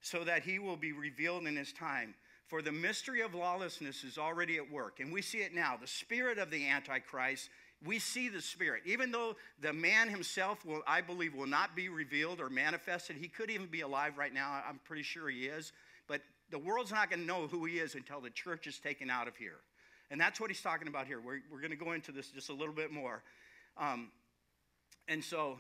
so 0.02 0.24
that 0.24 0.44
he 0.44 0.60
will 0.60 0.78
be 0.78 0.92
revealed 0.92 1.48
in 1.48 1.56
his 1.56 1.74
time. 1.74 2.14
For 2.48 2.62
the 2.62 2.72
mystery 2.72 3.22
of 3.22 3.34
lawlessness 3.34 4.04
is 4.04 4.18
already 4.18 4.58
at 4.58 4.72
work, 4.72 5.00
and 5.00 5.12
we 5.12 5.22
see 5.22 5.40
it 5.40 5.56
now. 5.56 5.78
The 5.80 5.88
spirit 5.88 6.38
of 6.38 6.52
the 6.52 6.68
Antichrist, 6.68 7.50
we 7.86 8.00
see 8.00 8.30
the 8.30 8.42
spirit. 8.42 8.84
Even 8.86 9.12
though 9.12 9.36
the 9.62 9.74
man 9.74 10.10
himself 10.10 10.64
will, 10.66 10.82
I 10.86 11.02
believe, 11.02 11.34
will 11.34 11.48
not 11.48 11.76
be 11.76 11.90
revealed 11.90 12.40
or 12.40 12.50
manifested, 12.50 13.16
he 13.16 13.28
could 13.28 13.50
even 13.50 13.68
be 13.68 13.82
alive 13.82 14.18
right 14.18 14.34
now. 14.34 14.62
I'm 14.68 14.80
pretty 14.86 15.04
sure 15.04 15.30
he 15.30 15.46
is. 15.46 15.72
But 16.08 16.22
the 16.52 16.60
world's 16.60 16.92
not 16.92 17.10
going 17.10 17.22
to 17.22 17.26
know 17.26 17.48
who 17.48 17.66
he 17.66 17.80
is 17.80 17.96
until 17.96 18.22
the 18.22 18.30
church 18.30 18.68
is 18.68 18.78
taken 18.78 19.10
out 19.10 19.28
of 19.28 19.36
here. 19.36 19.60
And 20.12 20.22
that's 20.22 20.40
what 20.40 20.50
he's 20.50 20.62
talking 20.62 20.88
about 20.88 21.08
here. 21.08 21.20
We're, 21.20 21.40
we're 21.52 21.60
going 21.60 21.72
to 21.72 21.78
go 21.78 21.94
into 21.94 22.12
this 22.12 22.30
just 22.30 22.50
a 22.50 22.54
little 22.54 22.74
bit 22.74 22.92
more. 22.92 23.24
Um, 23.78 24.12
and 25.08 25.24
so 25.24 25.58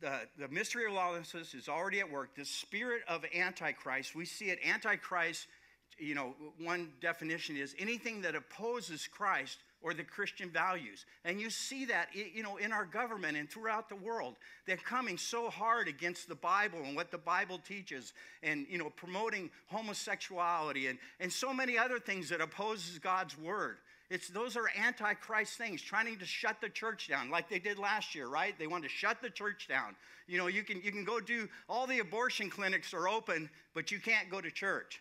the, 0.00 0.20
the 0.38 0.48
mystery 0.48 0.86
of 0.86 0.92
lawlessness 0.92 1.54
is 1.54 1.68
already 1.68 2.00
at 2.00 2.10
work. 2.10 2.34
The 2.34 2.44
spirit 2.44 3.02
of 3.08 3.24
Antichrist, 3.34 4.14
we 4.14 4.24
see 4.24 4.46
it, 4.46 4.58
Antichrist, 4.66 5.46
you 5.98 6.14
know, 6.14 6.34
one 6.58 6.90
definition 7.00 7.56
is 7.56 7.74
anything 7.78 8.22
that 8.22 8.34
opposes 8.34 9.06
Christ 9.06 9.58
or 9.82 9.94
the 9.94 10.04
Christian 10.04 10.48
values. 10.50 11.04
And 11.24 11.40
you 11.40 11.50
see 11.50 11.84
that, 11.86 12.08
you 12.14 12.42
know, 12.42 12.56
in 12.56 12.72
our 12.72 12.84
government 12.84 13.36
and 13.36 13.50
throughout 13.50 13.88
the 13.88 13.96
world. 13.96 14.36
They're 14.66 14.76
coming 14.76 15.18
so 15.18 15.50
hard 15.50 15.88
against 15.88 16.28
the 16.28 16.34
Bible 16.34 16.78
and 16.84 16.96
what 16.96 17.10
the 17.10 17.18
Bible 17.18 17.60
teaches 17.66 18.12
and, 18.42 18.66
you 18.68 18.78
know, 18.78 18.90
promoting 18.90 19.50
homosexuality 19.66 20.86
and, 20.86 20.98
and 21.20 21.32
so 21.32 21.52
many 21.52 21.76
other 21.76 21.98
things 21.98 22.28
that 22.30 22.40
opposes 22.40 22.98
God's 22.98 23.36
word. 23.38 23.78
It's, 24.12 24.28
those 24.28 24.58
are 24.58 24.64
antichrist 24.78 25.56
things, 25.56 25.80
trying 25.80 26.18
to 26.18 26.26
shut 26.26 26.60
the 26.60 26.68
church 26.68 27.08
down, 27.08 27.30
like 27.30 27.48
they 27.48 27.58
did 27.58 27.78
last 27.78 28.14
year, 28.14 28.28
right? 28.28 28.54
They 28.58 28.66
want 28.66 28.82
to 28.82 28.90
shut 28.90 29.22
the 29.22 29.30
church 29.30 29.68
down. 29.68 29.96
You 30.26 30.36
know, 30.36 30.48
you 30.48 30.64
can, 30.64 30.82
you 30.82 30.92
can 30.92 31.02
go 31.02 31.18
do, 31.18 31.48
all 31.66 31.86
the 31.86 32.00
abortion 32.00 32.50
clinics 32.50 32.92
are 32.92 33.08
open, 33.08 33.48
but 33.72 33.90
you 33.90 33.98
can't 33.98 34.28
go 34.28 34.42
to 34.42 34.50
church. 34.50 35.00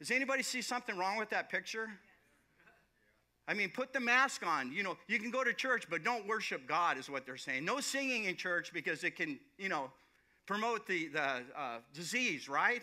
Does 0.00 0.10
anybody 0.10 0.42
see 0.42 0.62
something 0.62 0.98
wrong 0.98 1.16
with 1.16 1.30
that 1.30 1.48
picture? 1.48 1.88
I 3.46 3.54
mean, 3.54 3.70
put 3.70 3.92
the 3.92 4.00
mask 4.00 4.44
on. 4.44 4.72
You 4.72 4.82
know, 4.82 4.96
you 5.06 5.20
can 5.20 5.30
go 5.30 5.44
to 5.44 5.52
church, 5.52 5.84
but 5.88 6.02
don't 6.02 6.26
worship 6.26 6.66
God, 6.66 6.98
is 6.98 7.08
what 7.08 7.26
they're 7.26 7.36
saying. 7.36 7.64
No 7.64 7.78
singing 7.78 8.24
in 8.24 8.34
church 8.34 8.72
because 8.72 9.04
it 9.04 9.14
can, 9.14 9.38
you 9.58 9.68
know, 9.68 9.92
promote 10.44 10.88
the, 10.88 11.06
the 11.06 11.20
uh, 11.56 11.78
disease, 11.94 12.48
right? 12.48 12.82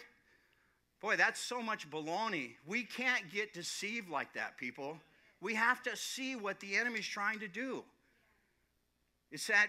Boy, 1.01 1.17
that's 1.17 1.41
so 1.41 1.61
much 1.61 1.89
baloney. 1.89 2.51
We 2.65 2.83
can't 2.83 3.29
get 3.33 3.53
deceived 3.53 4.09
like 4.09 4.31
that, 4.35 4.55
people. 4.57 4.97
We 5.41 5.55
have 5.55 5.81
to 5.83 5.97
see 5.97 6.35
what 6.35 6.59
the 6.59 6.75
enemy's 6.75 7.07
trying 7.07 7.39
to 7.39 7.47
do. 7.47 7.83
It's 9.31 9.47
that 9.47 9.67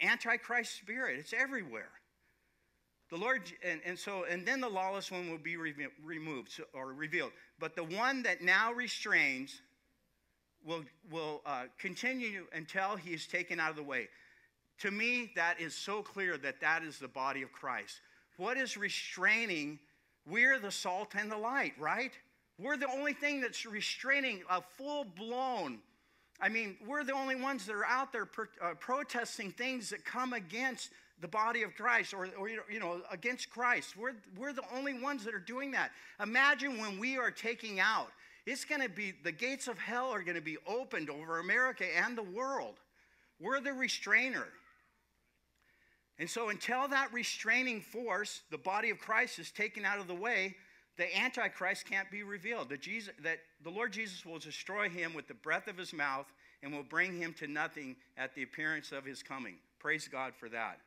antichrist 0.00 0.76
spirit, 0.76 1.18
it's 1.18 1.32
everywhere. 1.32 1.90
The 3.10 3.16
Lord, 3.16 3.42
and, 3.62 3.80
and 3.84 3.98
so, 3.98 4.24
and 4.28 4.46
then 4.46 4.60
the 4.60 4.68
lawless 4.68 5.10
one 5.10 5.30
will 5.30 5.38
be 5.38 5.56
re- 5.56 5.74
removed 6.02 6.52
so, 6.52 6.64
or 6.72 6.92
revealed. 6.92 7.32
But 7.60 7.76
the 7.76 7.84
one 7.84 8.22
that 8.22 8.42
now 8.42 8.72
restrains 8.72 9.60
will, 10.64 10.84
will 11.10 11.42
uh, 11.44 11.64
continue 11.78 12.46
until 12.52 12.96
he 12.96 13.10
is 13.10 13.26
taken 13.26 13.60
out 13.60 13.70
of 13.70 13.76
the 13.76 13.82
way. 13.82 14.08
To 14.80 14.90
me, 14.90 15.30
that 15.36 15.60
is 15.60 15.74
so 15.74 16.02
clear 16.02 16.36
that 16.38 16.60
that 16.60 16.82
is 16.82 16.98
the 16.98 17.08
body 17.08 17.42
of 17.42 17.52
Christ. 17.52 18.00
What 18.36 18.56
is 18.56 18.76
restraining? 18.76 19.78
We're 20.26 20.58
the 20.58 20.72
salt 20.72 21.14
and 21.16 21.30
the 21.30 21.36
light, 21.36 21.74
right? 21.78 22.12
We're 22.58 22.76
the 22.76 22.90
only 22.90 23.12
thing 23.12 23.40
that's 23.40 23.66
restraining 23.66 24.42
a 24.48 24.60
full 24.60 25.04
blown. 25.04 25.80
I 26.40 26.48
mean, 26.48 26.76
we're 26.86 27.04
the 27.04 27.14
only 27.14 27.36
ones 27.36 27.66
that 27.66 27.74
are 27.74 27.86
out 27.86 28.12
there 28.12 28.28
uh, 28.62 28.74
protesting 28.74 29.50
things 29.52 29.90
that 29.90 30.04
come 30.04 30.32
against 30.32 30.90
the 31.20 31.28
body 31.28 31.62
of 31.62 31.74
Christ 31.74 32.12
or, 32.12 32.28
or, 32.38 32.48
you 32.48 32.80
know, 32.80 33.00
against 33.10 33.50
Christ. 33.50 33.96
We're, 33.96 34.14
we're 34.36 34.52
the 34.52 34.64
only 34.74 35.00
ones 35.00 35.24
that 35.24 35.34
are 35.34 35.38
doing 35.38 35.70
that. 35.72 35.90
Imagine 36.20 36.78
when 36.78 36.98
we 36.98 37.16
are 37.16 37.30
taking 37.30 37.80
out, 37.80 38.08
it's 38.46 38.64
going 38.64 38.82
to 38.82 38.88
be, 38.88 39.14
the 39.22 39.32
gates 39.32 39.68
of 39.68 39.78
hell 39.78 40.10
are 40.10 40.22
going 40.22 40.36
to 40.36 40.42
be 40.42 40.58
opened 40.66 41.08
over 41.08 41.38
America 41.38 41.84
and 42.04 42.18
the 42.18 42.22
world. 42.22 42.74
We're 43.40 43.60
the 43.60 43.72
restrainer. 43.72 44.48
And 46.18 46.30
so, 46.30 46.48
until 46.48 46.86
that 46.88 47.12
restraining 47.12 47.80
force, 47.80 48.42
the 48.50 48.58
body 48.58 48.90
of 48.90 48.98
Christ, 48.98 49.38
is 49.40 49.50
taken 49.50 49.84
out 49.84 49.98
of 49.98 50.06
the 50.06 50.14
way, 50.14 50.54
the 50.96 51.16
Antichrist 51.18 51.86
can't 51.86 52.10
be 52.10 52.22
revealed. 52.22 52.68
That, 52.68 52.80
Jesus, 52.80 53.12
that 53.22 53.38
the 53.62 53.70
Lord 53.70 53.92
Jesus 53.92 54.24
will 54.24 54.38
destroy 54.38 54.88
him 54.88 55.14
with 55.14 55.26
the 55.26 55.34
breath 55.34 55.66
of 55.66 55.76
his 55.76 55.92
mouth 55.92 56.26
and 56.62 56.72
will 56.72 56.84
bring 56.84 57.16
him 57.16 57.34
to 57.34 57.46
nothing 57.46 57.96
at 58.16 58.34
the 58.34 58.42
appearance 58.42 58.92
of 58.92 59.04
his 59.04 59.22
coming. 59.22 59.56
Praise 59.80 60.08
God 60.08 60.32
for 60.38 60.48
that. 60.48 60.78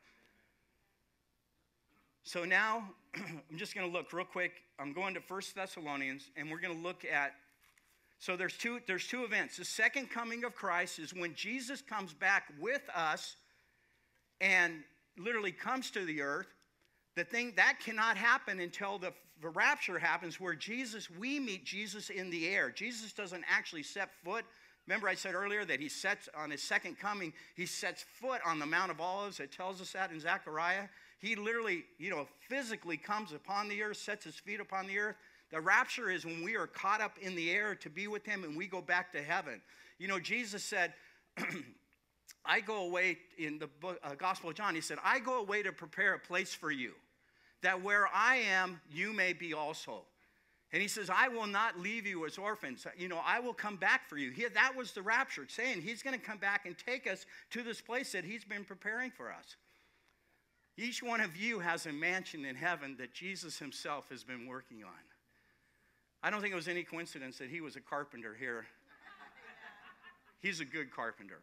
So 2.23 2.45
now 2.45 2.89
I'm 3.15 3.57
just 3.57 3.75
going 3.75 3.89
to 3.89 3.93
look 3.95 4.11
real 4.13 4.25
quick. 4.25 4.53
I'm 4.79 4.93
going 4.93 5.13
to 5.13 5.21
First 5.21 5.55
Thessalonians 5.55 6.29
and 6.35 6.49
we're 6.49 6.59
going 6.59 6.75
to 6.75 6.83
look 6.83 7.05
at 7.05 7.33
so 8.19 8.35
there's 8.35 8.57
two 8.57 8.79
there's 8.87 9.07
two 9.07 9.23
events. 9.23 9.57
The 9.57 9.65
second 9.65 10.09
coming 10.09 10.43
of 10.43 10.55
Christ 10.55 10.99
is 10.99 11.13
when 11.13 11.35
Jesus 11.35 11.81
comes 11.81 12.13
back 12.13 12.45
with 12.59 12.81
us 12.95 13.35
and 14.41 14.83
literally 15.17 15.51
comes 15.51 15.91
to 15.91 16.03
the 16.03 16.21
earth. 16.21 16.47
The 17.15 17.23
thing 17.23 17.53
that 17.57 17.79
cannot 17.83 18.17
happen 18.17 18.59
until 18.59 18.97
the 18.97 19.13
the 19.41 19.49
rapture 19.49 19.99
happens 19.99 20.39
where 20.39 20.55
Jesus, 20.55 21.09
we 21.09 21.39
meet 21.39 21.65
Jesus 21.65 22.09
in 22.09 22.29
the 22.29 22.47
air. 22.47 22.69
Jesus 22.69 23.13
doesn't 23.13 23.43
actually 23.49 23.83
set 23.83 24.09
foot. 24.23 24.45
Remember, 24.87 25.07
I 25.07 25.15
said 25.15 25.35
earlier 25.35 25.65
that 25.65 25.79
he 25.79 25.89
sets 25.89 26.29
on 26.35 26.49
his 26.49 26.63
second 26.63 26.97
coming, 26.97 27.33
he 27.55 27.65
sets 27.65 28.05
foot 28.19 28.41
on 28.45 28.57
the 28.57 28.65
Mount 28.65 28.89
of 28.89 29.01
Olives. 29.01 29.39
It 29.39 29.51
tells 29.51 29.81
us 29.81 29.91
that 29.91 30.11
in 30.11 30.19
Zechariah. 30.19 30.87
He 31.19 31.35
literally, 31.35 31.83
you 31.97 32.09
know, 32.09 32.27
physically 32.47 32.97
comes 32.97 33.33
upon 33.33 33.67
the 33.67 33.81
earth, 33.83 33.97
sets 33.97 34.23
his 34.23 34.35
feet 34.35 34.59
upon 34.59 34.87
the 34.87 34.97
earth. 34.97 35.15
The 35.51 35.59
rapture 35.59 36.09
is 36.09 36.25
when 36.25 36.43
we 36.43 36.55
are 36.55 36.67
caught 36.67 37.01
up 37.01 37.17
in 37.21 37.35
the 37.35 37.51
air 37.51 37.75
to 37.75 37.89
be 37.89 38.07
with 38.07 38.25
him 38.25 38.43
and 38.43 38.55
we 38.55 38.67
go 38.67 38.81
back 38.81 39.11
to 39.13 39.21
heaven. 39.21 39.61
You 39.97 40.07
know, 40.07 40.19
Jesus 40.19 40.63
said, 40.63 40.93
I 42.45 42.61
go 42.61 42.85
away 42.85 43.17
in 43.37 43.59
the 43.59 43.67
book, 43.67 43.99
uh, 44.03 44.15
Gospel 44.15 44.49
of 44.49 44.55
John, 44.55 44.75
he 44.75 44.81
said, 44.81 44.97
I 45.03 45.19
go 45.19 45.39
away 45.39 45.63
to 45.63 45.71
prepare 45.71 46.13
a 46.13 46.19
place 46.19 46.53
for 46.53 46.71
you, 46.71 46.93
that 47.61 47.81
where 47.81 48.07
I 48.13 48.37
am, 48.37 48.81
you 48.91 49.13
may 49.13 49.33
be 49.33 49.53
also. 49.53 50.03
And 50.73 50.81
he 50.81 50.87
says, 50.87 51.09
I 51.09 51.29
will 51.29 51.47
not 51.47 51.79
leave 51.79 52.05
you 52.05 52.25
as 52.25 52.37
orphans. 52.37 52.85
You 52.97 53.07
know, 53.07 53.21
I 53.25 53.39
will 53.39 53.53
come 53.53 53.77
back 53.77 54.09
for 54.09 54.17
you. 54.17 54.31
He, 54.31 54.45
that 54.45 54.75
was 54.75 54.91
the 54.91 55.01
rapture, 55.01 55.45
saying 55.47 55.81
he's 55.81 56.03
going 56.03 56.17
to 56.17 56.23
come 56.23 56.37
back 56.37 56.65
and 56.65 56.75
take 56.77 57.09
us 57.09 57.25
to 57.51 57.63
this 57.63 57.79
place 57.79 58.11
that 58.11 58.25
he's 58.25 58.43
been 58.43 58.65
preparing 58.65 59.09
for 59.09 59.31
us. 59.31 59.55
Each 60.77 61.01
one 61.01 61.21
of 61.21 61.35
you 61.37 61.59
has 61.59 61.85
a 61.85 61.93
mansion 61.93 62.45
in 62.45 62.55
heaven 62.55 62.95
that 62.99 63.13
Jesus 63.13 63.57
himself 63.57 64.09
has 64.09 64.23
been 64.23 64.45
working 64.45 64.83
on. 64.83 64.91
I 66.21 66.29
don't 66.29 66.41
think 66.41 66.51
it 66.51 66.57
was 66.57 66.67
any 66.67 66.83
coincidence 66.83 67.37
that 67.37 67.49
he 67.49 67.61
was 67.61 67.75
a 67.77 67.81
carpenter 67.81 68.35
here. 68.37 68.65
He's 70.39 70.59
a 70.59 70.65
good 70.65 70.91
carpenter. 70.91 71.39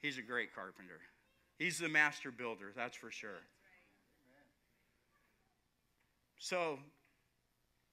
He's 0.00 0.18
a 0.18 0.22
great 0.22 0.54
carpenter. 0.54 1.00
He's 1.58 1.78
the 1.78 1.88
master 1.88 2.30
builder, 2.30 2.72
that's 2.76 2.96
for 2.96 3.10
sure. 3.10 3.40
So, 6.38 6.78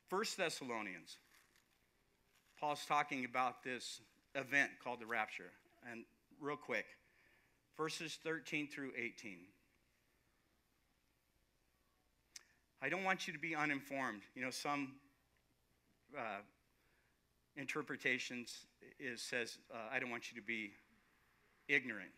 First 0.07 0.37
Thessalonians, 0.37 1.17
Paul's 2.59 2.85
talking 2.85 3.25
about 3.25 3.63
this 3.63 4.01
event 4.35 4.71
called 4.83 4.99
the 4.99 5.05
rapture. 5.07 5.51
And 5.91 6.05
real 6.39 6.55
quick, 6.55 6.85
verses 7.75 8.19
13 8.23 8.67
through 8.67 8.91
18. 8.97 9.39
I 12.81 12.89
don't 12.89 13.03
want 13.03 13.25
you 13.25 13.33
to 13.33 13.39
be 13.39 13.55
uninformed. 13.55 14.21
You 14.35 14.43
know, 14.43 14.51
some 14.51 14.93
uh, 16.15 16.41
interpretations 17.57 18.67
is 18.99 19.21
says, 19.23 19.57
uh, 19.73 19.77
I 19.91 19.97
don't 19.97 20.11
want 20.11 20.31
you 20.31 20.39
to 20.39 20.45
be 20.45 20.73
ignorant, 21.67 22.11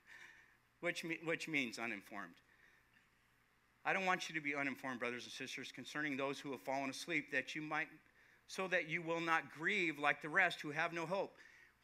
which, 0.80 1.02
me, 1.02 1.18
which 1.24 1.48
means 1.48 1.78
uninformed. 1.78 2.34
I 3.86 3.92
don't 3.92 4.04
want 4.04 4.28
you 4.28 4.34
to 4.34 4.40
be 4.40 4.56
uninformed, 4.56 4.98
brothers 4.98 5.22
and 5.24 5.32
sisters, 5.32 5.70
concerning 5.70 6.16
those 6.16 6.40
who 6.40 6.50
have 6.50 6.60
fallen 6.62 6.90
asleep, 6.90 7.30
that 7.30 7.54
you 7.54 7.62
might, 7.62 7.86
so 8.48 8.66
that 8.66 8.88
you 8.88 9.00
will 9.00 9.20
not 9.20 9.52
grieve 9.56 10.00
like 10.00 10.20
the 10.20 10.28
rest 10.28 10.60
who 10.60 10.72
have 10.72 10.92
no 10.92 11.06
hope. 11.06 11.32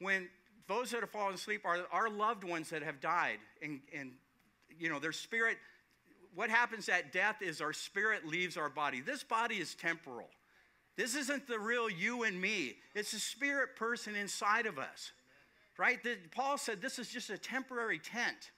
When 0.00 0.28
those 0.66 0.90
that 0.90 1.00
have 1.00 1.10
fallen 1.10 1.34
asleep 1.34 1.62
are 1.64 1.78
our 1.92 2.10
loved 2.10 2.42
ones 2.42 2.70
that 2.70 2.82
have 2.82 3.00
died, 3.00 3.38
and, 3.62 3.80
and 3.96 4.10
you 4.80 4.88
know, 4.88 4.98
their 4.98 5.12
spirit, 5.12 5.58
what 6.34 6.50
happens 6.50 6.88
at 6.88 7.12
death 7.12 7.40
is 7.40 7.60
our 7.60 7.72
spirit 7.72 8.26
leaves 8.26 8.56
our 8.56 8.68
body. 8.68 9.00
This 9.00 9.22
body 9.22 9.56
is 9.56 9.76
temporal. 9.76 10.28
This 10.96 11.14
isn't 11.14 11.46
the 11.46 11.58
real 11.58 11.88
you 11.88 12.24
and 12.24 12.40
me. 12.40 12.76
It's 12.96 13.12
a 13.12 13.20
spirit 13.20 13.76
person 13.76 14.16
inside 14.16 14.66
of 14.66 14.76
us. 14.76 15.12
Right? 15.78 16.02
The, 16.02 16.16
Paul 16.32 16.58
said 16.58 16.82
this 16.82 16.98
is 16.98 17.08
just 17.08 17.30
a 17.30 17.38
temporary 17.38 17.98
tent. 17.98 18.50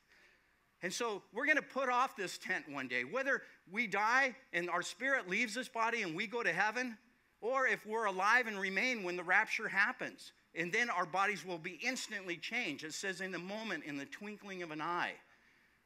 And 0.84 0.92
so 0.92 1.22
we're 1.32 1.46
going 1.46 1.56
to 1.56 1.62
put 1.62 1.88
off 1.88 2.14
this 2.14 2.38
tent 2.38 2.66
one 2.68 2.86
day. 2.86 3.02
Whether 3.02 3.42
we 3.72 3.86
die 3.86 4.36
and 4.52 4.68
our 4.68 4.82
spirit 4.82 5.28
leaves 5.28 5.54
this 5.54 5.68
body 5.68 6.02
and 6.02 6.14
we 6.14 6.26
go 6.26 6.42
to 6.42 6.52
heaven, 6.52 6.96
or 7.40 7.66
if 7.66 7.84
we're 7.86 8.04
alive 8.04 8.46
and 8.46 8.60
remain 8.60 9.02
when 9.02 9.16
the 9.16 9.22
rapture 9.22 9.66
happens. 9.66 10.32
And 10.54 10.72
then 10.72 10.90
our 10.90 11.06
bodies 11.06 11.44
will 11.44 11.58
be 11.58 11.80
instantly 11.82 12.36
changed. 12.36 12.84
It 12.84 12.92
says 12.92 13.20
in 13.20 13.32
the 13.32 13.38
moment, 13.38 13.84
in 13.84 13.96
the 13.96 14.04
twinkling 14.04 14.62
of 14.62 14.70
an 14.70 14.80
eye. 14.80 15.14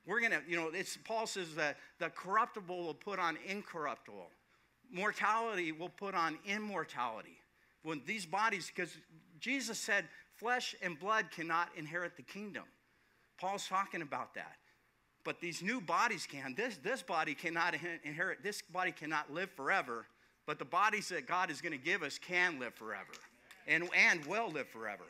We're 0.04 0.20
going 0.20 0.32
to, 0.32 0.42
you 0.48 0.56
know, 0.56 0.70
it's, 0.74 0.98
Paul 1.04 1.26
says 1.26 1.54
that 1.54 1.76
the 1.98 2.10
corruptible 2.10 2.84
will 2.84 2.94
put 2.94 3.18
on 3.18 3.38
incorruptible 3.46 4.30
mortality 4.90 5.72
will 5.72 5.88
put 5.88 6.14
on 6.14 6.38
immortality. 6.46 7.38
When 7.82 8.02
these 8.06 8.26
bodies, 8.26 8.70
because 8.74 8.96
Jesus 9.40 9.78
said 9.78 10.06
flesh 10.36 10.74
and 10.82 10.98
blood 10.98 11.30
cannot 11.30 11.68
inherit 11.76 12.16
the 12.16 12.22
kingdom. 12.22 12.64
Paul's 13.40 13.66
talking 13.66 14.02
about 14.02 14.34
that. 14.34 14.56
But 15.24 15.40
these 15.40 15.62
new 15.62 15.80
bodies 15.80 16.26
can. 16.30 16.54
This, 16.56 16.78
this 16.78 17.02
body 17.02 17.34
cannot 17.34 17.74
inherit, 18.04 18.42
this 18.42 18.62
body 18.62 18.92
cannot 18.92 19.32
live 19.32 19.50
forever. 19.50 20.06
But 20.46 20.58
the 20.58 20.64
bodies 20.64 21.10
that 21.10 21.26
God 21.26 21.50
is 21.50 21.60
going 21.60 21.78
to 21.78 21.84
give 21.84 22.02
us 22.02 22.18
can 22.18 22.58
live 22.58 22.74
forever 22.74 23.12
and, 23.66 23.88
and 23.94 24.24
will 24.24 24.50
live 24.50 24.68
forever. 24.68 25.04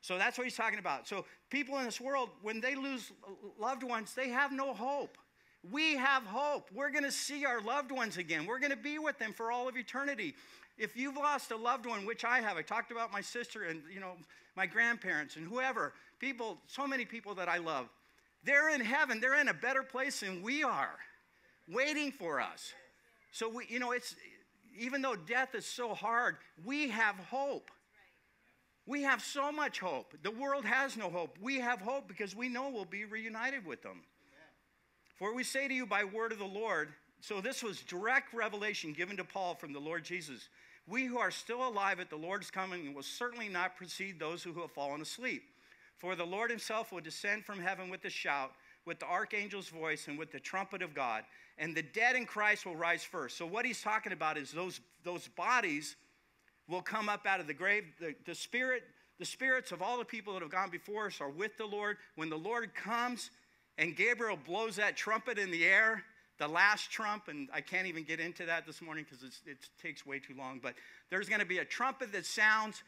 So 0.00 0.18
that's 0.18 0.36
what 0.36 0.44
he's 0.44 0.56
talking 0.56 0.80
about. 0.80 1.06
So 1.06 1.24
people 1.48 1.78
in 1.78 1.84
this 1.84 2.00
world, 2.00 2.30
when 2.42 2.60
they 2.60 2.74
lose 2.74 3.12
loved 3.60 3.84
ones, 3.84 4.14
they 4.14 4.28
have 4.30 4.50
no 4.50 4.74
hope. 4.74 5.16
We 5.70 5.94
have 5.94 6.24
hope. 6.24 6.68
We're 6.74 6.90
going 6.90 7.04
to 7.04 7.12
see 7.12 7.46
our 7.46 7.60
loved 7.60 7.92
ones 7.92 8.16
again. 8.16 8.46
We're 8.46 8.58
going 8.58 8.72
to 8.72 8.76
be 8.76 8.98
with 8.98 9.18
them 9.20 9.32
for 9.32 9.52
all 9.52 9.68
of 9.68 9.76
eternity. 9.76 10.34
If 10.76 10.96
you've 10.96 11.16
lost 11.16 11.52
a 11.52 11.56
loved 11.56 11.86
one, 11.86 12.04
which 12.04 12.24
I 12.24 12.40
have, 12.40 12.56
I 12.56 12.62
talked 12.62 12.90
about 12.90 13.12
my 13.12 13.20
sister 13.20 13.64
and 13.64 13.82
you 13.92 14.00
know 14.00 14.14
my 14.56 14.66
grandparents 14.66 15.36
and 15.36 15.46
whoever, 15.46 15.92
people, 16.18 16.58
so 16.66 16.86
many 16.88 17.04
people 17.04 17.34
that 17.36 17.48
I 17.48 17.58
love. 17.58 17.88
They're 18.44 18.70
in 18.74 18.80
heaven. 18.80 19.20
They're 19.20 19.40
in 19.40 19.48
a 19.48 19.54
better 19.54 19.82
place 19.82 20.20
than 20.20 20.42
we 20.42 20.62
are, 20.64 20.98
waiting 21.68 22.12
for 22.12 22.40
us. 22.40 22.72
So 23.32 23.48
we, 23.48 23.66
you 23.68 23.78
know, 23.78 23.92
it's 23.92 24.14
even 24.78 25.02
though 25.02 25.16
death 25.16 25.54
is 25.54 25.66
so 25.66 25.94
hard, 25.94 26.36
we 26.64 26.88
have 26.88 27.16
hope. 27.16 27.70
We 28.86 29.02
have 29.02 29.22
so 29.22 29.52
much 29.52 29.78
hope. 29.78 30.14
The 30.22 30.30
world 30.30 30.64
has 30.64 30.96
no 30.96 31.08
hope. 31.08 31.38
We 31.40 31.60
have 31.60 31.80
hope 31.80 32.08
because 32.08 32.34
we 32.34 32.48
know 32.48 32.68
we'll 32.70 32.84
be 32.84 33.04
reunited 33.04 33.64
with 33.64 33.82
them. 33.82 34.02
For 35.16 35.34
we 35.34 35.44
say 35.44 35.68
to 35.68 35.74
you 35.74 35.86
by 35.86 36.02
word 36.04 36.32
of 36.32 36.38
the 36.38 36.44
Lord, 36.44 36.88
so 37.20 37.40
this 37.40 37.62
was 37.62 37.80
direct 37.82 38.34
revelation 38.34 38.92
given 38.92 39.16
to 39.18 39.24
Paul 39.24 39.54
from 39.54 39.72
the 39.72 39.78
Lord 39.78 40.04
Jesus. 40.04 40.48
We 40.88 41.06
who 41.06 41.18
are 41.18 41.30
still 41.30 41.68
alive 41.68 42.00
at 42.00 42.10
the 42.10 42.16
Lord's 42.16 42.50
coming 42.50 42.92
will 42.92 43.04
certainly 43.04 43.48
not 43.48 43.76
precede 43.76 44.18
those 44.18 44.42
who 44.42 44.52
have 44.60 44.72
fallen 44.72 45.00
asleep. 45.00 45.44
For 46.02 46.16
the 46.16 46.26
Lord 46.26 46.50
himself 46.50 46.90
will 46.90 47.00
descend 47.00 47.44
from 47.44 47.60
heaven 47.60 47.88
with 47.88 48.04
a 48.04 48.10
shout, 48.10 48.50
with 48.84 48.98
the 48.98 49.06
archangel's 49.06 49.68
voice, 49.68 50.08
and 50.08 50.18
with 50.18 50.32
the 50.32 50.40
trumpet 50.40 50.82
of 50.82 50.96
God, 50.96 51.22
and 51.58 51.76
the 51.76 51.82
dead 51.82 52.16
in 52.16 52.26
Christ 52.26 52.66
will 52.66 52.74
rise 52.74 53.04
first. 53.04 53.38
So, 53.38 53.46
what 53.46 53.64
he's 53.64 53.80
talking 53.80 54.12
about 54.12 54.36
is 54.36 54.50
those, 54.50 54.80
those 55.04 55.28
bodies 55.28 55.94
will 56.66 56.82
come 56.82 57.08
up 57.08 57.24
out 57.24 57.38
of 57.38 57.46
the 57.46 57.54
grave. 57.54 57.84
The, 58.00 58.16
the, 58.26 58.34
spirit, 58.34 58.82
the 59.20 59.24
spirits 59.24 59.70
of 59.70 59.80
all 59.80 59.96
the 59.96 60.04
people 60.04 60.32
that 60.32 60.42
have 60.42 60.50
gone 60.50 60.70
before 60.70 61.06
us 61.06 61.20
are 61.20 61.30
with 61.30 61.56
the 61.56 61.66
Lord. 61.66 61.98
When 62.16 62.28
the 62.28 62.36
Lord 62.36 62.74
comes, 62.74 63.30
and 63.78 63.94
Gabriel 63.94 64.36
blows 64.44 64.74
that 64.76 64.96
trumpet 64.96 65.38
in 65.38 65.52
the 65.52 65.64
air, 65.64 66.02
the 66.38 66.48
last 66.48 66.90
trump, 66.90 67.28
and 67.28 67.48
I 67.54 67.60
can't 67.60 67.86
even 67.86 68.02
get 68.02 68.18
into 68.18 68.44
that 68.46 68.66
this 68.66 68.82
morning 68.82 69.06
because 69.08 69.24
it 69.46 69.58
takes 69.80 70.04
way 70.04 70.18
too 70.18 70.34
long, 70.36 70.58
but 70.60 70.74
there's 71.10 71.28
going 71.28 71.38
to 71.38 71.46
be 71.46 71.58
a 71.58 71.64
trumpet 71.64 72.12
that 72.12 72.26
sounds, 72.26 72.82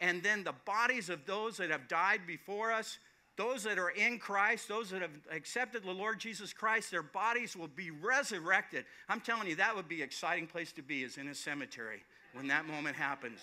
and 0.00 0.22
then 0.22 0.44
the 0.44 0.54
bodies 0.64 1.08
of 1.08 1.26
those 1.26 1.56
that 1.56 1.70
have 1.70 1.88
died 1.88 2.20
before 2.26 2.72
us, 2.72 2.98
those 3.36 3.62
that 3.64 3.78
are 3.78 3.90
in 3.90 4.18
Christ, 4.18 4.68
those 4.68 4.90
that 4.90 5.02
have 5.02 5.10
accepted 5.30 5.84
the 5.84 5.92
Lord 5.92 6.18
Jesus 6.18 6.52
Christ, 6.52 6.90
their 6.90 7.02
bodies 7.02 7.56
will 7.56 7.68
be 7.68 7.90
resurrected. 7.90 8.84
I'm 9.08 9.20
telling 9.20 9.48
you, 9.48 9.56
that 9.56 9.74
would 9.74 9.88
be 9.88 10.02
an 10.02 10.04
exciting 10.04 10.46
place 10.46 10.72
to 10.72 10.82
be, 10.82 11.02
is 11.02 11.18
in 11.18 11.28
a 11.28 11.34
cemetery 11.34 12.02
when 12.32 12.48
that 12.48 12.66
moment 12.66 12.96
happens. 12.96 13.40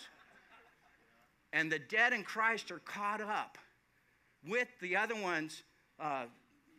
And 1.53 1.71
the 1.71 1.79
dead 1.79 2.11
in 2.11 2.23
Christ 2.23 2.71
are 2.71 2.79
caught 2.79 3.21
up 3.21 3.57
with 4.47 4.67
the 4.81 4.97
other 4.97 5.15
ones. 5.15 5.63
Uh, 5.99 6.25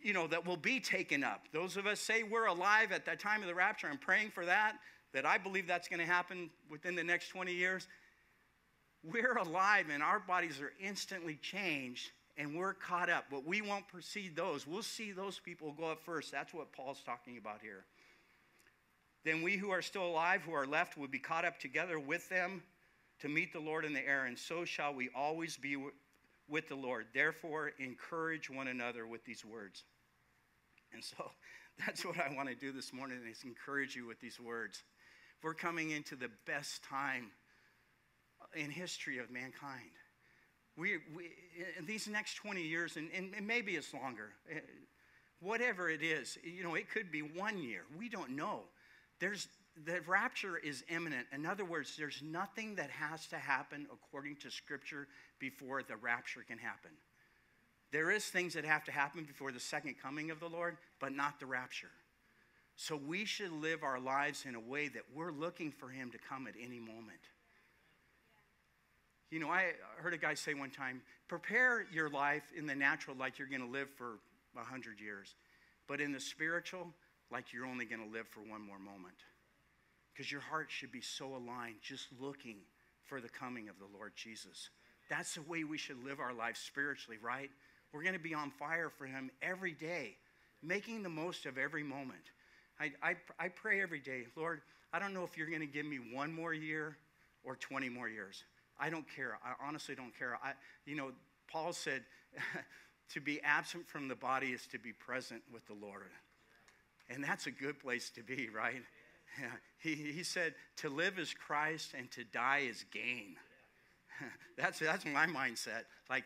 you 0.03 0.13
know, 0.13 0.27
that 0.27 0.47
will 0.47 0.59
be 0.59 0.79
taken 0.79 1.25
up. 1.25 1.47
Those 1.53 1.77
of 1.77 1.87
us 1.87 2.01
say 2.01 2.23
we're 2.23 2.47
alive 2.47 2.93
at 2.93 3.07
that 3.07 3.19
time 3.19 3.41
of 3.41 3.49
the 3.49 3.55
rapture. 3.55 3.89
I'm 3.91 3.99
praying 3.99 4.31
for 4.31 4.45
that, 4.45 4.75
that 5.13 5.25
I 5.25 5.39
believe 5.39 5.67
that's 5.67 5.89
going 5.89 6.01
to 6.01 6.07
happen 6.07 6.51
within 6.71 6.95
the 6.95 7.03
next 7.03 7.29
20 7.31 7.53
years. 7.53 7.89
We're 9.13 9.37
alive 9.37 9.87
and 9.93 10.03
our 10.03 10.19
bodies 10.19 10.61
are 10.61 10.73
instantly 10.81 11.39
changed 11.41 12.11
and 12.37 12.55
we're 12.55 12.75
caught 12.75 13.09
up, 13.09 13.27
but 13.31 13.47
we 13.47 13.63
won't 13.63 13.89
precede 13.89 14.37
those. 14.37 14.67
We'll 14.67 14.83
see 14.83 15.13
those 15.13 15.39
people 15.39 15.73
go 15.73 15.91
up 15.91 16.03
first. 16.05 16.33
That's 16.33 16.53
what 16.53 16.73
Paul's 16.73 17.03
talking 17.05 17.39
about 17.39 17.61
here. 17.63 17.85
Then 19.25 19.43
we 19.43 19.57
who 19.57 19.71
are 19.71 19.83
still 19.83 20.07
alive, 20.07 20.43
who 20.43 20.53
are 20.53 20.67
left, 20.67 20.97
will 20.97 21.09
be 21.09 21.19
caught 21.19 21.45
up 21.45 21.59
together 21.59 21.99
with 21.99 22.29
them 22.29 22.63
to 23.21 23.29
meet 23.29 23.53
the 23.53 23.61
Lord 23.61 23.85
in 23.85 23.93
the 23.93 24.07
air, 24.07 24.27
and 24.27 24.39
so 24.39 24.65
shall 24.65 24.95
we 24.95 25.09
always 25.17 25.57
be 25.57 25.77
with 26.49 26.69
the 26.69 26.75
Lord. 26.75 27.07
Therefore, 27.15 27.73
encourage 27.79 28.51
one 28.51 28.69
another 28.69 29.07
with 29.07 29.25
these 29.25 29.45
words. 29.45 29.85
And 30.93 31.03
so 31.03 31.31
that's 31.87 32.05
what 32.05 32.19
I 32.19 32.33
want 32.35 32.49
to 32.49 32.55
do 32.55 32.71
this 32.73 32.93
morning 32.93 33.19
is 33.29 33.43
encourage 33.45 33.97
you 33.97 34.07
with 34.07 34.21
these 34.21 34.39
words. 34.39 34.85
We're 35.43 35.55
coming 35.55 35.91
into 35.91 36.17
the 36.17 36.31
best 36.47 36.85
time 36.85 37.31
in 38.55 38.71
history 38.71 39.19
of 39.19 39.31
mankind. 39.31 39.91
We, 40.77 40.99
we 41.15 41.31
in 41.79 41.87
these 41.87 42.07
next 42.07 42.35
20 42.35 42.63
years, 42.63 42.97
and, 42.97 43.09
and 43.15 43.47
maybe 43.47 43.73
it's 43.77 43.95
longer, 43.95 44.31
eh, 44.51 44.61
whatever 45.41 45.89
it 45.89 46.03
is, 46.03 46.39
you 46.43 46.63
know, 46.63 46.75
it 46.75 46.91
could 46.91 47.11
be 47.11 47.23
one 47.23 47.59
year. 47.59 47.83
We 47.99 48.09
don't 48.09 48.31
know. 48.31 48.61
There's 49.19 49.49
the 49.85 50.01
rapture 50.07 50.57
is 50.57 50.85
imminent. 50.89 51.27
In 51.33 51.45
other 51.45 51.65
words, 51.65 51.97
there's 51.99 52.23
nothing 52.23 52.77
that 52.77 52.91
has 52.91 53.27
to 53.27 53.37
happen 53.37 53.87
according 53.93 54.37
to 54.37 54.51
Scripture 54.51 55.07
before 55.39 55.83
the 55.83 55.97
rapture 55.97 56.45
can 56.47 56.57
happen. 56.57 56.93
There 57.93 58.11
is 58.11 58.25
things 58.25 58.55
that 58.55 58.65
have 58.65 58.85
to 58.85 58.93
happen 58.93 59.25
before 59.25 59.53
the 59.53 59.61
second 59.61 59.97
coming 60.03 60.31
of 60.31 60.41
the 60.41 60.49
Lord, 60.49 60.79
but 60.99 61.15
not 61.15 61.39
the 61.39 61.47
rapture. 61.47 61.91
So 62.75 62.97
we 62.97 63.25
should 63.25 63.53
live 63.53 63.83
our 63.83 64.01
lives 64.01 64.45
in 64.47 64.55
a 64.55 64.61
way 64.61 64.89
that 64.89 65.03
we're 65.15 65.33
looking 65.33 65.71
for 65.71 65.89
him 65.89 66.11
to 66.11 66.19
come 66.19 66.47
at 66.47 66.55
any 66.61 66.79
moment. 66.79 67.21
You 69.31 69.41
know, 69.41 69.49
I 69.49 69.73
heard 69.99 70.15
a 70.15 70.19
guy 70.19 70.35
say 70.35 70.55
one 70.55 70.71
time, 70.71 71.03
prepare 71.29 71.85
your 71.93 72.09
life 72.09 72.45
in 72.57 72.67
the 72.67 72.75
natural 72.75 73.17
like 73.17 73.39
you're 73.39 73.49
going 73.49 73.63
to 73.63 73.71
live 73.71 73.89
for 73.91 74.19
100 74.55 75.01
years, 75.01 75.35
but 75.89 76.01
in 76.01 76.13
the 76.13 76.21
spiritual, 76.21 76.87
like 77.33 77.53
you're 77.53 77.67
only 77.67 77.85
going 77.85 78.05
to 78.05 78.13
live 78.13 78.29
for 78.29 78.41
one 78.41 78.63
more 78.63 78.79
moment. 78.79 79.17
Because 80.13 80.31
your 80.31 80.41
heart 80.41 80.69
should 80.69 80.93
be 80.93 81.01
so 81.01 81.27
aligned, 81.27 81.77
just 81.83 82.07
looking 82.21 82.57
for 83.05 83.21
the 83.21 83.29
coming 83.29 83.69
of 83.69 83.79
the 83.79 83.97
Lord 83.97 84.13
Jesus. 84.15 84.71
That's 85.11 85.35
the 85.35 85.43
way 85.43 85.65
we 85.65 85.79
should 85.79 86.03
live 86.05 86.21
our 86.21 86.33
life 86.33 86.57
spiritually, 86.57 87.19
right? 87.23 87.51
We're 87.93 88.03
going 88.03 88.15
to 88.15 88.21
be 88.21 88.35
on 88.35 88.51
fire 88.51 88.91
for 88.91 89.07
Him 89.07 89.31
every 89.43 89.73
day, 89.73 90.17
making 90.63 91.03
the 91.03 91.09
most 91.09 91.47
of 91.47 91.59
every 91.59 91.83
moment. 91.83 92.31
I, 92.81 92.93
I, 93.03 93.17
I 93.39 93.49
pray 93.49 93.83
every 93.83 94.01
day, 94.01 94.27
Lord, 94.37 94.61
I 94.93 94.99
don't 94.99 95.15
know 95.15 95.25
if 95.25 95.37
you're 95.37 95.49
going 95.49 95.61
to 95.61 95.67
give 95.67 95.87
me 95.87 95.99
one 96.13 96.33
more 96.33 96.55
year 96.55 96.97
or 97.45 97.57
20 97.57 97.89
more 97.89 98.09
years. 98.09 98.45
I 98.79 98.91
don't 98.91 99.07
care. 99.15 99.39
I 99.45 99.67
honestly 99.67 99.95
don't 99.95 100.17
care. 100.19 100.39
I, 100.43 100.53
you 100.85 100.97
know, 100.97 101.11
Paul 101.51 101.73
said, 101.73 102.03
to 103.15 103.21
be 103.21 103.41
absent 103.43 103.89
from 103.89 104.09
the 104.09 104.15
body 104.15 104.49
is 104.49 104.67
to 104.69 104.79
be 104.79 104.93
present 104.93 105.43
with 105.53 105.67
the 105.67 105.75
Lord. 105.75 106.11
And 107.09 107.23
that's 107.23 107.47
a 107.47 107.51
good 107.51 107.79
place 107.79 108.11
to 108.11 108.23
be, 108.23 108.49
right? 108.49 108.83
Yeah. 109.41 109.47
He, 109.79 109.95
he 109.95 110.25
said, 110.25 110.55
to 110.79 110.89
live 110.89 111.17
is 111.19 111.33
Christ 111.33 111.93
and 111.97 112.11
to 112.13 112.25
die 112.25 112.65
is 112.69 112.85
gain. 112.91 113.37
that's, 114.57 114.81
that's 114.81 115.05
my 115.05 115.27
mindset. 115.27 115.85
Like, 116.11 116.25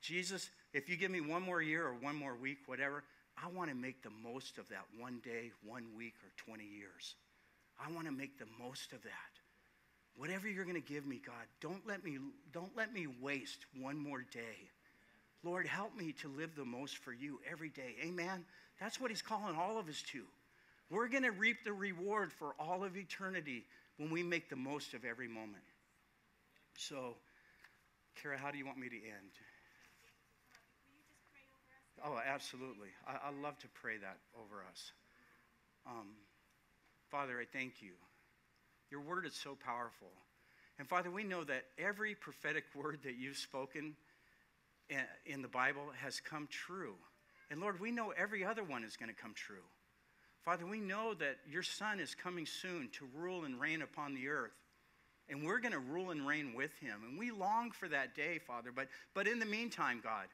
Jesus, 0.00 0.48
if 0.72 0.88
you 0.88 0.96
give 0.96 1.10
me 1.10 1.20
one 1.20 1.42
more 1.42 1.60
year 1.60 1.86
or 1.86 1.92
one 1.92 2.16
more 2.16 2.34
week, 2.34 2.58
whatever, 2.66 3.02
I 3.36 3.48
want 3.48 3.68
to 3.68 3.76
make 3.76 4.02
the 4.02 4.12
most 4.22 4.56
of 4.56 4.68
that 4.68 4.84
one 4.98 5.20
day, 5.22 5.50
one 5.66 5.88
week, 5.96 6.14
or 6.22 6.30
20 6.36 6.64
years. 6.64 7.16
I 7.78 7.90
want 7.92 8.06
to 8.06 8.12
make 8.12 8.38
the 8.38 8.46
most 8.58 8.92
of 8.92 9.02
that. 9.02 9.32
Whatever 10.16 10.48
you're 10.48 10.64
going 10.64 10.80
to 10.80 10.92
give 10.92 11.06
me, 11.06 11.20
God, 11.24 11.46
don't 11.60 11.86
let 11.86 12.04
me, 12.04 12.18
don't 12.52 12.76
let 12.76 12.92
me 12.92 13.06
waste 13.20 13.66
one 13.80 13.96
more 13.96 14.22
day. 14.32 14.70
Lord, 15.42 15.66
help 15.66 15.96
me 15.96 16.12
to 16.20 16.28
live 16.28 16.54
the 16.54 16.64
most 16.64 16.98
for 16.98 17.12
you 17.12 17.40
every 17.50 17.70
day. 17.70 17.96
Amen. 18.04 18.44
That's 18.80 19.00
what 19.00 19.10
he's 19.10 19.22
calling 19.22 19.56
all 19.56 19.78
of 19.78 19.88
us 19.88 20.02
to. 20.12 20.24
We're 20.90 21.08
going 21.08 21.22
to 21.22 21.32
reap 21.32 21.64
the 21.64 21.72
reward 21.72 22.32
for 22.32 22.54
all 22.60 22.84
of 22.84 22.96
eternity 22.96 23.64
when 23.96 24.10
we 24.10 24.22
make 24.22 24.50
the 24.50 24.56
most 24.56 24.94
of 24.94 25.04
every 25.04 25.28
moment. 25.28 25.64
So, 26.76 27.16
Kara, 28.20 28.36
how 28.36 28.50
do 28.50 28.58
you 28.58 28.66
want 28.66 28.78
me 28.78 28.88
to 28.88 28.96
end? 28.96 29.32
Oh, 32.04 32.18
absolutely. 32.24 32.88
I, 33.06 33.28
I 33.28 33.42
love 33.42 33.58
to 33.60 33.68
pray 33.68 33.96
that 33.98 34.18
over 34.36 34.64
us. 34.70 34.92
Um, 35.86 36.08
Father, 37.10 37.40
I 37.40 37.44
thank 37.44 37.80
you. 37.80 37.92
Your 38.92 39.00
word 39.00 39.24
is 39.24 39.34
so 39.34 39.56
powerful. 39.64 40.08
And 40.78 40.86
Father, 40.86 41.10
we 41.10 41.24
know 41.24 41.44
that 41.44 41.64
every 41.78 42.14
prophetic 42.14 42.64
word 42.74 43.00
that 43.04 43.16
you've 43.16 43.38
spoken 43.38 43.94
in 45.24 45.40
the 45.40 45.48
Bible 45.48 45.86
has 45.96 46.20
come 46.20 46.46
true. 46.50 46.94
And 47.50 47.58
Lord, 47.58 47.80
we 47.80 47.90
know 47.90 48.10
every 48.10 48.44
other 48.44 48.62
one 48.62 48.84
is 48.84 48.98
going 48.98 49.08
to 49.08 49.14
come 49.18 49.32
true. 49.34 49.64
Father, 50.44 50.66
we 50.66 50.78
know 50.78 51.14
that 51.14 51.36
your 51.50 51.62
Son 51.62 52.00
is 52.00 52.14
coming 52.14 52.44
soon 52.44 52.90
to 52.98 53.08
rule 53.16 53.44
and 53.46 53.58
reign 53.58 53.80
upon 53.80 54.14
the 54.14 54.28
earth. 54.28 54.52
And 55.30 55.42
we're 55.42 55.60
going 55.60 55.72
to 55.72 55.78
rule 55.78 56.10
and 56.10 56.26
reign 56.26 56.52
with 56.54 56.76
him. 56.78 57.00
And 57.08 57.18
we 57.18 57.30
long 57.30 57.70
for 57.70 57.88
that 57.88 58.14
day, 58.14 58.38
Father. 58.46 58.72
But, 58.74 58.88
but 59.14 59.26
in 59.26 59.38
the 59.38 59.46
meantime, 59.46 60.02
God, 60.04 60.26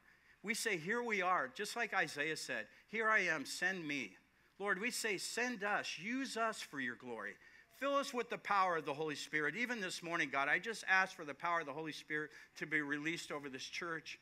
we 0.43 0.55
say, 0.55 0.77
Here 0.77 1.03
we 1.03 1.23
are, 1.23 1.49
just 1.55 1.77
like 1.77 1.95
Isaiah 1.95 2.37
said, 2.37 2.67
Here 2.89 3.09
I 3.09 3.21
am, 3.21 3.45
send 3.45 3.87
me. 3.87 4.17
Lord, 4.59 4.81
we 4.81 4.91
say, 4.91 5.19
Send 5.19 5.63
us, 5.63 5.99
use 6.03 6.37
us 6.37 6.61
for 6.61 6.81
your 6.81 6.97
glory. 6.97 7.35
Fill 7.79 7.95
us 7.95 8.13
with 8.13 8.29
the 8.29 8.39
power 8.39 8.77
of 8.77 8.85
the 8.85 8.95
Holy 8.95 9.15
Spirit. 9.15 9.55
Even 9.57 9.81
this 9.81 10.03
morning, 10.03 10.31
God, 10.33 10.49
I 10.49 10.59
just 10.59 10.85
ask 10.89 11.15
for 11.15 11.25
the 11.25 11.35
power 11.35 11.61
of 11.61 11.67
the 11.67 11.73
Holy 11.73 11.93
Spirit 11.93 12.31
to 12.57 12.67
be 12.67 12.81
released 12.81 13.31
over 13.31 13.49
this 13.49 13.63
church. 13.63 14.19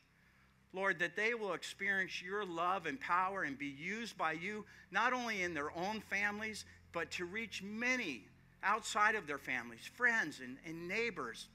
Lord, 0.73 0.99
that 0.99 1.15
they 1.15 1.33
will 1.33 1.53
experience 1.53 2.21
your 2.21 2.45
love 2.45 2.85
and 2.85 2.99
power 2.99 3.43
and 3.43 3.57
be 3.57 3.65
used 3.65 4.15
by 4.15 4.33
you, 4.33 4.63
not 4.91 5.11
only 5.11 5.41
in 5.41 5.55
their 5.55 5.75
own 5.75 6.01
families, 6.01 6.65
but 6.93 7.09
to 7.11 7.25
reach 7.25 7.63
many 7.63 8.25
outside 8.61 9.15
of 9.15 9.25
their 9.25 9.39
families, 9.39 9.89
friends 9.95 10.39
and, 10.43 10.57
and 10.67 10.87
neighbors, 10.87 11.47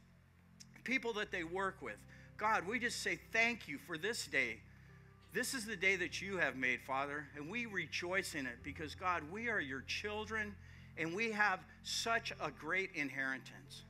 people 0.83 1.13
that 1.13 1.31
they 1.31 1.45
work 1.45 1.77
with. 1.81 1.99
God, 2.37 2.67
we 2.67 2.81
just 2.81 3.01
say 3.01 3.21
thank 3.33 3.69
you 3.69 3.79
for 3.79 3.97
this 3.97 4.27
day. 4.27 4.59
This 5.33 5.55
is 5.55 5.67
the 5.67 5.77
day 5.77 5.95
that 5.97 6.21
you 6.21 6.39
have 6.39 6.57
made, 6.57 6.81
Father, 6.83 7.29
and 7.37 7.49
we 7.49 7.67
rejoice 7.67 8.35
in 8.35 8.47
it 8.47 8.59
because, 8.65 8.97
God, 8.97 9.23
we 9.31 9.49
are 9.49 9.61
your 9.61 9.83
children 9.83 10.57
and 10.97 11.15
we 11.15 11.33
have 11.33 11.61
such 11.83 12.33
a 12.41 12.51
great 12.51 12.91
inheritance. 12.95 13.83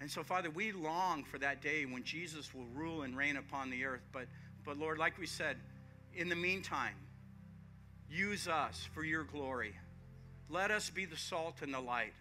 And 0.00 0.10
so, 0.10 0.22
Father, 0.22 0.48
we 0.50 0.72
long 0.72 1.24
for 1.24 1.38
that 1.38 1.60
day 1.60 1.84
when 1.84 2.04
Jesus 2.04 2.54
will 2.54 2.66
rule 2.74 3.02
and 3.02 3.16
reign 3.16 3.36
upon 3.36 3.70
the 3.70 3.84
earth. 3.84 4.02
But, 4.12 4.26
but 4.64 4.78
Lord, 4.78 4.98
like 4.98 5.18
we 5.18 5.26
said, 5.26 5.56
in 6.14 6.28
the 6.28 6.36
meantime, 6.36 6.94
use 8.08 8.48
us 8.48 8.88
for 8.94 9.04
your 9.04 9.24
glory. 9.24 9.74
Let 10.48 10.70
us 10.70 10.90
be 10.90 11.04
the 11.04 11.16
salt 11.16 11.56
and 11.62 11.72
the 11.72 11.80
light. 11.80 12.14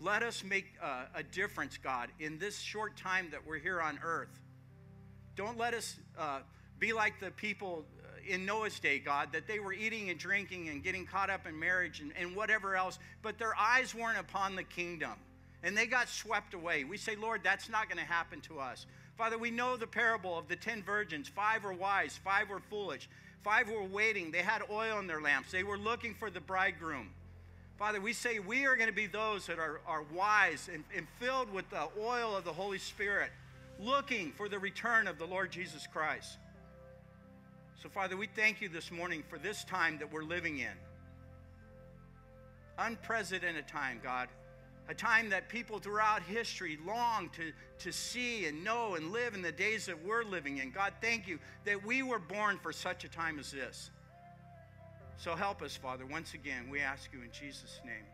Let 0.00 0.22
us 0.22 0.42
make 0.42 0.66
uh, 0.82 1.04
a 1.14 1.22
difference, 1.22 1.76
God, 1.76 2.08
in 2.18 2.38
this 2.38 2.58
short 2.58 2.96
time 2.96 3.28
that 3.30 3.46
we're 3.46 3.58
here 3.58 3.80
on 3.80 3.98
earth. 4.02 4.40
Don't 5.36 5.56
let 5.56 5.74
us 5.74 5.96
uh, 6.18 6.40
be 6.78 6.92
like 6.92 7.20
the 7.20 7.30
people 7.30 7.84
in 8.26 8.44
Noah's 8.44 8.78
day, 8.78 8.98
God, 8.98 9.32
that 9.32 9.46
they 9.46 9.58
were 9.58 9.72
eating 9.72 10.10
and 10.10 10.18
drinking 10.18 10.68
and 10.68 10.82
getting 10.82 11.06
caught 11.06 11.30
up 11.30 11.46
in 11.46 11.58
marriage 11.58 12.00
and, 12.00 12.12
and 12.18 12.34
whatever 12.34 12.76
else, 12.76 12.98
but 13.22 13.38
their 13.38 13.56
eyes 13.56 13.94
weren't 13.94 14.18
upon 14.18 14.56
the 14.56 14.64
kingdom 14.64 15.12
and 15.62 15.76
they 15.76 15.86
got 15.86 16.08
swept 16.08 16.54
away. 16.54 16.84
We 16.84 16.96
say, 16.96 17.16
Lord, 17.16 17.42
that's 17.44 17.68
not 17.68 17.88
going 17.88 17.98
to 17.98 18.10
happen 18.10 18.40
to 18.42 18.60
us. 18.60 18.86
Father, 19.16 19.36
we 19.36 19.50
know 19.50 19.76
the 19.76 19.86
parable 19.86 20.38
of 20.38 20.48
the 20.48 20.56
ten 20.56 20.82
virgins. 20.82 21.28
Five 21.28 21.64
were 21.64 21.74
wise, 21.74 22.18
five 22.24 22.48
were 22.48 22.60
foolish, 22.60 23.08
five 23.42 23.68
were 23.68 23.82
waiting. 23.82 24.30
They 24.30 24.38
had 24.38 24.62
oil 24.70 24.98
in 24.98 25.06
their 25.06 25.20
lamps, 25.20 25.52
they 25.52 25.62
were 25.62 25.78
looking 25.78 26.14
for 26.14 26.30
the 26.30 26.40
bridegroom. 26.40 27.10
Father, 27.78 28.00
we 28.00 28.12
say 28.12 28.40
we 28.40 28.66
are 28.66 28.76
going 28.76 28.90
to 28.90 28.94
be 28.94 29.06
those 29.06 29.46
that 29.46 29.58
are, 29.58 29.80
are 29.86 30.04
wise 30.14 30.68
and, 30.72 30.84
and 30.94 31.06
filled 31.18 31.50
with 31.50 31.68
the 31.70 31.88
oil 31.98 32.36
of 32.36 32.44
the 32.44 32.52
Holy 32.52 32.76
Spirit, 32.76 33.30
looking 33.78 34.32
for 34.32 34.50
the 34.50 34.58
return 34.58 35.08
of 35.08 35.18
the 35.18 35.24
Lord 35.24 35.50
Jesus 35.50 35.86
Christ. 35.86 36.36
So, 37.82 37.88
Father, 37.88 38.16
we 38.16 38.26
thank 38.26 38.60
you 38.60 38.68
this 38.68 38.90
morning 38.90 39.24
for 39.28 39.38
this 39.38 39.64
time 39.64 39.98
that 39.98 40.12
we're 40.12 40.22
living 40.22 40.58
in. 40.58 40.72
Unprecedented 42.78 43.66
time, 43.66 44.00
God 44.02 44.28
a 44.90 44.94
time 44.94 45.30
that 45.30 45.48
people 45.48 45.78
throughout 45.78 46.20
history 46.24 46.76
long 46.84 47.30
to, 47.30 47.52
to 47.78 47.92
see 47.92 48.46
and 48.46 48.64
know 48.64 48.96
and 48.96 49.12
live 49.12 49.34
in 49.34 49.42
the 49.42 49.52
days 49.52 49.86
that 49.86 50.04
we're 50.04 50.24
living 50.24 50.58
in. 50.58 50.72
God, 50.72 50.92
thank 51.00 51.28
you 51.28 51.38
that 51.64 51.86
we 51.86 52.02
were 52.02 52.18
born 52.18 52.58
for 52.58 52.72
such 52.72 53.04
a 53.04 53.08
time 53.08 53.38
as 53.38 53.52
this. 53.52 53.90
So 55.16 55.36
help 55.36 55.62
us, 55.62 55.76
Father. 55.76 56.04
Once 56.06 56.34
again, 56.34 56.68
we 56.68 56.80
ask 56.80 57.12
you 57.12 57.22
in 57.22 57.30
Jesus' 57.30 57.80
name. 57.84 58.04